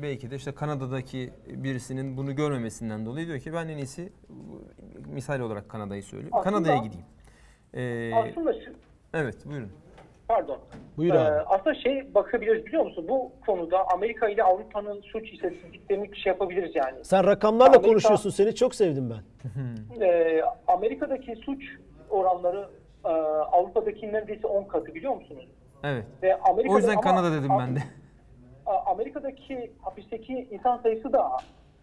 belki 0.01 0.31
de 0.31 0.35
işte 0.35 0.51
Kanada'daki 0.51 1.29
birisinin 1.47 2.17
bunu 2.17 2.35
görmemesinden 2.35 3.05
dolayı 3.05 3.27
diyor 3.27 3.39
ki 3.39 3.53
ben 3.53 3.67
en 3.67 3.77
iyisi 3.77 4.13
misal 5.07 5.39
olarak 5.39 5.69
Kanada'yı 5.69 6.03
söyleyeyim. 6.03 6.33
Aslında- 6.35 6.55
Kanada'ya 6.55 6.77
gideyim. 6.77 7.05
Ee, 7.73 8.15
Aslında 8.15 8.53
şu, 8.53 8.71
evet 9.13 9.45
buyurun. 9.45 9.69
Pardon. 10.27 10.57
Buyur 10.97 11.13
Ee, 11.13 11.19
abi. 11.19 11.39
aslında 11.47 11.75
şey 11.75 12.15
bakabiliriz 12.15 12.65
biliyor 12.65 12.85
musun? 12.85 13.05
Bu 13.09 13.31
konuda 13.45 13.85
Amerika 13.93 14.29
ile 14.29 14.43
Avrupa'nın 14.43 15.01
suç 15.01 15.33
istatistiklerini 15.33 16.17
şey 16.17 16.29
yapabiliriz 16.31 16.75
yani. 16.75 17.05
Sen 17.05 17.25
rakamlarla 17.25 17.71
Amerika- 17.75 17.87
konuşuyorsun. 17.89 18.29
Seni 18.29 18.55
çok 18.55 18.75
sevdim 18.75 19.09
ben. 19.09 19.23
Ee, 20.01 20.41
Amerika'daki 20.67 21.35
suç 21.35 21.63
oranları 22.09 22.69
e, 23.05 23.07
Avrupa'daki 23.51 24.13
neredeyse 24.13 24.47
10 24.47 24.63
katı 24.63 24.95
biliyor 24.95 25.15
musunuz? 25.15 25.47
Evet. 25.83 26.05
Ve 26.23 26.35
Amerika'da 26.39 26.73
O 26.73 26.77
yüzden 26.77 26.91
ama- 26.91 27.01
Kanada 27.01 27.31
dedim 27.31 27.49
ben 27.59 27.75
de. 27.75 27.79
Amerika'daki 28.65 29.71
hapisteki 29.81 30.47
insan 30.51 30.77
sayısı 30.77 31.13
da 31.13 31.31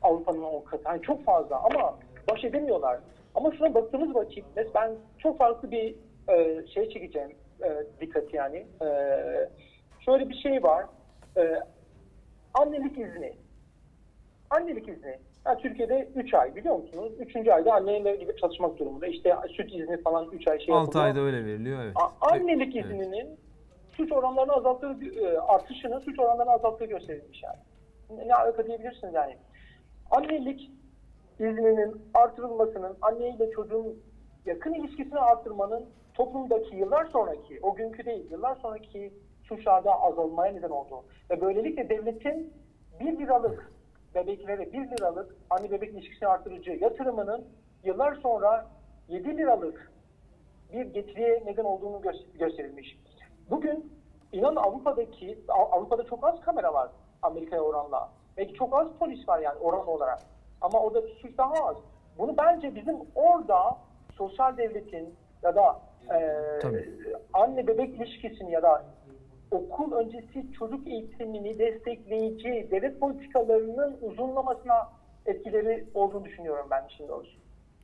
Avrupa'nın 0.02 0.42
10 0.42 0.64
katı. 0.64 0.82
Yani 0.86 1.02
çok 1.02 1.24
fazla 1.24 1.58
ama 1.62 1.98
baş 2.30 2.44
edemiyorlar. 2.44 3.00
Ama 3.34 3.52
şuna 3.58 3.74
baktığımız 3.74 4.14
vakit 4.14 4.44
ben 4.74 4.90
çok 5.18 5.38
farklı 5.38 5.70
bir 5.70 5.94
e, 6.28 6.66
şey 6.66 6.88
çekeceğim 6.88 7.30
e, 7.64 7.68
dikkat 8.00 8.34
yani. 8.34 8.56
E, 8.82 8.86
şöyle 10.04 10.28
bir 10.28 10.34
şey 10.34 10.62
var. 10.62 10.86
E, 11.36 11.60
annelik 12.54 12.98
izni. 12.98 13.32
Annelik 14.50 14.88
izni. 14.88 15.18
Yani 15.46 15.62
Türkiye'de 15.62 16.08
3 16.16 16.34
ay 16.34 16.54
biliyor 16.56 16.76
musunuz? 16.76 17.12
3. 17.18 17.36
ayda 17.48 17.74
anneyle 17.74 18.16
gidip 18.16 18.38
çalışmak 18.38 18.78
durumunda. 18.78 19.06
İşte 19.06 19.34
süt 19.56 19.74
izni 19.74 20.02
falan 20.02 20.30
3 20.32 20.48
ay 20.48 20.58
şey 20.60 20.74
6 20.74 20.80
yapılıyor. 20.84 21.04
ayda 21.04 21.20
öyle 21.20 21.44
veriliyor 21.46 21.82
evet. 21.84 21.96
A- 21.96 22.30
annelik 22.30 22.76
Evet. 22.76 22.84
izninin 22.84 23.38
suç 24.00 24.12
oranlarını 24.12 24.52
azalttığı, 24.52 24.96
e, 25.20 25.38
artışının 25.38 25.98
suç 25.98 26.18
oranlarını 26.18 26.52
azalttığı 26.52 26.84
gösterilmiş 26.84 27.42
yani. 27.42 27.58
Ne- 28.26 28.34
alaka 28.34 28.66
diyebilirsiniz 28.66 29.14
yani. 29.14 29.36
Annelik 30.10 30.70
izninin 31.38 32.02
artırılmasının, 32.14 32.96
anneyle 33.02 33.50
çocuğun 33.50 34.02
yakın 34.46 34.74
ilişkisini 34.74 35.18
artırmanın 35.18 35.86
toplumdaki 36.14 36.76
yıllar 36.76 37.04
sonraki, 37.04 37.58
o 37.62 37.74
günkü 37.74 38.04
değil, 38.04 38.30
yıllar 38.30 38.54
sonraki 38.54 39.12
suçlarda 39.42 40.00
azalmaya 40.02 40.52
neden 40.52 40.70
oldu. 40.70 41.04
Ve 41.30 41.40
böylelikle 41.40 41.88
devletin 41.88 42.52
1 43.00 43.18
liralık 43.18 43.72
bebeklere 44.14 44.72
1 44.72 44.90
liralık 44.90 45.36
anne 45.50 45.70
bebek 45.70 45.90
ilişkisini 45.90 46.28
artırıcı 46.28 46.70
yatırımının 46.70 47.44
yıllar 47.84 48.14
sonra 48.14 48.66
7 49.08 49.36
liralık 49.36 49.92
bir 50.72 50.86
getiriye 50.86 51.42
neden 51.46 51.64
olduğunu 51.64 51.96
gö- 51.96 52.38
gösterilmiş. 52.38 52.98
Bugün 53.50 53.92
inan 54.32 54.56
Avrupa'daki 54.56 55.38
Av- 55.48 55.72
Avrupa'da 55.72 56.04
çok 56.04 56.26
az 56.28 56.40
kamera 56.40 56.74
var 56.74 56.90
Amerika'ya 57.22 57.62
oranla. 57.62 58.08
Belki 58.36 58.54
çok 58.54 58.74
az 58.74 58.88
polis 58.98 59.28
var 59.28 59.38
yani 59.40 59.58
oran 59.58 59.86
olarak. 59.88 60.18
Ama 60.60 60.80
orada 60.80 61.02
suç 61.02 61.38
daha 61.38 61.52
az. 61.68 61.76
Bunu 62.18 62.36
bence 62.36 62.74
bizim 62.74 62.96
orada 63.14 63.78
sosyal 64.16 64.56
devletin 64.56 65.14
ya 65.42 65.54
da 65.54 65.80
e, 66.14 66.18
Tabii. 66.62 66.88
anne 67.32 67.66
bebek 67.66 67.94
ilişkisini 67.96 68.52
ya 68.52 68.62
da 68.62 68.84
okul 69.50 69.92
öncesi 69.92 70.52
çocuk 70.52 70.88
eğitimini 70.88 71.58
destekleyici 71.58 72.68
devlet 72.70 73.00
politikalarının 73.00 73.98
uzunlamasına 74.02 74.88
etkileri 75.26 75.86
olduğunu 75.94 76.24
düşünüyorum 76.24 76.66
ben 76.70 76.84
işin 76.88 77.08
doğrusu. 77.08 77.32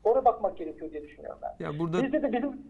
Oraya 0.04 0.24
bakmak 0.24 0.56
gerekiyor 0.56 0.90
diye 0.90 1.02
düşünüyorum 1.02 1.38
ben. 1.42 1.64
Ya 1.64 1.78
burada 1.78 2.02
Bizde 2.02 2.22
de 2.22 2.32
bizim 2.32 2.62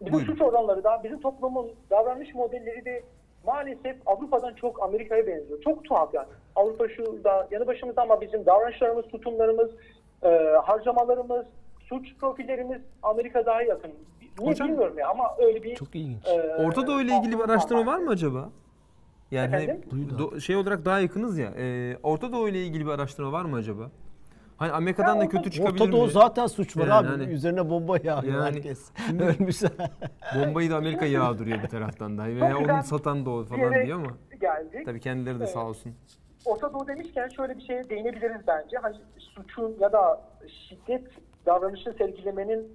bizim 0.00 0.12
Buyurun. 0.12 0.32
suç 0.32 0.42
oranları 0.42 0.84
da 0.84 1.00
bizim 1.04 1.20
toplumun 1.20 1.70
davranış 1.90 2.34
modelleri 2.34 2.84
de 2.84 3.02
maalesef 3.46 3.96
Avrupa'dan 4.06 4.54
çok 4.54 4.82
Amerika'ya 4.82 5.26
benziyor. 5.26 5.60
Çok 5.60 5.84
tuhaf 5.84 6.14
yani. 6.14 6.26
Avrupa 6.56 6.88
şurada 6.88 7.48
yanı 7.50 7.66
başımızda 7.66 8.02
ama 8.02 8.20
bizim 8.20 8.46
davranışlarımız, 8.46 9.04
tutumlarımız, 9.08 9.70
e, 10.22 10.28
harcamalarımız, 10.64 11.46
suç 11.80 12.16
profillerimiz 12.20 12.80
Amerika 13.02 13.46
daha 13.46 13.62
yakın. 13.62 13.90
Niye 14.38 14.50
Hocam- 14.50 14.68
bilmiyorum 14.68 14.98
ya 14.98 15.08
ama 15.08 15.34
öyle 15.38 15.62
bir 15.62 15.74
Çok 15.74 15.94
ilginç. 15.94 16.26
e, 16.26 16.56
Orta 16.66 16.86
Doğu 16.86 17.00
ile 17.00 17.12
ilgili 17.16 17.38
bir 17.38 17.44
araştırma 17.44 17.86
var 17.86 17.98
mı 17.98 18.10
acaba? 18.10 18.48
Yani 19.30 19.50
hani 19.50 19.62
Efendim? 19.64 20.08
do- 20.18 20.40
şey 20.40 20.56
olarak 20.56 20.84
daha 20.84 21.00
yakınız 21.00 21.38
ya. 21.38 21.50
e, 21.58 21.96
Orta 22.02 22.32
Doğu 22.32 22.48
ile 22.48 22.58
ilgili 22.62 22.86
bir 22.86 22.90
araştırma 22.90 23.32
var 23.32 23.44
mı 23.44 23.56
acaba? 23.56 23.90
Hani 24.58 24.72
Amerika'dan 24.72 25.14
Ya 25.16 25.20
da 25.22 25.28
kötü 25.28 25.50
çıkabilir 25.50 25.80
Orta 25.80 25.92
Doğu 25.92 26.04
mi? 26.06 26.10
zaten 26.12 26.46
suç 26.46 26.76
var 26.76 26.82
Yani 26.86 26.92
abi. 26.92 27.06
hani- 27.08 27.24
Üzerine 27.24 27.70
bomba 27.70 27.96
yağıyor 28.04 28.34
Yani 28.34 28.44
herkes. 28.56 28.90
Ölmüşler. 29.20 29.70
Bombayı 30.34 30.70
da 30.70 30.76
Amerika 30.76 31.06
yağdırıyor 31.06 31.62
bir 31.62 31.68
taraftan 31.68 32.18
da. 32.18 32.24
Veya 32.26 32.58
onu 32.58 32.82
satan 32.84 33.26
da 33.26 33.30
o 33.30 33.44
falan 33.44 33.86
diyor 33.86 33.98
ama. 33.98 34.16
geldik. 34.40 34.84
Tabii 34.86 35.00
kendileri 35.00 35.34
de 35.34 35.44
Evet. 35.44 35.52
sağ 35.52 35.66
olsun. 35.66 35.92
Orta 36.44 36.72
Doğu 36.72 36.86
demişken 36.88 37.28
şöyle 37.28 37.56
bir 37.56 37.62
şeye 37.62 37.88
değinebiliriz 37.90 38.40
bence. 38.46 38.76
Hani 38.82 38.96
suçun 39.18 39.76
ya 39.80 39.92
da 39.92 40.20
şiddet 40.68 41.04
davranışın 41.46 41.92
sergilemenin 41.92 42.68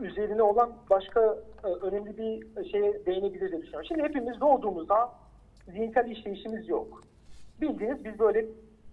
üzerine 0.00 0.42
olan 0.42 0.72
başka 0.90 1.20
e, 1.64 1.66
önemli 1.66 2.18
bir 2.18 2.64
şeye 2.70 3.06
değinebiliriz 3.06 3.50
diye 3.52 3.62
düşünüyorum. 3.62 3.86
Şimdi 3.88 4.02
hepimiz 4.02 4.40
doğduğumuzda 4.40 5.10
zihinsel 5.66 6.10
işleyişimiz 6.10 6.68
yok. 6.68 7.02
Bildiğiniz 7.60 8.04
biz 8.04 8.18
böyle 8.18 8.38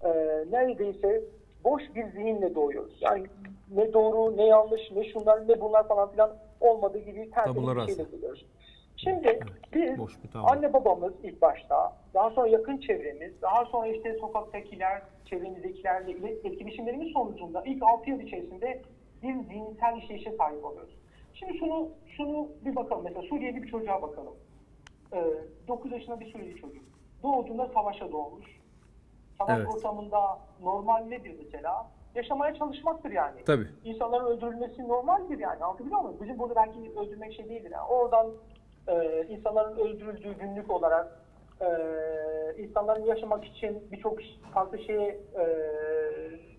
e, 0.01 0.09
neredeyse 0.51 1.21
boş 1.64 1.84
bir 1.95 2.05
zihinle 2.05 2.55
doğuyoruz. 2.55 2.97
Yani 3.01 3.26
ne 3.72 3.93
doğru, 3.93 4.38
ne 4.38 4.45
yanlış, 4.45 4.82
ne 4.91 5.03
şunlar, 5.03 5.47
ne 5.47 5.61
bunlar 5.61 5.88
falan 5.88 6.11
filan 6.11 6.32
olmadığı 6.61 6.99
gibi 6.99 7.32
tertemiz 7.32 7.76
bir 7.76 7.88
şeyle 7.88 8.11
doğuyoruz. 8.11 8.45
Şimdi 8.97 9.39
biz 9.74 9.97
boş 9.97 10.24
bir 10.24 10.32
tablo. 10.32 10.47
anne 10.47 10.74
babamız 10.74 11.14
ilk 11.24 11.41
başta, 11.41 11.93
daha 12.14 12.30
sonra 12.30 12.47
yakın 12.47 12.78
çevremiz, 12.78 13.41
daha 13.41 13.66
sonra 13.66 13.88
işte 13.88 14.18
sokaktakiler, 14.20 15.01
çevremizdekilerle 15.26 16.11
ile 16.11 16.32
etkileşimlerimiz 16.32 17.14
sonucunda 17.14 17.64
ilk 17.66 17.84
6 17.84 18.09
yıl 18.09 18.20
içerisinde 18.20 18.82
bir 19.24 19.34
zihinsel 19.34 19.97
işleyişe 19.97 20.32
sahip 20.32 20.66
oluyoruz. 20.66 20.95
Şimdi 21.34 21.57
şunu 21.57 21.89
şunu 22.18 22.47
bir 22.66 22.76
bakalım. 22.76 23.03
Mesela 23.03 23.22
Suriyeli 23.22 23.64
bir 23.64 23.68
çocuğa 23.68 24.01
bakalım. 24.01 24.34
Ee, 25.14 25.24
9 25.68 25.91
yaşında 25.91 26.20
bir 26.20 26.32
Suriyeli 26.32 26.55
çocuk. 26.55 26.84
Doğduğunda 27.24 27.68
savaşa 27.74 28.11
doğmuş. 28.11 28.62
Savaş 29.38 29.58
Evet. 29.58 29.68
ortamında 29.76 30.40
normal 30.62 31.06
nedir 31.06 31.36
mesela? 31.44 31.88
Yaşamaya 32.16 32.54
çalışmaktır 32.56 33.12
yani. 33.12 33.44
Tabii. 33.46 33.68
İnsanların 33.84 34.26
öldürülmesi 34.26 34.88
normaldir 34.88 35.40
yani. 35.40 35.64
Anlatabiliyor 35.64 36.02
muyum? 36.02 36.18
Bizim 36.22 36.40
burada 36.40 36.56
belki 36.56 37.00
öldürmek 37.00 37.34
şey 37.34 37.50
değildir. 37.50 37.72
Yani. 37.72 37.88
Oradan 37.90 38.28
e, 38.88 39.26
insanların 39.30 39.78
öldürüldüğü 39.80 40.34
günlük 40.34 40.72
olarak 40.72 41.20
e, 41.62 41.68
insanların 42.58 43.06
yaşamak 43.06 43.46
için 43.46 43.88
birçok 43.92 44.18
farklı 44.54 44.80
şeye 44.80 45.10
e, 45.40 45.46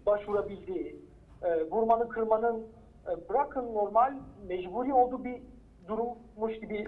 başvurabildiği, 0.07 0.97
e, 1.43 1.71
vurmanın, 1.71 2.09
kırmanın 2.09 2.67
e, 3.07 3.29
bırakın 3.29 3.75
normal 3.75 4.13
mecburi 4.49 4.95
olduğu 4.95 5.25
bir 5.25 5.43
durummuş 5.89 6.61
gibi 6.61 6.87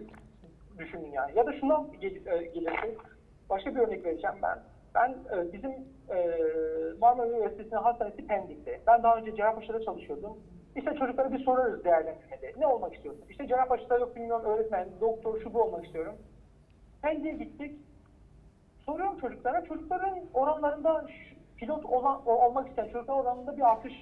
düşünün 0.78 1.10
yani. 1.12 1.32
Ya 1.36 1.46
da 1.46 1.52
şuna 1.52 1.84
gel, 2.00 2.26
e, 2.26 2.44
gelirse 2.44 2.94
başka 3.50 3.74
bir 3.74 3.80
örnek 3.80 4.04
vereceğim 4.04 4.36
ben. 4.42 4.58
Ben 4.96 5.10
e, 5.10 5.52
bizim 5.52 5.70
e, 6.10 6.38
Marmara 7.00 7.28
Üniversitesi'nin 7.28 7.80
hastanesi 7.80 8.26
Pendik'te. 8.26 8.80
Ben 8.86 9.02
daha 9.02 9.16
önce 9.16 9.36
Cerrahpaşa'da 9.36 9.84
çalışıyordum. 9.84 10.38
İşte 10.76 10.94
çocuklara 10.98 11.32
bir 11.32 11.44
sorarız 11.44 11.84
değerlendirmede. 11.84 12.52
Ne 12.58 12.66
olmak 12.66 12.94
istiyorsun? 12.94 13.24
İşte 13.30 13.46
Cerrahpaşa'da 13.46 13.98
yok 13.98 14.16
bilmiyorum 14.16 14.44
öğretmen, 14.44 14.88
doktor, 15.00 15.40
şu 15.40 15.54
bu 15.54 15.62
olmak 15.62 15.86
istiyorum. 15.86 16.14
Pendik'e 17.02 17.44
gittik. 17.44 17.80
Soruyorum 18.86 19.18
çocuklara. 19.20 19.64
Çocukların 19.64 20.18
oranlarında 20.34 21.06
pilot 21.56 21.84
olan, 21.84 22.26
olmak 22.26 22.68
isteyen 22.68 22.88
çocuklar 22.88 23.14
oranında 23.14 23.56
bir 23.56 23.70
artış 23.70 23.92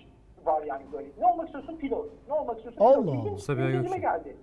var 0.44 0.62
yani 0.62 0.84
böyle. 0.92 1.08
Ne 1.18 1.26
olmak 1.26 1.46
istiyorsun? 1.46 1.76
Pilot. 1.76 2.10
Ne 2.28 2.34
olmak 2.34 2.56
istiyorsun? 2.56 2.84
Allah 2.84 3.02
Pilot. 3.02 3.50
Allah. 3.50 3.68
Bilgime 3.68 3.98
geldi. 3.98 4.36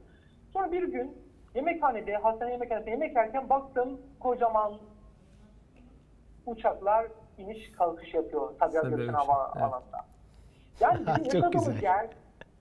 Sonra 0.54 0.72
bir 0.72 0.84
gün 0.84 1.18
yemekhanede, 1.56 2.16
hastane 2.16 2.52
yemekhanesinde 2.52 2.92
yemek 2.92 3.16
yerken 3.16 3.50
baktım 3.50 4.02
kocaman 4.20 4.74
uçaklar 6.46 7.08
iniş 7.38 7.72
kalkış 7.72 8.14
yapıyor 8.14 8.54
Sabiha 8.60 8.82
Gökçen 8.82 9.14
Hava 9.14 9.52
evet. 9.56 9.64
Alanı'nda. 9.64 9.98
Yani 10.80 11.00
bizim 11.08 11.24
yaşadığımız 11.42 11.84
yer 11.84 12.08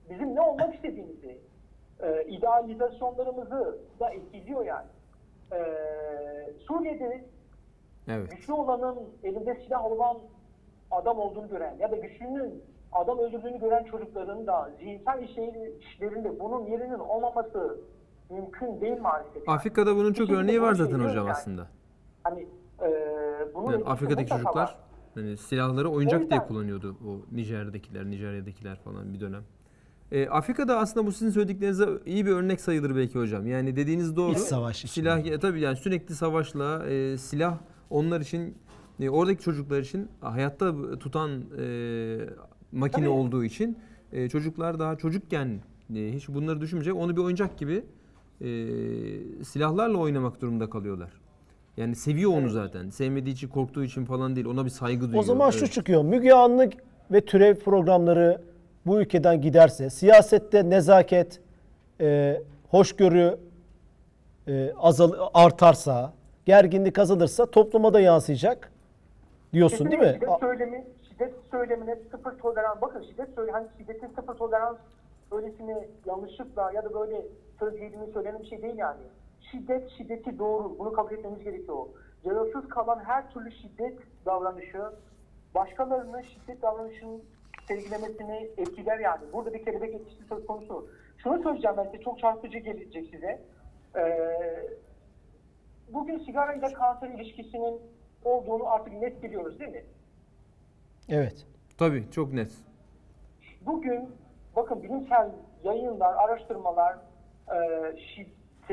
bizim 0.09 0.35
ne 0.35 0.41
olmak 0.41 0.75
istediğimizi, 0.75 1.41
e, 1.99 2.23
idealizasyonlarımızı 2.23 3.77
da 3.99 4.09
etkiliyor 4.09 4.65
yani. 4.65 4.87
E, 5.53 5.59
Suriye'de 6.67 7.25
Evet. 8.07 8.31
güçlü 8.31 8.53
olanın 8.53 8.99
elinde 9.23 9.55
silah 9.55 9.85
olan 9.85 10.17
adam 10.91 11.19
olduğunu 11.19 11.49
gören 11.49 11.75
ya 11.79 11.91
da 11.91 11.95
güçlünün 11.95 12.63
adam 12.91 13.19
öldürdüğünü 13.19 13.59
gören 13.59 13.83
çocukların 13.83 14.47
da 14.47 14.69
zihinsel 14.79 15.21
işleri- 15.23 15.77
işlerinde 15.79 16.39
bunun 16.39 16.65
yerinin 16.65 16.99
olmaması 16.99 17.77
mümkün 18.29 18.81
değil 18.81 18.99
maalesef. 19.01 19.49
Afrika'da 19.49 19.95
bunun 19.95 20.13
çok 20.13 20.27
şekilde 20.27 20.37
örneği 20.43 20.61
var 20.61 20.73
zaten 20.73 20.99
hocam 20.99 21.15
yani. 21.15 21.31
aslında. 21.31 21.67
Hani 22.23 22.47
e, 22.81 23.53
bunun 23.55 23.71
Yani 23.71 23.83
Afrika'daki 23.83 24.29
çocuklar 24.29 24.55
var. 24.61 24.75
hani 25.15 25.37
silahları 25.37 25.89
oyuncak 25.89 26.21
yüzden- 26.21 26.37
diye 26.39 26.47
kullanıyordu 26.47 26.95
o 27.07 27.35
Nijer'dekiler, 27.35 28.05
Nijerya'dakiler 28.05 28.79
falan 28.79 29.13
bir 29.13 29.19
dönem. 29.19 29.43
E, 30.11 30.27
Afrika'da 30.29 30.77
aslında 30.79 31.05
bu 31.07 31.11
sizin 31.11 31.29
söylediklerinize 31.29 31.89
iyi 32.05 32.25
bir 32.25 32.31
örnek 32.31 32.61
sayılır 32.61 32.95
belki 32.95 33.19
hocam. 33.19 33.47
Yani 33.47 33.75
dediğiniz 33.75 34.15
doğru. 34.15 34.31
İç 34.31 34.37
savaş 34.37 34.77
için. 34.77 34.87
Silah 35.01 35.25
ya, 35.25 35.39
tabii 35.39 35.59
yani 35.61 35.77
sürekli 35.77 36.15
savaşla 36.15 36.85
e, 36.89 37.17
silah 37.17 37.57
onlar 37.89 38.21
için 38.21 38.55
e, 38.99 39.09
oradaki 39.09 39.43
çocuklar 39.43 39.79
için 39.81 40.07
hayatta 40.21 40.99
tutan 40.99 41.29
e, 41.59 42.17
makine 42.71 43.05
Tabii. 43.05 43.09
olduğu 43.09 43.43
için 43.43 43.77
e, 44.11 44.29
çocuklar 44.29 44.79
daha 44.79 44.95
çocukken 44.95 45.61
e, 45.95 46.11
hiç 46.13 46.29
bunları 46.29 46.61
düşünmeyecek. 46.61 46.95
Onu 46.95 47.15
bir 47.17 47.21
oyuncak 47.21 47.57
gibi 47.57 47.83
e, 48.41 48.47
silahlarla 49.43 49.97
oynamak 49.97 50.41
durumunda 50.41 50.69
kalıyorlar. 50.69 51.11
Yani 51.77 51.95
seviyor 51.95 52.31
onu 52.37 52.49
zaten. 52.49 52.89
Sevmediği 52.89 53.35
için, 53.35 53.47
korktuğu 53.47 53.83
için 53.83 54.05
falan 54.05 54.35
değil. 54.35 54.47
Ona 54.47 54.65
bir 54.65 54.69
saygı 54.69 55.01
duyuyor. 55.01 55.19
O 55.19 55.23
zaman 55.23 55.49
şu 55.49 55.59
Evet. 55.59 55.71
çıkıyor. 55.71 56.03
Müge 56.03 56.33
Anlı 56.33 56.69
ve 57.11 57.21
türev 57.25 57.55
programları 57.55 58.41
bu 58.85 59.01
ülkeden 59.01 59.41
giderse, 59.41 59.89
siyasette 59.89 60.69
nezaket, 60.69 61.39
e, 62.01 62.41
hoşgörü 62.69 63.37
e, 64.47 64.73
azal 64.77 65.11
artarsa, 65.33 66.13
gerginlik 66.45 66.99
azalırsa 66.99 67.45
topluma 67.45 67.93
da 67.93 67.99
yansıyacak 67.99 68.71
diyorsun 69.53 69.91
değil 69.91 70.01
mi? 70.01 70.13
Şiddet 70.19 70.39
söylemi, 70.39 70.85
şiddet 71.09 71.33
söylemine 71.51 71.95
sıfır 72.11 72.31
tolerans. 72.31 72.81
Bakın 72.81 73.03
şiddet 73.03 73.35
söyle, 73.35 73.51
hani 73.51 73.67
şiddetin 73.77 74.07
sıfır 74.07 74.33
tolerans 74.33 74.77
öylesine 75.31 75.87
yanlışlıkla 76.05 76.71
ya 76.71 76.83
da 76.83 76.93
böyle 76.93 77.21
söylediğini 77.59 78.11
söylenen 78.13 78.41
bir 78.41 78.47
şey 78.47 78.61
değil 78.61 78.77
yani. 78.77 78.99
Şiddet 79.51 79.89
şiddeti 79.97 80.39
doğru. 80.39 80.79
Bunu 80.79 80.93
kabul 80.93 81.11
etmemiz 81.11 81.43
gerekiyor. 81.43 81.85
Cevapsız 82.23 82.69
kalan 82.69 82.99
her 83.03 83.29
türlü 83.31 83.51
şiddet 83.51 83.99
davranışı 84.25 84.81
başkalarının 85.55 86.21
şiddet 86.21 86.61
davranışının 86.61 87.23
sergilemesini 87.67 88.49
etkiler 88.57 88.99
yani. 88.99 89.21
Burada 89.33 89.53
bir 89.53 89.65
kelebek 89.65 89.93
etkisi 89.95 90.23
söz 90.23 90.45
konusu. 90.45 90.87
Şunu 91.17 91.43
söyleyeceğim 91.43 91.77
ben 91.77 91.83
size 91.85 91.99
çok 92.03 92.19
çarpıcı 92.19 92.57
gelecek 92.57 93.07
size. 93.11 93.41
Ee, 93.95 94.37
bugün 95.93 96.19
sigara 96.19 96.53
ile 96.53 96.73
kanser 96.73 97.09
ilişkisinin 97.09 97.81
olduğunu 98.25 98.67
artık 98.67 98.93
net 98.93 99.23
biliyoruz 99.23 99.59
değil 99.59 99.71
mi? 99.71 99.83
Evet. 101.09 101.45
Tabii 101.77 102.11
çok 102.11 102.33
net. 102.33 102.51
Bugün 103.61 104.09
bakın 104.55 104.83
bilimsel 104.83 105.29
yayınlar, 105.63 106.13
araştırmalar, 106.13 106.97
e, 107.47 107.51
şi- 107.95 108.27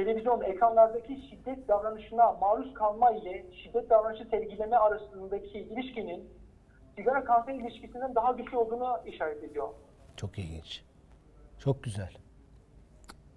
televizyon 0.04 0.40
ekranlardaki 0.40 1.22
şiddet 1.30 1.68
davranışına 1.68 2.32
maruz 2.32 2.74
kalma 2.74 3.10
ile 3.10 3.44
şiddet 3.62 3.90
davranışı 3.90 4.24
sergileme 4.24 4.76
arasındaki 4.76 5.58
ilişkinin 5.58 6.28
sigara 6.96 7.24
kanser 7.24 7.54
ilişkisinden 7.54 8.14
daha 8.14 8.32
güçlü 8.32 8.56
olduğunu 8.56 8.98
işaret 9.06 9.44
ediyor. 9.44 9.68
Çok 10.16 10.38
ilginç. 10.38 10.82
Çok 11.58 11.82
güzel. 11.82 12.12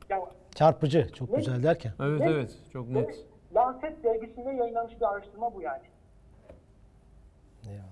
Yani 0.09 0.23
Çarpıcı. 0.55 1.07
Çok 1.13 1.29
Ne? 1.29 1.37
güzel 1.37 1.63
derken. 1.63 1.91
Evet 1.99 2.19
Ne? 2.19 2.25
evet 2.29 2.57
çok 2.73 2.89
net. 2.89 3.25
Lancet 3.55 4.03
dergisinde 4.03 4.49
yayınlanmış 4.51 4.95
bir 4.95 5.09
araştırma 5.13 5.55
bu 5.55 5.61
yani. 5.61 5.83
Eyvallah. 7.69 7.85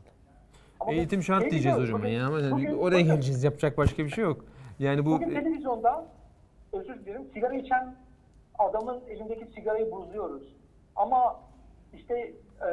Ama 0.79 0.91
Eğitim 0.93 1.23
şart 1.23 1.51
diyeceğiz 1.51 1.77
hocam 1.77 1.99
bugün- 2.01 2.09
ya 2.09 2.27
ama 2.27 2.39
yani 2.39 2.51
bugün- 2.51 2.77
oraya 2.77 2.95
bakın, 2.95 3.07
geleceğiz 3.07 3.43
yapacak 3.43 3.77
başka 3.77 4.05
bir 4.05 4.09
şey 4.09 4.23
yok. 4.23 4.45
Yani 4.79 5.05
bu 5.05 5.11
Bugün 5.11 5.29
televizyonda 5.29 6.05
özür 6.73 6.99
dilerim 6.99 7.25
sigara 7.33 7.53
içen 7.53 7.95
adamın 8.59 9.01
elindeki 9.07 9.45
sigarayı 9.45 9.91
buzluyoruz. 9.91 10.55
Ama 10.95 11.39
işte 11.93 12.19
e, 12.61 12.69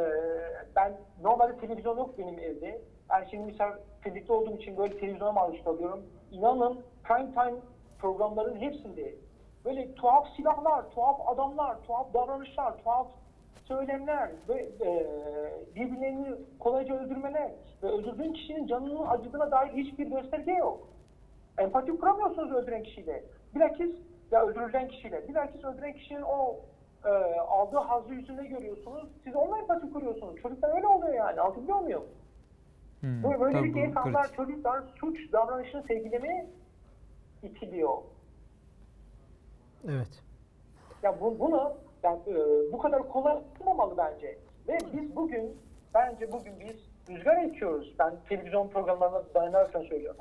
ben 0.77 0.93
normalde 1.23 1.59
televizyon 1.59 1.97
yok 1.97 2.19
benim 2.19 2.39
evde. 2.39 2.81
Ben 3.11 3.25
şimdi 3.31 3.45
misafirlikte 3.45 4.33
olduğum 4.33 4.57
için 4.57 4.77
böyle 4.77 4.99
televizyona 4.99 5.33
maruz 5.33 5.65
kalıyorum. 5.65 6.03
İnanın 6.33 6.81
prime 7.05 7.33
time 7.33 7.61
programların 7.99 8.57
hepsinde 8.57 9.15
böyle 9.65 9.95
tuhaf 9.95 10.29
silahlar, 10.37 10.91
tuhaf 10.91 11.29
adamlar, 11.29 11.83
tuhaf 11.83 12.15
davranışlar, 12.15 12.79
tuhaf 12.79 13.07
söylemler 13.65 14.31
ve 14.49 14.69
e, 14.81 15.07
birbirlerini 15.75 16.37
kolayca 16.59 16.95
öldürmeler 16.95 17.51
ve 17.83 17.87
öldürdüğün 17.87 18.33
kişinin 18.33 18.67
canının 18.67 19.07
acıdığına 19.07 19.51
dair 19.51 19.73
hiçbir 19.73 20.07
gösterge 20.07 20.53
yok. 20.53 20.89
Empati 21.59 21.97
kuramıyorsunuz 21.99 22.53
öldüren 22.53 22.83
kişiyle. 22.83 23.25
Bilakis 23.55 23.91
ya 24.31 24.47
öldürülen 24.47 24.89
kişiyle. 24.89 25.29
Bilakis 25.29 25.65
öldüren 25.65 25.93
kişinin 25.93 26.23
o 26.23 26.57
e, 27.05 27.09
aldığı 27.41 27.77
hazzı 27.79 28.15
yüzünde 28.15 28.47
görüyorsunuz. 28.47 29.09
Siz 29.25 29.37
onunla 29.37 29.59
empati 29.59 29.93
kuruyorsunuz. 29.93 30.43
Çocuklar 30.43 30.77
öyle 30.77 30.87
oluyor 30.87 31.15
yani. 31.15 31.41
Anlatabiliyor 31.41 31.79
muyum? 31.81 32.05
Hmm, 33.01 33.23
Bu 33.23 33.41
böyle 33.41 33.59
tabii 33.59 33.75
bir 33.75 33.83
insanlar 33.83 34.23
kritik. 34.23 34.37
çocuklar 34.37 34.83
suç 35.01 35.33
davranışını 35.33 35.83
sergilemeye 35.83 36.47
itiliyor. 37.43 37.99
Evet. 39.89 40.23
Ya 41.03 41.21
bu, 41.21 41.39
bunu 41.39 41.73
yani, 42.03 42.19
e, 42.27 42.35
bu 42.73 42.79
kadar 42.79 43.09
kolay 43.09 43.39
olmamalı 43.61 43.97
bence. 43.97 44.39
Ve 44.69 44.79
biz 44.93 45.17
bugün 45.17 45.57
bence 45.95 46.33
bugün 46.33 46.61
biz 46.61 46.77
rüzgar 47.17 47.37
ekiyoruz. 47.45 47.95
Ben 47.99 48.15
televizyon 48.29 48.69
programlarına 48.69 49.23
dayanaraktan 49.35 49.83
söylüyorum. 49.83 50.21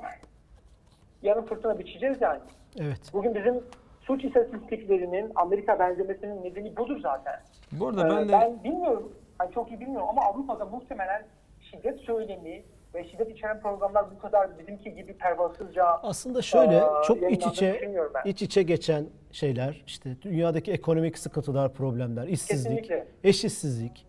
Yarın 1.22 1.42
fırtına 1.46 1.78
biçeceğiz 1.78 2.20
yani. 2.20 2.40
Evet. 2.80 3.00
Bugün 3.12 3.34
bizim 3.34 3.64
suç 4.06 4.24
istatistiklerinin 4.24 5.32
Amerika 5.34 5.78
benzemesinin 5.78 6.42
nedeni 6.44 6.76
budur 6.76 7.00
zaten. 7.02 7.34
Bu 7.72 7.88
arada 7.88 8.06
Ee, 8.06 8.10
ben 8.10 8.28
de 8.28 8.32
ben 8.32 8.64
bilmiyorum, 8.64 9.12
hani 9.38 9.52
çok 9.54 9.70
iyi 9.70 9.80
bilmiyorum 9.80 10.08
ama 10.10 10.22
Avrupa'da 10.22 10.64
muhtemelen 10.64 11.26
şiddet 11.60 12.00
söylemi 12.00 12.62
ve 12.94 13.04
şiddet 13.08 13.30
içeren 13.30 13.60
programlar 13.60 14.04
bu 14.10 14.18
kadar 14.18 14.58
bizimki 14.58 14.94
gibi 14.94 15.12
pervasızca 15.12 15.84
Aslında 16.02 16.42
şöyle 16.42 16.82
Aa, 16.84 17.02
çok 17.02 17.32
iç 17.32 17.46
içe 17.46 17.80
iç 18.24 18.42
içe 18.42 18.62
geçen 18.62 19.06
şeyler 19.32 19.82
işte 19.86 20.16
dünyadaki 20.22 20.72
ekonomik 20.72 21.18
sıkıntılar, 21.18 21.72
problemler, 21.72 22.26
işsizlik, 22.28 22.64
Kesinlikle. 22.78 23.06
eşitsizlik. 23.24 24.06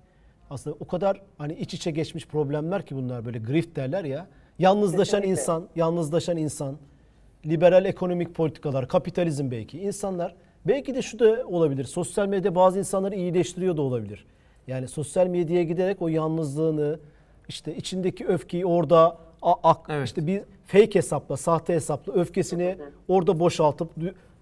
Aslında 0.50 0.76
o 0.80 0.88
kadar 0.88 1.22
hani 1.38 1.54
iç 1.54 1.74
içe 1.74 1.91
geçmiş 1.91 2.28
problemler 2.28 2.86
ki 2.86 2.95
bunlar 2.95 3.26
böyle 3.26 3.39
grift 3.39 3.76
derler 3.76 4.04
ya. 4.04 4.28
Yalnızlaşan 4.60 5.22
Kesinlikle. 5.22 5.41
insan, 5.41 5.68
yalnızlaşan 5.76 6.38
insan, 6.38 6.78
liberal 7.46 7.86
ekonomik 7.86 8.36
politikalar, 8.36 8.88
kapitalizm 8.88 9.52
belki. 9.52 9.80
insanlar 9.82 10.36
belki 10.66 10.96
de 10.96 11.02
şu 11.02 11.20
da 11.20 11.44
olabilir. 11.48 11.84
Sosyal 11.84 12.28
medya 12.28 12.56
bazı 12.56 12.80
insanları 12.80 13.16
iyileştiriyor 13.16 13.78
da 13.78 13.82
olabilir. 13.82 14.26
Yani 14.68 14.88
sosyal 14.88 15.28
medyaya 15.28 15.64
giderek 15.64 16.02
o 16.02 16.08
yalnızlığını, 16.08 17.00
işte 17.48 17.76
içindeki 17.76 18.28
öfkeyi 18.28 18.66
orada 18.66 19.18
ak, 19.42 19.86
Evet. 19.90 20.08
işte 20.08 20.28
bir 20.28 20.42
fake 20.66 20.96
hesapla, 20.96 21.38
sahte 21.38 21.74
hesapla 21.74 22.14
öfkesini 22.14 22.78
orada 23.08 23.40
boşaltıp 23.40 23.90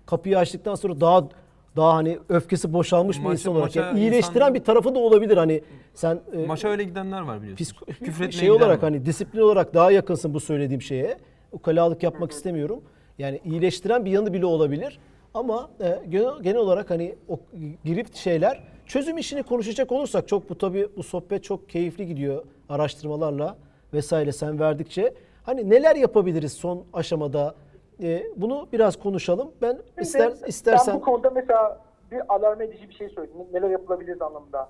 kapıyı 0.05 0.37
açtıktan 0.37 0.75
sonra 0.75 1.01
daha 1.01 1.27
daha 1.75 1.93
hani 1.95 2.19
öfkesi 2.29 2.73
boşalmış 2.73 3.19
bir 3.19 3.23
Maça- 3.23 3.31
insan 3.31 3.55
olarak 3.55 3.75
yani 3.75 3.99
iyileştiren 3.99 4.41
insan- 4.41 4.53
bir 4.53 4.63
tarafı 4.63 4.95
da 4.95 4.99
olabilir 4.99 5.37
hani 5.37 5.61
sen 5.93 6.19
e, 6.33 6.45
Maça 6.45 6.67
öyle 6.67 6.83
gidenler 6.83 7.21
var 7.21 7.41
biliyorsun. 7.41 7.75
Küfretmeye 7.85 8.31
şey 8.31 8.51
olarak 8.51 8.83
var. 8.83 8.91
hani 8.91 9.05
disiplin 9.05 9.41
olarak 9.41 9.73
daha 9.73 9.91
yakınsın 9.91 10.33
bu 10.33 10.39
söylediğim 10.39 10.81
şeye. 10.81 11.17
Ukalalık 11.51 12.03
yapmak 12.03 12.31
istemiyorum. 12.31 12.83
Yani 13.17 13.41
iyileştiren 13.45 14.05
bir 14.05 14.11
yanı 14.11 14.33
bile 14.33 14.45
olabilir. 14.45 14.99
Ama 15.33 15.69
e, 15.79 16.01
genel, 16.09 16.41
genel 16.41 16.57
olarak 16.57 16.89
hani 16.89 17.15
o 17.27 17.39
girift 17.83 18.15
şeyler 18.15 18.63
çözüm 18.85 19.17
işini 19.17 19.43
konuşacak 19.43 19.91
olursak 19.91 20.27
çok 20.27 20.49
bu 20.49 20.57
tabii 20.57 20.89
bu 20.97 21.03
sohbet 21.03 21.43
çok 21.43 21.69
keyifli 21.69 22.07
gidiyor 22.07 22.45
araştırmalarla 22.69 23.57
vesaire 23.93 24.31
sen 24.31 24.59
verdikçe. 24.59 25.13
Hani 25.43 25.69
neler 25.69 25.95
yapabiliriz 25.95 26.53
son 26.53 26.83
aşamada? 26.93 27.55
E, 28.03 28.23
bunu 28.35 28.67
biraz 28.73 28.99
konuşalım. 28.99 29.51
Ben 29.61 29.81
ister 30.01 30.31
Şimdi 30.31 30.49
istersen 30.49 30.93
Ben 30.93 31.01
bu 31.01 31.05
konuda 31.05 31.29
mesela 31.29 31.81
bir 32.11 32.33
alarm 32.33 32.61
edici 32.61 32.89
bir 32.89 32.93
şey 32.93 33.09
söyleyeyim. 33.09 33.47
Neler 33.53 33.69
yapılabilir 33.69 34.21
anlamında. 34.21 34.69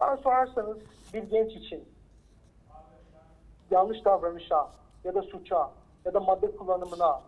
Bana 0.00 0.16
sorarsanız 0.16 0.76
bir 1.14 1.22
genç 1.22 1.52
için 1.52 1.84
yanlış 3.70 4.04
davranışa 4.04 4.68
ya 5.04 5.14
da 5.14 5.22
suça 5.22 5.70
ya 6.04 6.14
da 6.14 6.20
madde 6.20 6.56
kullanımına 6.56 7.22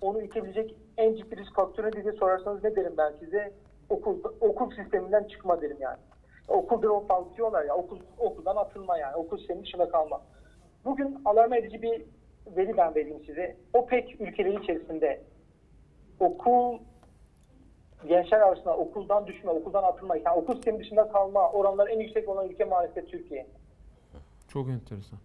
onu 0.00 0.22
itebilecek 0.22 0.74
en 0.96 1.14
ciddi 1.14 1.36
risk 1.36 1.54
faktörü 1.54 1.92
diye 1.92 2.12
sorarsanız 2.12 2.64
ne 2.64 2.76
derim 2.76 2.94
ben 2.98 3.12
size? 3.20 3.52
Okul, 3.88 4.18
okul 4.40 4.70
sisteminden 4.70 5.24
çıkma 5.24 5.62
derim 5.62 5.76
yani. 5.80 5.98
Okul 6.48 6.82
dropout 6.82 7.36
diyorlar 7.36 7.64
ya, 7.64 7.76
okul, 7.76 7.98
okuldan 8.18 8.56
atılma 8.56 8.98
yani, 8.98 9.16
okul 9.16 9.38
sistemi 9.38 9.62
dışında 9.62 9.88
kalma. 9.88 10.22
Bugün 10.84 11.18
alarm 11.24 11.52
edici 11.52 11.82
bir 11.82 12.02
veri 12.56 12.76
ben 12.76 12.94
vereyim 12.94 13.24
size. 13.26 13.56
OPEC 13.74 14.16
ülkeleri 14.20 14.62
içerisinde 14.62 15.20
okul 16.20 16.78
gençler 18.08 18.40
arasında 18.40 18.76
okuldan 18.76 19.26
düşme, 19.26 19.50
okuldan 19.50 19.82
atılma, 19.82 20.16
yani 20.16 20.36
okul 20.36 20.54
sistemi 20.54 20.78
dışında 20.78 21.08
kalma 21.08 21.50
oranları 21.50 21.90
en 21.90 22.00
yüksek 22.00 22.28
olan 22.28 22.48
ülke 22.48 22.64
maalesef 22.64 23.08
Türkiye. 23.08 23.46
Çok 24.48 24.68
enteresan. 24.68 25.18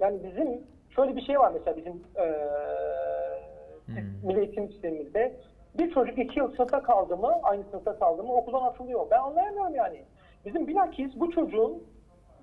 Yani 0.00 0.24
bizim 0.24 0.60
şöyle 0.96 1.16
bir 1.16 1.22
şey 1.22 1.38
var 1.38 1.52
mesela 1.54 1.76
bizim 1.76 2.02
eee 2.16 4.02
milli 4.22 4.38
eğitim 4.38 4.68
sistemimizde. 4.68 5.36
Bir 5.78 5.94
çocuk 5.94 6.18
iki 6.18 6.38
yıl 6.38 6.56
sınıfta 6.56 6.82
kaldı 6.82 7.16
mı, 7.16 7.32
aynı 7.42 7.64
sınıfta 7.70 7.98
kaldı 7.98 8.22
mı 8.22 8.32
okuldan 8.32 8.62
atılıyor. 8.62 9.06
Ben 9.10 9.18
anlayamıyorum 9.18 9.74
yani. 9.74 10.04
Bizim 10.44 10.66
bilakis 10.66 11.12
bu 11.16 11.30
çocuğun 11.30 11.82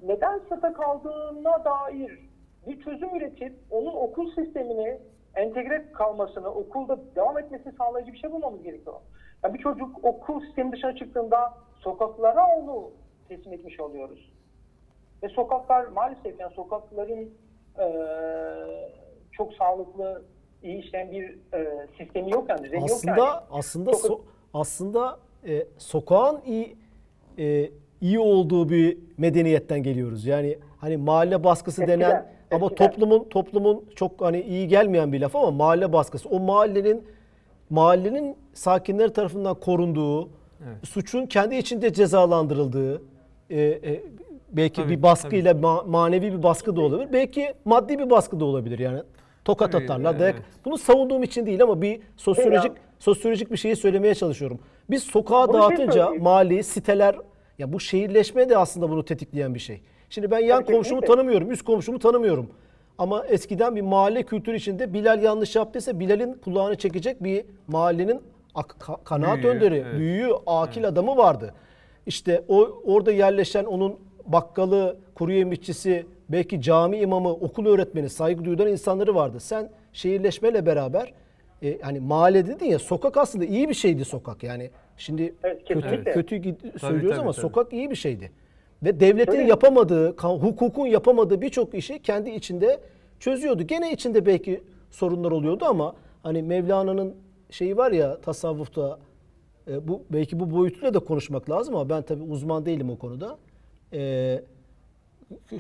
neden 0.04 0.40
sınıfta 0.40 0.74
kaldığına 0.74 1.66
dair 1.66 2.20
bir 2.68 2.82
çözüm 2.82 3.16
üretip 3.16 3.54
onun 3.72 3.94
okul 3.94 4.32
sistemine 4.32 5.00
entegre 5.36 5.92
kalmasını, 5.92 6.50
okulda 6.50 7.00
devam 7.16 7.38
etmesini 7.38 7.74
sağlayıcı 7.74 8.14
bir 8.14 8.18
şey 8.18 8.32
bulmamız 8.32 8.64
gerekiyor. 8.64 8.96
Yani 9.44 9.54
bir 9.54 9.60
çocuk 9.60 10.06
okul 10.06 10.42
sistemi 10.42 10.72
dışına 10.72 10.96
çıktığında 10.96 11.54
sokaklara 11.80 12.46
onu 12.58 12.92
teslim 13.28 13.54
etmiş 13.54 13.80
oluyoruz. 13.80 14.32
Ve 15.24 15.30
sokaklar 15.30 15.86
maalesef 15.86 16.40
yani 16.40 16.54
sokakların 16.54 17.34
çok 19.32 19.54
sağlıklı, 19.54 20.22
iyi 20.64 20.84
işleyen 20.84 21.12
bir 21.12 21.38
eee, 21.54 21.88
sistemi 21.98 22.32
yok 22.32 22.50
yani 22.50 22.64
düzeni 22.64 22.80
yok 22.82 22.90
aslında 22.92 23.26
yani. 23.26 23.40
aslında 23.52 23.92
Çok- 23.92 24.02
so- 24.06 24.20
aslında 24.54 25.20
e, 25.48 25.66
sokağın 25.78 26.40
iyi 26.46 26.76
e, 27.40 27.70
iyi 28.02 28.20
olduğu 28.20 28.70
bir 28.70 28.98
medeniyetten 29.18 29.84
geliyoruz. 29.84 30.26
Yani 30.26 30.58
hani 30.78 30.98
mahalle 30.98 31.44
baskısı 31.44 31.82
Eskiden, 31.82 32.00
denen 32.02 32.26
ama 32.52 32.66
eskiden. 32.66 32.88
toplumun 32.92 33.24
toplumun 33.30 33.86
çok 33.96 34.22
hani 34.22 34.42
iyi 34.42 34.68
gelmeyen 34.68 35.14
bir 35.14 35.20
laf 35.22 35.36
ama 35.36 35.52
mahalle 35.52 35.94
baskısı. 35.94 36.30
O 36.30 36.40
mahallenin 36.40 37.04
mahallenin 37.70 38.36
sakinleri 38.54 39.14
tarafından 39.14 39.56
korunduğu, 39.56 40.30
suçun 40.84 41.26
kendi 41.26 41.56
içinde 41.56 41.94
cezalandırıldığı, 41.94 43.02
e, 43.50 43.62
e, 43.62 44.04
belki 44.52 44.82
Tabii, 44.82 44.98
bir 44.98 45.04
baskıyla 45.04 45.52
ma- 45.52 45.90
manevi 45.90 46.34
bir 46.34 46.44
baskı 46.44 46.76
da 46.76 46.82
olabilir. 46.82 47.10
Belki 47.14 47.54
maddi 47.66 48.00
bir 48.00 48.10
baskı 48.10 48.40
da 48.40 48.46
olabilir. 48.46 48.80
Yani 48.80 49.00
tokat 49.46 49.72
Tabii, 49.72 49.84
atarlar. 49.84 50.20
dayak- 50.20 50.36
evet. 50.36 50.46
Bunu 50.66 50.78
savunduğum 50.78 51.24
için 51.24 51.46
değil 51.46 51.64
ama 51.64 51.82
bir 51.82 52.00
sosyolojik 52.18 52.72
sosyolojik 53.00 53.52
bir 53.52 53.58
şeyi 53.58 53.76
söylemeye 53.76 54.16
çalışıyorum. 54.16 54.60
Biz 54.90 55.04
sokağa 55.04 55.48
Bunu 55.48 55.54
şey 55.54 55.62
dağıtınca 55.62 55.92
söyleyeyim. 56.04 56.24
mahalleyi, 56.24 56.64
siteler 56.64 57.16
ya 57.60 57.74
bu 57.74 57.80
şehirleşme 57.80 58.50
de 58.50 58.58
aslında 58.58 58.90
bunu 58.90 59.06
tetikleyen 59.06 59.56
bir 59.56 59.60
şey. 59.60 59.82
Şimdi 60.10 60.32
ben 60.32 60.40
yan 60.40 60.64
Tabii, 60.64 60.74
komşumu 60.74 60.84
kesinlikle. 61.02 61.08
tanımıyorum, 61.08 61.52
üst 61.52 61.66
komşumu 61.66 62.00
tanımıyorum. 62.00 62.50
Ama 62.98 63.26
eskiden 63.26 63.76
bir 63.76 63.82
mahalle 63.82 64.24
kültürü 64.24 64.56
içinde 64.58 64.94
Bilal 64.94 65.24
yanlış 65.24 65.56
yaptıysa 65.56 66.00
Bilal'in 66.00 66.34
kulağını 66.34 66.76
çekecek 66.76 67.24
bir 67.24 67.46
mahallenin 67.68 68.22
kanaat 69.04 69.38
Büyüğü, 69.38 69.48
önderi, 69.56 69.76
evet. 69.76 70.00
büyüğü, 70.00 70.30
akil 70.46 70.88
adamı 70.88 71.18
vardı. 71.18 71.54
İşte 72.06 72.44
o 72.48 72.82
orada 72.86 73.12
yerleşen 73.12 73.64
onun 73.66 73.96
bakkalı, 74.26 74.98
kuru 75.16 75.32
yemişçisi, 75.32 76.06
belki 76.30 76.62
cami 76.62 76.98
imamı, 76.98 77.30
okul 77.30 77.66
öğretmeni, 77.66 78.10
saygı 78.10 78.46
duyulan 78.46 78.68
insanları 78.68 79.16
vardı. 79.16 79.40
Sen 79.40 79.70
şehirleşmeyle 79.94 80.66
beraber 80.66 81.14
e, 81.64 81.80
hani 81.82 82.00
mahalle 82.00 82.48
dedin 82.48 82.66
ya 82.66 82.80
sokak 82.80 83.18
aslında 83.18 83.46
iyi 83.46 83.70
bir 83.70 83.74
şeydi 83.74 84.06
sokak. 84.06 84.44
Yani 84.44 84.70
şimdi 84.98 85.36
Evet, 85.44 85.68
kötü 85.68 85.82
kesinlikle. 85.82 86.14
kötü 86.14 86.36
gid- 86.36 86.80
söylüyoruz 86.80 87.10
tabii, 87.10 87.22
ama 87.22 87.32
tabii. 87.32 87.42
sokak 87.42 87.74
iyi 87.74 87.90
bir 87.90 87.96
şeydi. 87.96 88.32
Ve 88.84 89.00
devletin 89.00 89.32
Öyle. 89.38 89.50
yapamadığı, 89.50 90.16
hukukun 90.18 90.86
yapamadığı 90.88 91.42
birçok 91.42 91.74
işi 91.74 92.02
kendi 92.02 92.30
içinde 92.30 92.80
çözüyordu. 93.20 93.64
Gene 93.64 93.92
içinde 93.92 94.26
belki 94.26 94.64
sorunlar 94.92 95.32
oluyordu 95.32 95.66
ama 95.66 95.96
hani 96.24 96.44
Mevlana'nın 96.44 97.16
şeyi 97.50 97.78
var 97.78 97.92
ya 97.92 98.22
tasavvufta 98.22 99.00
e, 99.68 99.88
bu 99.88 100.04
belki 100.10 100.40
bu 100.40 100.52
boyutuyla 100.52 100.94
da 100.94 101.00
konuşmak 101.00 101.50
lazım 101.50 101.76
ama 101.76 101.90
ben 101.90 102.02
tabii 102.02 102.24
uzman 102.24 102.66
değilim 102.66 102.90
o 102.90 102.98
konuda. 102.98 103.38
E, 103.94 104.42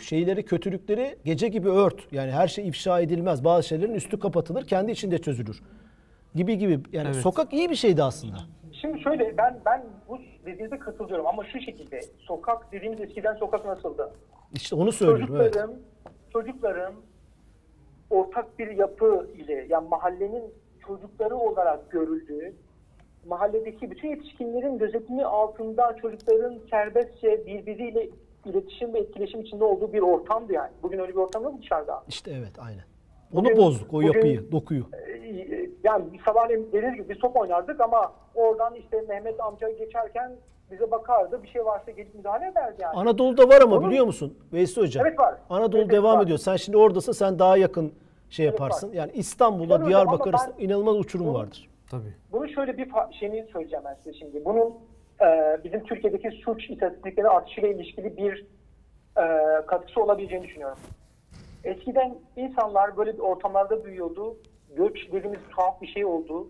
şeyleri, 0.02 0.46
kötülükleri 0.46 1.16
gece 1.26 1.48
gibi 1.48 1.70
ört. 1.70 2.14
Yani 2.14 2.32
her 2.32 2.48
şey 2.48 2.68
ifşa 2.68 3.00
edilmez. 3.00 3.44
Bazı 3.44 3.68
şeylerin 3.68 3.94
üstü 3.94 4.20
kapatılır, 4.20 4.68
kendi 4.68 4.92
içinde 4.92 5.18
çözülür. 5.18 5.62
Gibi 6.36 6.58
gibi. 6.58 6.80
Yani 6.92 7.08
Evet. 7.14 7.16
sokak 7.22 7.54
iyi 7.54 7.70
bir 7.70 7.76
şeydi 7.76 8.04
aslında. 8.04 8.38
Şimdi 8.82 9.02
şöyle 9.02 9.38
ben 9.38 9.60
ben 9.66 9.86
bu 10.08 10.20
dediğinize 10.46 10.80
katılıyorum 10.80 11.28
ama 11.28 11.44
şu 11.46 11.60
şekilde 11.62 12.02
sokak 12.20 12.72
dediğimiz 12.72 13.02
eskiden 13.02 13.34
sokak 13.36 13.66
nasıldı? 13.66 14.12
İşte 14.54 14.76
onu 14.76 14.92
söylüyorum. 14.92 15.36
Evet. 15.36 15.54
Çocukların 15.54 15.76
çocukların 16.34 16.94
ortak 18.10 18.60
bir 18.60 18.68
yapı 18.68 19.28
ile 19.38 19.66
yani 19.70 19.88
mahallenin 19.90 20.44
çocukları 20.88 21.36
olarak 21.36 21.92
görüldüğü 21.92 22.54
mahalledeki 23.26 23.92
bütün 23.92 24.10
yetişkinlerin 24.10 24.78
gözetimi 24.78 25.26
altında 25.26 25.96
çocukların 26.02 26.60
serbestçe 26.70 27.46
birbiriyle 27.46 28.10
iletişim 28.46 28.94
ve 28.94 29.00
etkileşim 29.00 29.42
içinde 29.42 29.64
olduğu 29.64 29.94
bir 29.94 30.00
ortamdı 30.02 30.54
yani. 30.54 30.72
Bugün 30.84 31.00
öyle 31.00 31.12
bir 31.12 31.18
ortam 31.18 31.44
yok 31.44 31.54
dışarıda. 31.62 32.04
İşte 32.08 32.32
evet 32.32 32.54
aynen. 32.60 32.84
Onu 33.34 33.46
Bugün- 33.46 33.58
bozduk 33.58 33.90
o 33.90 33.94
bugün- 33.94 34.08
yapıyı, 34.08 34.52
dokuyu. 34.52 34.84
Ee, 34.94 35.70
yani 35.84 36.04
sabahleyin 36.26 36.68
dediğiniz 36.74 36.96
gibi 36.96 37.10
biz 37.10 37.18
top 37.20 37.36
oynardık 37.38 37.82
ama 37.82 38.14
oradan 38.36 38.76
işte 38.76 39.02
Mehmet 39.10 39.40
amca 39.42 39.70
geçerken 39.70 40.32
bize 40.72 40.92
bakardı. 40.92 41.44
Bir 41.44 41.48
şey 41.48 41.66
varsa 41.66 41.92
gelip 41.92 42.16
müdahale 42.16 42.48
ederdi 42.48 42.76
yani. 42.82 42.96
Anadolu'da 42.98 43.50
var 43.50 43.62
ama 43.62 43.76
Onun- 43.76 43.90
biliyor 43.90 44.06
musun 44.06 44.34
Veysi 44.54 44.82
Hocam? 44.82 45.06
Evet, 45.08 45.20
var. 45.20 45.36
Anadolu 45.50 45.82
Evet, 45.82 45.92
devam 45.92 46.18
var. 46.18 46.24
ediyor. 46.24 46.38
Sen 46.38 46.56
şimdi 46.56 46.78
oradasın 46.78 47.12
sen 47.12 47.40
daha 47.40 47.58
yakın 47.58 47.92
şey 48.30 48.46
Evet, 48.48 48.60
yaparsın. 48.60 48.90
var. 48.90 48.94
Yani 48.94 49.12
İstanbul'da, 49.14 49.68
Tabii 49.68 49.86
hocam, 49.86 49.90
Diyarbakır 49.90 50.30
ama 50.30 50.38
arasında 50.40 50.58
ben- 50.60 50.64
inanılmaz 50.66 50.96
uçurum 50.96 51.26
Bunu- 51.28 51.34
vardır. 51.38 51.69
Tabii. 51.92 52.14
Bunun 52.32 52.48
şöyle 52.48 52.78
bir 52.78 52.92
şeyini 53.20 53.48
söyleyeceğim 53.52 53.86
ben 53.86 53.94
size 53.94 54.14
şimdi. 54.14 54.46
Bunun 54.46 54.78
e, 55.22 55.58
bizim 55.64 55.84
Türkiye'deki 55.84 56.32
suç 56.32 56.70
istatistikleri 56.70 57.28
artışıyla 57.30 57.70
ilişkili 57.70 58.18
bir 58.18 58.46
e, 59.18 59.26
katkısı 59.68 60.02
olabileceğini 60.04 60.48
düşünüyorum. 60.48 60.78
Eskiden 61.64 62.16
insanlar 62.36 62.98
böyle 62.98 63.14
bir 63.14 63.20
ortamlarda 63.20 63.86
büyüyordu. 63.86 64.38
Göç 64.76 65.12
dediğimiz 65.12 65.40
tuhaf 65.50 65.82
bir 65.82 65.88
şey 65.88 66.06
oldu. 66.06 66.50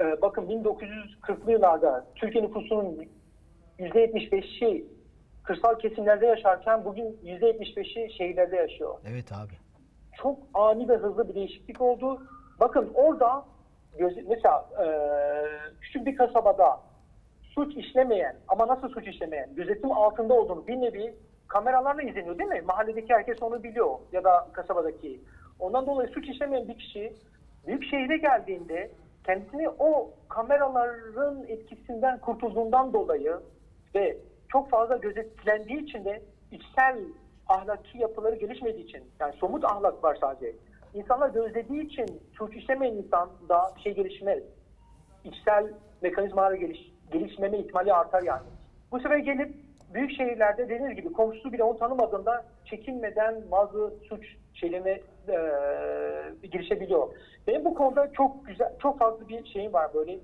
E, 0.00 0.22
bakın 0.22 0.42
1940'lı 0.46 1.52
yıllarda 1.52 2.06
Türkiye 2.14 2.44
nüfusunun 2.44 3.08
%75'i 3.78 4.86
kırsal 5.44 5.78
kesimlerde 5.78 6.26
yaşarken 6.26 6.84
bugün 6.84 7.18
%75'i 7.24 8.12
şehirlerde 8.12 8.56
yaşıyor 8.56 8.94
Evet 9.10 9.32
abi. 9.32 9.52
çok 10.16 10.38
ani 10.54 10.88
ve 10.88 10.96
hızlı 10.96 11.28
bir 11.28 11.34
değişiklik 11.34 11.80
oldu. 11.80 12.22
Bakın 12.60 12.90
orada 12.94 13.44
mesela 14.28 14.68
e, 14.84 14.86
küçük 15.80 16.06
bir 16.06 16.16
kasabada 16.16 16.80
suç 17.54 17.76
işlemeyen 17.76 18.36
ama 18.48 18.68
nasıl 18.68 18.88
suç 18.88 19.08
işlemeyen 19.08 19.54
gözetim 19.54 19.92
altında 19.92 20.34
olduğunu 20.34 20.66
bir 20.66 20.80
nevi 20.80 21.14
kameralarla 21.48 22.02
izleniyor 22.02 22.38
değil 22.38 22.50
mi? 22.50 22.60
Mahalledeki 22.60 23.14
herkes 23.14 23.42
onu 23.42 23.62
biliyor 23.62 23.98
ya 24.12 24.24
da 24.24 24.48
kasabadaki. 24.52 25.20
Ondan 25.60 25.86
dolayı 25.86 26.08
suç 26.08 26.28
işlemeyen 26.28 26.68
bir 26.68 26.78
kişi 26.78 27.12
büyük 27.66 27.84
şehre 27.84 28.16
geldiğinde 28.16 28.90
kendisini 29.26 29.68
o 29.68 30.10
kameraların 30.28 31.44
etkisinden 31.48 32.18
kurtulduğundan 32.18 32.92
dolayı 32.92 33.36
ve 33.94 34.16
çok 34.48 34.70
fazla 34.70 34.96
gözetlendiği 34.96 35.82
için 35.82 36.04
de 36.04 36.22
içsel 36.50 36.98
ahlaki 37.48 37.98
yapıları 37.98 38.36
gelişmediği 38.36 38.84
için 38.84 39.04
yani 39.20 39.32
somut 39.32 39.64
ahlak 39.64 40.04
var 40.04 40.18
sadece. 40.20 40.56
İnsanlar 40.94 41.28
gözlediği 41.28 41.86
için 41.86 42.22
suç 42.38 42.56
işlemeyen 42.56 42.94
insan 42.94 43.30
da 43.48 43.72
bir 43.76 43.80
şey 43.80 43.94
gelişmez. 43.94 44.42
içsel 45.24 45.72
mekanizmalara 46.02 46.56
geliş, 46.56 46.92
gelişmeme 47.12 47.58
ihtimali 47.58 47.92
artar 47.92 48.22
yani. 48.22 48.46
Bu 48.90 49.00
sefer 49.00 49.18
gelip 49.18 49.54
büyük 49.94 50.10
şehirlerde 50.16 50.68
dediğiniz 50.68 50.96
gibi 50.96 51.12
komşusu 51.12 51.52
bile 51.52 51.64
onu 51.64 51.78
tanımadığında 51.78 52.44
çekinmeden 52.64 53.50
bazı 53.50 53.94
suç 54.08 54.36
şeylerine 54.54 55.00
e, 55.28 55.36
girişebiliyor. 56.46 57.08
Benim 57.46 57.64
bu 57.64 57.74
konuda 57.74 58.12
çok 58.12 58.46
güzel, 58.46 58.72
çok 58.78 58.98
fazla 58.98 59.28
bir 59.28 59.46
şeyim 59.46 59.72
var 59.72 59.94
böyle. 59.94 60.18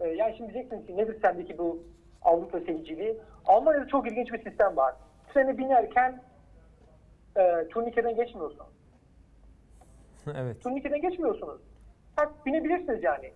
E, 0.00 0.08
yani 0.08 0.34
şimdi 0.36 0.52
diyeceksiniz 0.52 0.86
ki 0.86 0.96
nedir 0.96 1.16
sendeki 1.22 1.58
bu 1.58 1.82
Avrupa 2.22 2.60
seviciliği? 2.60 3.16
Almanya'da 3.46 3.86
çok 3.88 4.12
ilginç 4.12 4.32
bir 4.32 4.42
sistem 4.42 4.76
var. 4.76 4.94
Trene 5.34 5.58
binerken 5.58 6.22
e, 7.36 7.68
turnikeden 7.68 8.16
geçmiyorsun. 8.16 8.66
evet. 10.36 10.62
Turnikeden 10.62 11.00
geçmiyorsunuz. 11.00 11.60
Hak 12.16 12.46
binebilirsiniz 12.46 13.02
yani. 13.02 13.32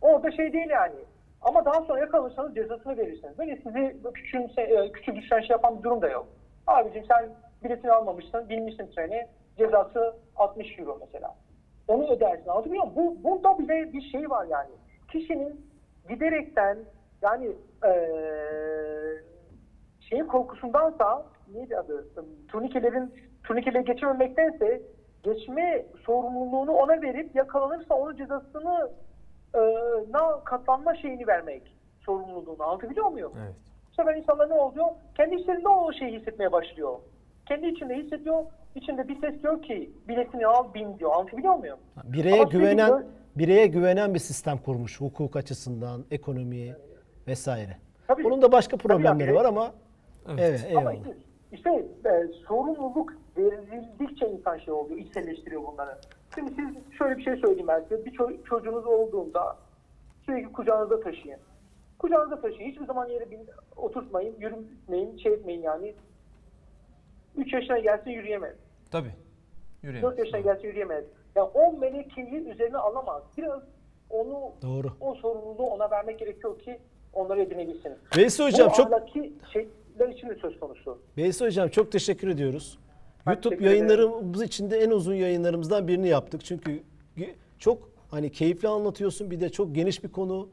Orada 0.00 0.30
şey 0.30 0.52
değil 0.52 0.70
yani. 0.70 0.96
Ama 1.42 1.64
daha 1.64 1.80
sonra 1.80 2.00
yakalanırsanız 2.00 2.54
cezasını 2.54 2.96
verirsiniz. 2.96 3.38
Böyle 3.38 3.56
sizi 3.56 3.96
küçümse, 4.14 4.62
e, 4.62 4.92
küçük 4.92 5.16
düşen 5.16 5.40
şey 5.40 5.48
yapan 5.50 5.78
bir 5.78 5.82
durum 5.82 6.02
da 6.02 6.08
yok. 6.08 6.26
Abicim 6.66 7.04
sen 7.08 7.28
biletini 7.64 7.92
almamışsın, 7.92 8.48
binmişsin 8.48 8.86
trene, 8.86 9.28
cezası 9.58 10.14
60 10.36 10.78
euro 10.78 10.98
mesela. 11.00 11.34
Onu 11.88 12.10
ödersin. 12.10 12.48
Anlatabiliyor 12.48 12.84
muyum? 12.84 12.96
Bu, 12.96 13.24
bunda 13.24 13.58
bile 13.58 13.92
bir 13.92 14.02
şey 14.02 14.30
var 14.30 14.46
yani. 14.46 14.70
Kişinin 15.12 15.66
giderekten 16.08 16.78
yani 17.22 17.52
eee 17.84 19.22
şeyin 20.00 20.26
korkusundansa 20.26 21.26
neydi 21.54 21.76
adı? 21.76 22.06
Turnikelerin 22.48 23.14
turnikeleri 23.44 23.84
geçememektense 23.84 24.82
geçme 25.24 25.86
sorumluluğunu 26.06 26.72
ona 26.72 27.02
verip 27.02 27.34
yakalanırsa 27.36 27.94
onun 27.94 28.16
cezasını 28.16 28.90
e, 29.54 29.60
na 30.10 30.44
katlanma 30.44 30.94
şeyini 30.94 31.26
vermek 31.26 31.62
sorumluluğunu 32.00 32.62
anlatabiliyor 32.62 33.06
muyum? 33.08 33.32
Evet. 33.44 33.54
Bu 33.90 33.94
sefer 33.94 34.16
insanlar 34.16 34.48
ne 34.50 34.54
oluyor? 34.54 34.86
Kendi 35.16 35.34
içlerinde 35.34 35.68
o 35.68 35.92
şeyi 35.92 36.18
hissetmeye 36.18 36.52
başlıyor. 36.52 36.98
Kendi 37.48 37.66
içinde 37.66 37.94
hissediyor. 37.94 38.44
İçinde 38.74 39.08
bir 39.08 39.20
ses 39.20 39.42
diyor 39.42 39.62
ki 39.62 39.90
biletini 40.08 40.46
al 40.46 40.74
bin 40.74 40.98
diyor. 40.98 41.12
Anlatabiliyor 41.14 41.54
muyum? 41.54 41.78
Bireye 42.04 42.34
Ama 42.40 42.50
güvenen 42.50 43.04
bireye 43.36 43.66
güvenen 43.66 44.14
bir 44.14 44.18
sistem 44.18 44.58
kurmuş 44.58 45.00
hukuk 45.00 45.36
açısından, 45.36 46.04
ekonomi 46.10 46.76
vesaire. 47.26 47.76
Tabii. 48.08 48.24
Bunun 48.24 48.42
da 48.42 48.52
başka 48.52 48.76
Tabii 48.76 48.88
problemleri 48.88 49.28
yani. 49.28 49.38
var 49.38 49.44
ama 49.44 49.72
Evet. 50.28 50.66
evet, 50.66 50.76
Ama 50.76 50.92
işte, 50.92 51.14
işte 51.52 51.70
e, 52.04 52.12
sorumluluk 52.48 53.12
verildikçe 53.36 54.28
insan 54.28 54.58
şey 54.58 54.74
oluyor, 54.74 54.98
içselleştiriyor 55.00 55.62
bunları. 55.66 55.98
Şimdi 56.34 56.50
siz 56.54 56.98
şöyle 56.98 57.16
bir 57.18 57.22
şey 57.24 57.36
söyleyeyim 57.36 57.68
ben 57.68 57.80
size. 57.82 58.04
Bir 58.04 58.12
ço- 58.12 58.44
çocuğunuz 58.44 58.86
olduğunda 58.86 59.56
sürekli 60.26 60.52
kucağınızda 60.52 61.00
taşıyın. 61.00 61.38
Kucağınızda 61.98 62.40
taşıyın. 62.40 62.70
Hiçbir 62.70 62.86
zaman 62.86 63.08
yere 63.08 63.30
bin, 63.30 63.40
oturtmayın, 63.76 64.34
yürütmeyin, 64.40 65.18
şey 65.18 65.32
etmeyin 65.32 65.62
yani. 65.62 65.94
3 67.36 67.52
yaşına 67.52 67.78
gelsin 67.78 68.10
yürüyemez. 68.10 68.54
Tabii. 68.90 69.08
4 69.08 69.14
Yürüyemez. 69.82 70.18
yaşına 70.18 70.40
gelsin 70.40 70.68
yürüyemez. 70.68 71.04
Ya 71.36 71.44
o 71.44 71.72
melekeyi 71.78 72.48
üzerine 72.48 72.76
alamaz. 72.78 73.22
Biraz 73.38 73.62
onu, 74.10 74.52
Doğru. 74.62 74.88
o 75.00 75.14
sorumluluğu 75.14 75.66
ona 75.66 75.90
vermek 75.90 76.18
gerekiyor 76.18 76.58
ki 76.58 76.78
onları 77.12 77.42
edinebilsin. 77.42 77.92
Veysel 78.16 78.46
hocam 78.46 78.70
Bu 78.70 78.74
çok 78.76 78.86
ahlaki 78.92 79.32
şeyler 79.52 80.08
için 80.08 80.28
de 80.28 80.34
söz 80.34 80.60
konusu. 80.60 80.98
Veysel 81.16 81.48
hocam 81.48 81.68
çok 81.68 81.92
teşekkür 81.92 82.28
ediyoruz. 82.28 82.78
YouTube 83.26 83.64
yayınlarımız 83.64 84.42
içinde 84.42 84.78
en 84.78 84.90
uzun 84.90 85.14
yayınlarımızdan 85.14 85.88
birini 85.88 86.08
yaptık. 86.08 86.44
Çünkü 86.44 86.82
çok 87.58 87.78
hani 88.10 88.32
keyifli 88.32 88.68
anlatıyorsun. 88.68 89.30
Bir 89.30 89.40
de 89.40 89.48
çok 89.48 89.74
geniş 89.74 90.04
bir 90.04 90.08
konu. 90.08 90.48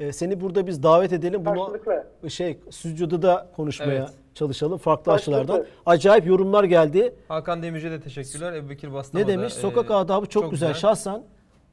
Ee, 0.00 0.12
seni 0.12 0.40
burada 0.40 0.66
biz 0.66 0.82
davet 0.82 1.12
edelim. 1.12 1.44
Bunu 1.46 1.72
Karşılıklı. 1.84 2.30
şey 2.30 2.58
stüdyoda 2.70 3.22
da 3.22 3.48
konuşmaya 3.56 3.92
Evet. 3.94 4.08
çalışalım 4.34 4.78
farklı 4.78 5.04
Karşılıklı. 5.12 5.40
açılardan. 5.42 5.66
Acayip 5.86 6.26
yorumlar 6.26 6.64
geldi. 6.64 7.14
Hakan 7.28 7.62
Demirci'ye 7.62 7.92
de 7.92 8.00
teşekkürler. 8.00 8.52
Ebu 8.52 8.70
Bekir 8.70 8.92
Bastam'a 8.92 9.22
Ne 9.24 9.28
da, 9.28 9.32
demiş? 9.32 9.56
e, 9.56 9.60
Sokak 9.60 9.90
adabı 9.90 10.26
çok, 10.26 10.50
güzel. 10.50 10.74
Şahsen 10.74 11.22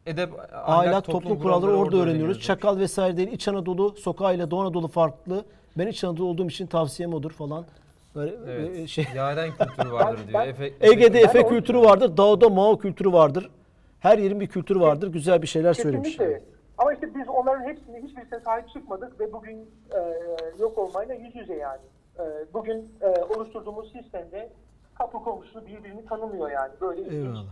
Edep, 0.05 0.29
ahlak, 0.53 1.05
toplum, 1.05 1.39
kuralları 1.39 1.71
orada 1.77 1.97
öğreniyoruz. 1.97 2.41
Çakal 2.41 2.77
vesaire 2.79 3.17
değil. 3.17 3.27
İç 3.31 3.47
Anadolu 3.47 3.95
sokağıyla 3.97 4.51
Doğu 4.51 4.61
Anadolu 4.61 4.88
farklı. 4.88 5.45
Ben 5.77 5.88
İç 5.88 6.03
Anadolu 6.03 6.27
olduğum 6.27 6.47
için 6.47 6.67
tavsiyem 6.67 7.13
odur 7.13 7.31
falan. 7.31 7.65
Böyle 8.16 8.32
e, 8.32 8.55
Evet. 8.55 8.88
şey. 8.89 9.05
Yaren 9.16 9.49
kültürü 9.58 9.91
vardır 9.91 10.20
Ben- 10.22 10.28
diyor. 10.28 10.41
ben- 10.43 10.49
Efe, 10.49 10.72
Ege'de 10.82 11.14
Ben 11.14 11.24
Efe 11.24 11.39
o- 11.45 11.49
kültürü 11.49 11.80
vardır. 11.80 12.18
Dağda 12.18 12.49
Mao 12.49 12.78
kültürü 12.78 13.12
vardır. 13.14 13.49
Her 13.99 14.18
yerin 14.18 14.39
bir 14.39 14.47
kültürü 14.47 14.80
vardır. 14.80 15.08
Güzel 15.08 15.41
bir 15.41 15.47
şeyler 15.47 15.74
söylemiş. 15.74 16.18
Kesinlikle. 16.18 16.41
Ama 16.78 16.93
işte 16.93 17.16
biz 17.16 17.30
onların 17.30 17.64
hepsini 17.64 17.97
hiçbirisine 17.97 18.39
sahip 18.39 18.70
çıkmadık 18.70 19.20
ve 19.20 19.34
bugün 19.34 19.58
e, 19.91 19.99
yok 20.60 20.78
olmayla 20.78 21.16
yüz 21.16 21.36
yüze 21.36 21.53
yani. 21.55 21.82
E, 22.20 22.24
bugün 22.53 22.91
e, 23.01 23.08
oluşturduğumuz 23.36 23.91
sistemde 23.91 24.49
kapı 24.97 25.18
komşusu 25.18 25.66
birbirini 25.68 26.05
tanımıyor 26.05 26.51
yani. 26.51 26.72
Böyle. 26.82 27.16
Eyvallah. 27.16 27.43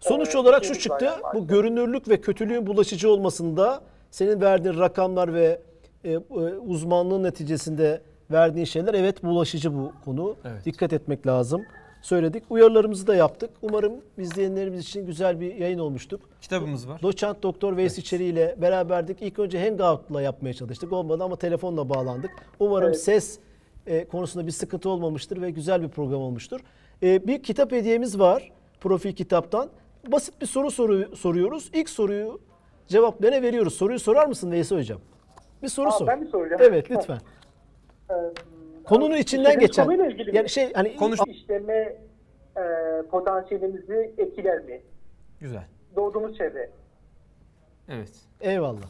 Sonuç 0.00 0.34
Ee, 0.34 0.38
olarak 0.38 0.64
şu 0.64 0.70
var 0.70 0.78
çıktı. 0.78 1.10
Bu 1.34 1.46
görünürlük 1.46 2.08
ve 2.08 2.20
kötülüğün 2.20 2.66
bulaşıcı 2.66 3.10
olmasında 3.10 3.80
senin 4.10 4.40
verdiğin 4.40 4.78
rakamlar 4.78 5.34
ve 5.34 5.60
e, 6.04 6.12
e, 6.12 6.18
uzmanlığın 6.58 7.22
neticesinde 7.22 8.00
verdiğin 8.32 8.64
şeyler 8.66 8.94
evet 8.94 9.22
bulaşıcı 9.24 9.74
bu 9.74 9.92
konu. 10.04 10.36
Evet. 10.44 10.64
Dikkat 10.64 10.92
etmek 10.92 11.26
lazım. 11.26 11.62
Söyledik. 12.02 12.44
Uyarılarımızı 12.50 13.06
da 13.06 13.14
yaptık. 13.14 13.50
Umarım 13.62 13.92
izleyenlerimiz 14.18 14.80
için 14.80 15.06
güzel 15.06 15.40
bir 15.40 15.54
yayın 15.54 15.78
olmuştur. 15.78 16.18
Kitabımız 16.40 16.88
var. 16.88 17.02
Doçent 17.02 17.42
Doktor 17.42 17.76
Veys 17.76 17.98
İçeri 17.98 18.24
ile 18.24 18.56
beraberdik. 18.60 19.22
İlk 19.22 19.38
önce 19.38 19.64
Hangout'la 19.68 20.22
yapmaya 20.22 20.54
çalıştık. 20.54 20.92
Olmadı 20.92 21.24
ama 21.24 21.36
telefonla 21.36 21.88
bağlandık. 21.88 22.30
Umarım 22.58 22.88
Evet. 22.88 23.00
ses 23.00 23.38
e, 23.86 24.04
konusunda 24.04 24.46
bir 24.46 24.52
sıkıntı 24.52 24.88
olmamıştır 24.88 25.42
ve 25.42 25.50
güzel 25.50 25.82
bir 25.82 25.88
program 25.88 26.20
olmuştur. 26.20 26.60
E, 27.02 27.26
bir 27.26 27.42
kitap 27.42 27.72
hediyemiz 27.72 28.18
var 28.18 28.52
profil 28.80 29.12
kitaptan. 29.12 29.68
Basit 30.12 30.40
bir 30.40 30.46
soru 30.46 30.70
soru 30.70 31.16
soruyoruz. 31.16 31.70
İlk 31.74 31.88
soruyu 31.90 32.40
cevaplarına 32.88 33.42
veriyoruz. 33.42 33.74
Soruyu 33.74 33.98
sorar 33.98 34.26
mısın 34.26 34.50
Veysel 34.50 34.78
Hocam? 34.78 35.00
Bir 35.62 35.68
soru 35.68 35.88
Aa, 35.88 35.90
sor. 35.92 36.06
ben 36.06 36.20
mi 36.20 36.26
soracağım? 36.26 36.62
Evet 36.64 36.86
lütfen. 36.90 37.18
E, 38.12 38.84
Konunun 38.84 39.16
içinden 39.16 39.58
geçen. 39.58 39.84
konuyla 39.84 40.06
ilgili? 40.06 40.36
Yani 40.36 40.48
şey 40.48 40.72
hani 40.72 40.96
Konuş- 40.96 41.20
işleme 41.28 41.96
e, 42.56 42.62
potansiyelimizi 43.10 44.14
etkiler 44.18 44.64
mi? 44.64 44.80
Güzel. 45.40 45.64
Doğduğumuz 45.96 46.36
çevre. 46.38 46.70
Evet. 47.88 48.10
Eyvallah. 48.40 48.88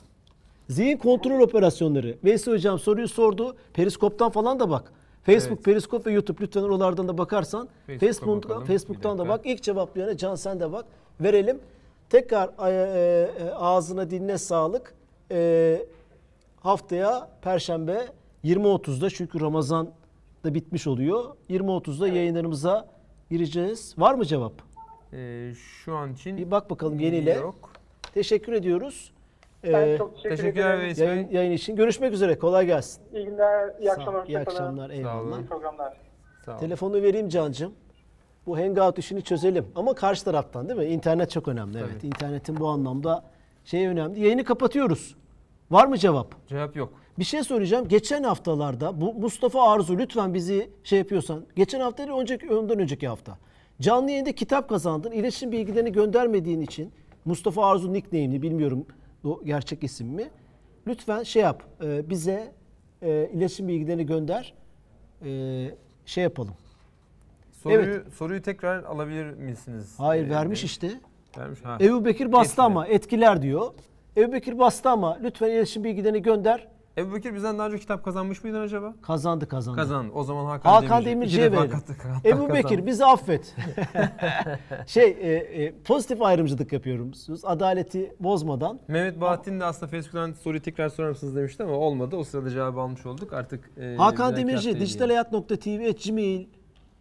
Zihin 0.68 0.96
kontrol 0.96 1.40
operasyonları. 1.40 2.16
Veysel 2.24 2.54
Hocam 2.54 2.78
soruyu 2.78 3.08
sordu. 3.08 3.56
Periskop'tan 3.74 4.30
falan 4.30 4.60
da 4.60 4.70
bak. 4.70 4.92
Facebook, 5.22 5.56
Evet. 5.58 5.64
Periskop 5.64 6.06
ve 6.06 6.12
YouTube 6.12 6.38
lütfen 6.42 6.62
oralardan 6.62 7.08
da 7.08 7.18
bakarsan. 7.18 7.68
Facebook'a 7.86 8.06
Facebook, 8.06 8.44
bakalım. 8.44 8.64
Facebook'tan 8.64 9.18
da 9.18 9.28
bak. 9.28 9.40
İlk 9.44 9.62
cevaplayana 9.62 10.16
Can 10.16 10.34
sen 10.34 10.60
de 10.60 10.72
bak. 10.72 10.84
Verelim. 11.20 11.58
Tekrar 12.10 12.48
e, 12.68 12.72
e, 12.72 13.50
ağzına 13.50 14.10
diline 14.10 14.38
sağlık. 14.38 14.94
E, 15.30 15.78
haftaya 16.60 17.28
Perşembe 17.42 18.06
20.30'da 18.44 19.10
çünkü 19.10 19.40
Ramazan 19.40 19.90
da 20.44 20.54
bitmiş 20.54 20.86
oluyor. 20.86 21.24
20.30'da 21.50 22.08
yayınlarımıza 22.08 22.88
gireceğiz. 23.30 23.94
Var 23.98 24.14
mı 24.14 24.24
cevap? 24.24 24.52
Ee, 25.12 25.52
şu 25.54 25.96
an 25.96 26.12
için 26.12 26.36
Bir 26.36 26.50
bak 26.50 26.70
bakalım 26.70 26.98
yenile. 26.98 27.32
Yok. 27.34 27.72
Teşekkür 28.14 28.52
ediyoruz. 28.52 29.12
Ben 29.64 29.88
Ee, 29.88 29.98
çok 29.98 30.14
teşekkür 30.16 30.36
Teşekkürler 30.36 30.78
ederim. 30.78 31.08
Yayın, 31.08 31.28
yayın 31.30 31.52
için. 31.52 31.76
Görüşmek 31.76 32.12
üzere. 32.12 32.38
Kolay 32.38 32.66
gelsin. 32.66 33.02
İyi 33.14 33.24
günler, 33.24 33.80
iyi 33.80 33.92
akşamlar. 33.92 34.26
İyi 34.26 34.38
akşamlar. 34.38 34.90
Eyvallah. 34.90 35.22
olun. 35.22 35.42
İyi 35.42 35.46
programlar. 35.46 35.96
Sağ 36.44 36.52
olun. 36.52 36.60
Telefonu 36.60 37.02
vereyim 37.02 37.28
Can'cığım. 37.28 37.72
Bu 38.46 38.58
hangout 38.58 38.98
işini 38.98 39.22
çözelim. 39.22 39.66
Ama 39.74 39.94
karşı 39.94 40.24
taraftan 40.24 40.68
değil 40.68 40.78
mi? 40.80 40.84
İnternet 40.84 41.30
çok 41.30 41.48
önemli. 41.48 41.78
Evet. 41.78 41.90
Tabii. 41.98 42.06
İnternetin 42.06 42.60
bu 42.60 42.68
anlamda 42.68 43.24
şey 43.64 43.86
önemli. 43.86 44.20
Yayını 44.20 44.44
kapatıyoruz. 44.44 45.16
Var 45.70 45.86
mı 45.86 45.98
cevap? 45.98 46.48
Cevap 46.48 46.76
yok. 46.76 46.92
Bir 47.18 47.24
şey 47.24 47.44
söyleyeceğim. 47.44 47.88
Geçen 47.88 48.22
haftalarda 48.22 49.00
bu 49.00 49.14
Mustafa 49.14 49.70
Arzu 49.72 49.98
lütfen 49.98 50.34
bizi 50.34 50.70
şey 50.84 50.98
yapıyorsan. 50.98 51.44
Geçen 51.56 51.80
hafta 51.80 52.06
değil 52.06 52.18
önceki 52.18 52.54
ondan 52.54 52.78
önceki 52.78 53.08
hafta. 53.08 53.38
Canlı 53.80 54.10
yayında 54.10 54.32
kitap 54.32 54.68
kazandın. 54.68 55.10
İletişim 55.12 55.52
bilgilerini 55.52 55.92
göndermediğin 55.92 56.60
için 56.60 56.92
Mustafa 57.24 57.66
Arzu 57.66 57.92
nickname'li 57.92 58.42
bilmiyorum 58.42 58.86
o 59.24 59.40
gerçek 59.44 59.84
isim 59.84 60.06
mi? 60.08 60.30
Lütfen 60.86 61.22
şey 61.22 61.42
yap. 61.42 61.62
e, 61.84 62.10
bize 62.10 62.52
e, 63.02 63.30
iletişim 63.34 63.68
bilgilerini 63.68 64.06
gönder. 64.06 64.54
E, 65.24 65.30
şey 66.06 66.24
yapalım. 66.24 66.54
Soruyu 67.52 68.04
soruyu 68.18 68.42
tekrar 68.42 68.84
alabilir 68.84 69.24
misiniz? 69.34 69.94
Hayır 69.98 70.26
Ee, 70.26 70.30
vermiş 70.30 70.62
Bey? 70.62 70.66
işte. 70.66 70.90
Vermiş. 71.38 71.60
Ha. 71.64 71.78
Ebu 71.80 72.04
Bekir 72.04 72.32
bastı 72.32 72.50
Etkiler. 72.52 72.66
ama 72.66 72.86
etkiler 72.86 73.42
diyor. 73.42 73.70
Ebu 74.16 74.32
Bekir 74.32 74.58
bastı 74.58 74.90
ama 74.90 75.18
lütfen 75.22 75.50
iletişim 75.50 75.84
bilgilerini 75.84 76.22
gönder. 76.22 76.68
Ebu 76.98 77.14
Bekir 77.14 77.34
bizden 77.34 77.58
daha 77.58 77.66
önce 77.66 77.78
kitap 77.78 78.04
kazanmış 78.04 78.44
mıydın 78.44 78.60
acaba? 78.60 78.94
Kazandı 79.02 79.48
kazandı. 79.48 79.76
Kazandı. 79.76 80.12
O 80.14 80.24
zaman 80.24 80.44
Hakan, 80.44 80.70
Hakan 80.70 81.04
Demirci. 81.04 81.06
Demirci'ye 81.10 81.52
verelim. 81.52 81.78
Ebu 82.24 82.48
Bekir 82.48 82.62
kazandı. 82.62 82.86
bizi 82.86 83.04
affet. 83.04 83.54
şey 84.86 85.04
e, 85.04 85.32
e, 85.32 85.74
pozitif 85.84 86.22
ayrımcılık 86.22 86.72
yapıyoruz. 86.72 87.44
Adaleti 87.44 88.14
bozmadan. 88.20 88.80
Mehmet 88.88 89.20
Bahattin 89.20 89.60
de 89.60 89.64
aslında 89.64 89.90
Facebook'tan 89.90 90.32
soruyu 90.32 90.62
tekrar 90.62 90.88
sorar 90.88 91.08
mısınız 91.08 91.36
demişti 91.36 91.62
ama 91.62 91.72
olmadı. 91.72 92.16
O 92.16 92.24
sırada 92.24 92.50
cevabı 92.50 92.80
almış 92.80 93.06
olduk. 93.06 93.32
Artık 93.32 93.70
e, 93.80 93.96
Hakan 93.96 94.36
Demirci 94.36 94.54
haftaya 94.68 94.80
dijitalhayat.tv 94.80 95.92
gmail 96.04 96.46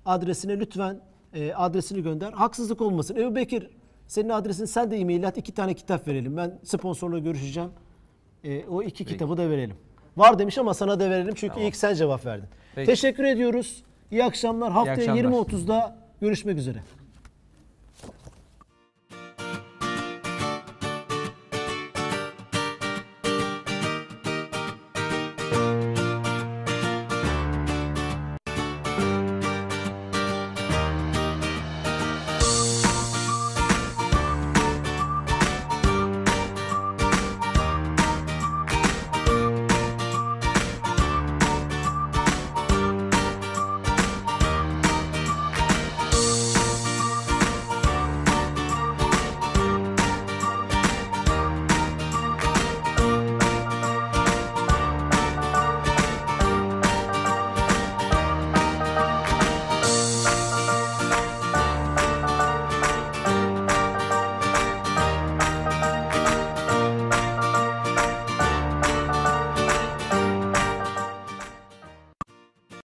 adresine 0.05 0.59
lütfen 0.59 0.99
e, 1.33 1.53
adresini 1.53 2.03
gönder. 2.03 2.31
Haksızlık 2.33 2.81
olmasın. 2.81 3.15
Ebu 3.15 3.35
Bekir 3.35 3.69
senin 4.07 4.29
adresin 4.29 4.65
sen 4.65 4.91
de 4.91 4.97
e-mail 4.97 5.27
at. 5.27 5.37
iki 5.37 5.51
tane 5.53 5.73
kitap 5.73 6.07
verelim. 6.07 6.37
Ben 6.37 6.59
sponsorla 6.63 7.19
görüşeceğim. 7.19 7.69
E, 8.43 8.65
o 8.65 8.83
iki 8.83 9.05
kitabı 9.05 9.37
da 9.37 9.49
verelim. 9.49 9.75
Var 10.17 10.39
demiş 10.39 10.57
ama 10.57 10.73
sana 10.73 10.99
da 10.99 11.09
verelim 11.09 11.33
çünkü 11.35 11.59
ilk 11.59 11.75
sen 11.75 11.93
cevap 11.93 12.25
verdin. 12.25 12.47
Peki. 12.75 12.85
Teşekkür 12.85 13.23
ediyoruz. 13.23 13.83
İyi 14.11 14.23
akşamlar. 14.23 14.71
Haftaya 14.71 14.97
akşamlar. 14.97 15.23
20.30'da 15.23 15.95
görüşmek 16.21 16.57
üzere. 16.57 16.77